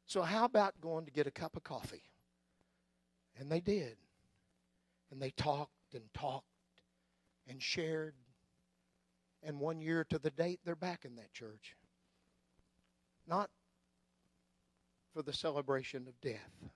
So, 0.06 0.22
how 0.22 0.44
about 0.44 0.80
going 0.80 1.04
to 1.04 1.10
get 1.10 1.26
a 1.26 1.30
cup 1.30 1.56
of 1.56 1.62
coffee? 1.62 2.02
And 3.38 3.50
they 3.50 3.60
did. 3.60 3.96
And 5.10 5.20
they 5.20 5.30
talked 5.30 5.94
and 5.94 6.04
talked 6.14 6.46
and 7.48 7.62
shared. 7.62 8.14
And 9.42 9.58
one 9.58 9.80
year 9.80 10.04
to 10.10 10.18
the 10.18 10.30
date, 10.30 10.60
they're 10.64 10.76
back 10.76 11.04
in 11.04 11.16
that 11.16 11.32
church. 11.32 11.76
Not 13.26 13.50
for 15.12 15.22
the 15.22 15.32
celebration 15.32 16.06
of 16.08 16.20
death, 16.20 16.70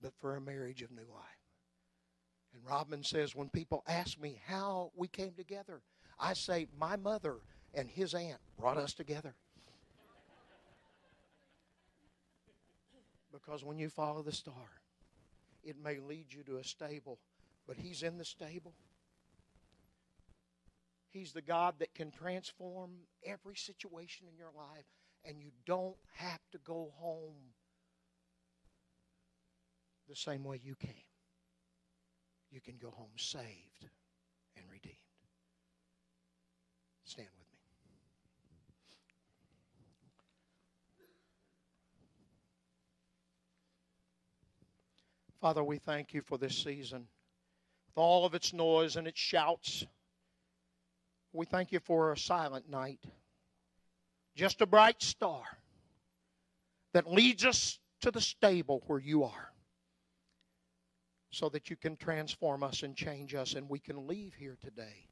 but 0.00 0.12
for 0.20 0.36
a 0.36 0.40
marriage 0.40 0.82
of 0.82 0.90
new 0.90 1.06
life. 1.12 1.24
And 2.54 2.62
Robin 2.64 3.02
says, 3.02 3.34
when 3.34 3.48
people 3.48 3.82
ask 3.86 4.20
me 4.20 4.40
how 4.46 4.92
we 4.94 5.08
came 5.08 5.32
together, 5.36 5.82
I 6.18 6.32
say, 6.32 6.68
my 6.78 6.96
mother 6.96 7.36
and 7.74 7.90
his 7.90 8.14
aunt 8.14 8.40
brought 8.58 8.78
us 8.78 8.94
together. 8.94 9.34
Because 13.32 13.64
when 13.64 13.78
you 13.78 13.90
follow 13.90 14.22
the 14.22 14.32
star, 14.32 14.54
it 15.66 15.76
may 15.82 15.98
lead 15.98 16.26
you 16.32 16.44
to 16.44 16.58
a 16.58 16.64
stable, 16.64 17.18
but 17.66 17.76
He's 17.76 18.02
in 18.02 18.18
the 18.18 18.24
stable. 18.24 18.72
He's 21.10 21.32
the 21.32 21.42
God 21.42 21.74
that 21.80 21.94
can 21.94 22.10
transform 22.10 22.90
every 23.24 23.56
situation 23.56 24.26
in 24.30 24.36
your 24.38 24.52
life, 24.56 24.86
and 25.24 25.40
you 25.40 25.50
don't 25.66 25.96
have 26.14 26.40
to 26.52 26.58
go 26.58 26.92
home 26.98 27.52
the 30.08 30.14
same 30.14 30.44
way 30.44 30.60
you 30.62 30.76
came. 30.76 30.92
You 32.50 32.60
can 32.60 32.76
go 32.80 32.90
home 32.90 33.16
saved 33.16 33.88
and 34.56 34.64
redeemed. 34.70 34.94
Stand 37.04 37.28
with 37.36 37.40
me. 37.40 37.56
Father, 45.46 45.62
we 45.62 45.78
thank 45.78 46.12
you 46.12 46.22
for 46.22 46.38
this 46.38 46.56
season. 46.56 47.06
With 47.86 47.98
all 47.98 48.26
of 48.26 48.34
its 48.34 48.52
noise 48.52 48.96
and 48.96 49.06
its 49.06 49.20
shouts, 49.20 49.86
we 51.32 51.46
thank 51.46 51.70
you 51.70 51.78
for 51.78 52.10
a 52.10 52.18
silent 52.18 52.68
night. 52.68 52.98
Just 54.34 54.60
a 54.60 54.66
bright 54.66 55.00
star 55.00 55.44
that 56.94 57.08
leads 57.08 57.44
us 57.44 57.78
to 58.00 58.10
the 58.10 58.20
stable 58.20 58.82
where 58.88 58.98
you 58.98 59.22
are 59.22 59.52
so 61.30 61.48
that 61.50 61.70
you 61.70 61.76
can 61.76 61.96
transform 61.96 62.64
us 62.64 62.82
and 62.82 62.96
change 62.96 63.32
us 63.32 63.54
and 63.54 63.68
we 63.68 63.78
can 63.78 64.08
leave 64.08 64.34
here 64.34 64.58
today 64.60 65.06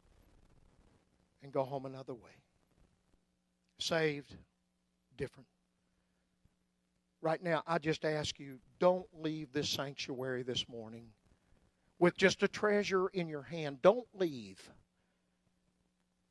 and 1.44 1.52
go 1.52 1.62
home 1.62 1.86
another 1.86 2.12
way. 2.12 2.42
Saved, 3.78 4.34
different. 5.16 5.46
Right 7.24 7.42
now, 7.42 7.62
I 7.66 7.78
just 7.78 8.04
ask 8.04 8.38
you 8.38 8.58
don't 8.78 9.06
leave 9.18 9.50
this 9.50 9.70
sanctuary 9.70 10.42
this 10.42 10.68
morning 10.68 11.06
with 11.98 12.18
just 12.18 12.42
a 12.42 12.48
treasure 12.48 13.08
in 13.08 13.28
your 13.28 13.40
hand. 13.40 13.80
Don't 13.80 14.06
leave 14.12 14.60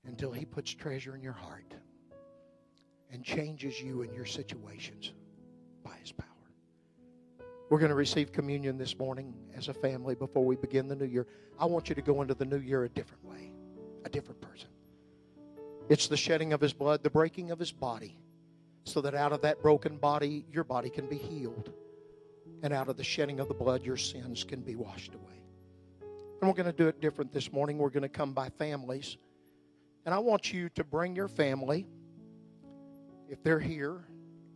until 0.06 0.32
He 0.32 0.46
puts 0.46 0.72
treasure 0.72 1.16
in 1.16 1.24
your 1.24 1.34
heart 1.34 1.74
and 3.12 3.24
changes 3.24 3.82
you 3.82 4.04
and 4.04 4.14
your 4.14 4.28
situations 4.28 5.14
by 5.84 5.96
His 6.00 6.12
power. 6.12 6.28
We're 7.72 7.80
going 7.80 7.89
to 7.89 7.96
receive 7.96 8.32
communion 8.32 8.78
this 8.78 9.00
morning 9.00 9.34
as 9.58 9.70
a 9.70 9.74
family 9.74 10.14
before 10.14 10.46
we 10.46 10.58
begin 10.58 10.88
the 10.88 10.96
new 10.96 11.06
year. 11.06 11.26
I 11.58 11.66
want 11.66 11.89
you 11.89 11.96
to 11.96 12.04
go 12.04 12.22
into 12.22 12.36
the 12.36 12.46
new 12.46 12.60
year 12.60 12.84
a 12.84 12.89
different 12.89 13.26
way, 13.26 13.52
a 14.06 14.10
different 14.10 14.41
person. 14.41 14.70
It's 15.89 16.08
the 16.08 16.18
shedding 16.18 16.54
of 16.54 16.62
His 16.62 16.72
blood, 16.72 17.02
the 17.02 17.10
breaking 17.10 17.50
of 17.50 17.58
His 17.58 17.72
body 17.72 18.20
so 18.84 19.02
that 19.02 19.16
out 19.16 19.32
of 19.32 19.42
that 19.42 19.62
broken 19.62 19.98
body, 19.98 20.46
your 20.52 20.64
body 20.64 20.90
can 20.90 21.08
be 21.08 21.18
healed. 21.18 21.72
And 22.62 22.74
out 22.74 22.88
of 22.88 22.98
the 22.98 23.04
shedding 23.04 23.40
of 23.40 23.48
the 23.48 23.54
blood, 23.54 23.84
your 23.84 23.98
sins 23.98 24.44
can 24.44 24.62
be 24.62 24.76
washed 24.76 25.14
away. 25.14 25.42
And 26.42 26.50
we're 26.50 26.56
going 26.56 26.72
to 26.72 26.78
do 26.78 26.88
it 26.88 27.00
different 27.02 27.32
this 27.32 27.52
morning. 27.52 27.78
We're 27.78 27.90
going 27.90 28.04
to 28.04 28.10
come 28.10 28.34
by 28.34 28.50
families. 28.50 29.18
And 30.06 30.14
I 30.14 30.20
want 30.20 30.52
you 30.54 30.70
to 30.70 30.84
bring 30.84 31.16
your 31.16 31.28
family, 31.28 31.88
if 33.30 33.42
they're 33.44 33.60
here, 33.60 34.04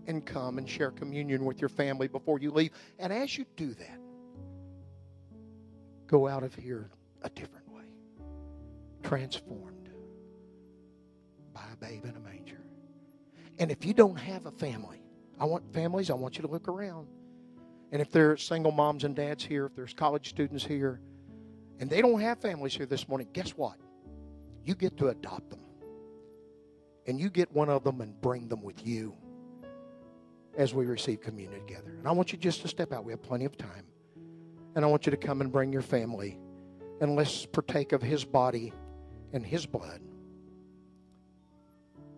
and 0.08 0.26
come 0.26 0.58
and 0.58 0.70
share 0.70 0.92
communion 0.92 1.46
with 1.46 1.62
your 1.62 1.70
family 1.70 2.08
before 2.08 2.40
you 2.40 2.52
leave. 2.52 2.72
And 3.00 3.12
as 3.12 3.38
you 3.38 3.46
do 3.56 3.74
that, 3.74 4.00
go 6.08 6.28
out 6.28 6.44
of 6.44 6.56
here 6.56 6.90
a 7.22 7.30
different 7.30 7.70
way, 7.74 7.84
transformed 9.04 9.90
by 11.54 11.64
a 11.74 11.76
babe 11.78 12.06
in 12.06 12.16
a 12.16 12.20
manger. 12.20 12.57
And 13.60 13.72
if 13.72 13.86
you 13.86 13.94
don't 13.94 14.18
have 14.18 14.46
a 14.46 14.52
family, 14.52 15.02
I 15.40 15.46
want 15.46 15.74
families, 15.74 16.10
I 16.10 16.14
want 16.14 16.38
you 16.38 16.44
to 16.44 16.48
look 16.48 16.68
around. 16.68 17.08
And 17.92 18.02
if 18.02 18.12
there's 18.12 18.44
single 18.44 18.72
moms 18.72 19.04
and 19.04 19.16
dads 19.16 19.44
here, 19.44 19.66
if 19.66 19.76
there's 19.76 19.94
college 19.94 20.30
students 20.30 20.64
here, 20.64 21.00
and 21.80 21.90
they 21.90 22.02
don't 22.02 22.20
have 22.20 22.40
families 22.40 22.76
here 22.76 22.86
this 22.86 23.08
morning, 23.08 23.28
guess 23.34 23.52
what? 23.52 23.78
You 24.66 24.76
get 24.76 24.98
to 24.98 25.08
adopt 25.08 25.50
them. 25.50 25.62
And 27.06 27.20
you 27.20 27.30
get 27.30 27.52
one 27.54 27.70
of 27.70 27.84
them 27.84 28.02
and 28.02 28.20
bring 28.20 28.48
them 28.48 28.62
with 28.62 28.86
you 28.86 29.16
as 30.58 30.74
we 30.74 30.86
receive 30.86 31.22
communion 31.22 31.62
together. 31.66 31.96
And 31.98 32.08
I 32.08 32.12
want 32.12 32.34
you 32.34 32.38
just 32.38 32.62
to 32.64 32.68
step 32.68 32.92
out. 32.92 33.06
We 33.06 33.14
have 33.14 33.22
plenty 33.22 33.46
of 33.46 33.58
time. 33.58 33.86
And 34.76 34.84
I 34.84 34.88
want 34.88 35.06
you 35.06 35.12
to 35.12 35.18
come 35.18 35.40
and 35.40 35.52
bring 35.52 35.72
your 35.72 35.82
family. 35.82 36.38
And 37.00 37.16
let's 37.16 37.46
partake 37.46 37.94
of 37.94 38.02
his 38.02 38.26
body 38.26 38.74
and 39.32 39.46
his 39.46 39.66
blood 39.66 40.02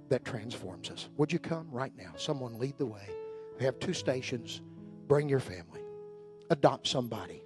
that 0.10 0.26
transforms 0.26 0.90
us. 0.90 1.10
Would 1.18 1.32
you 1.32 1.40
come 1.40 1.68
right 1.72 1.94
now? 1.98 2.12
Someone 2.18 2.60
lead 2.60 2.78
the 2.78 2.86
way. 2.86 3.10
We 3.58 3.66
have 3.66 3.80
two 3.80 3.94
stations. 3.94 4.62
Bring 5.08 5.30
your 5.30 5.40
family. 5.40 5.82
Adopt 6.50 6.88
somebody 6.88 7.44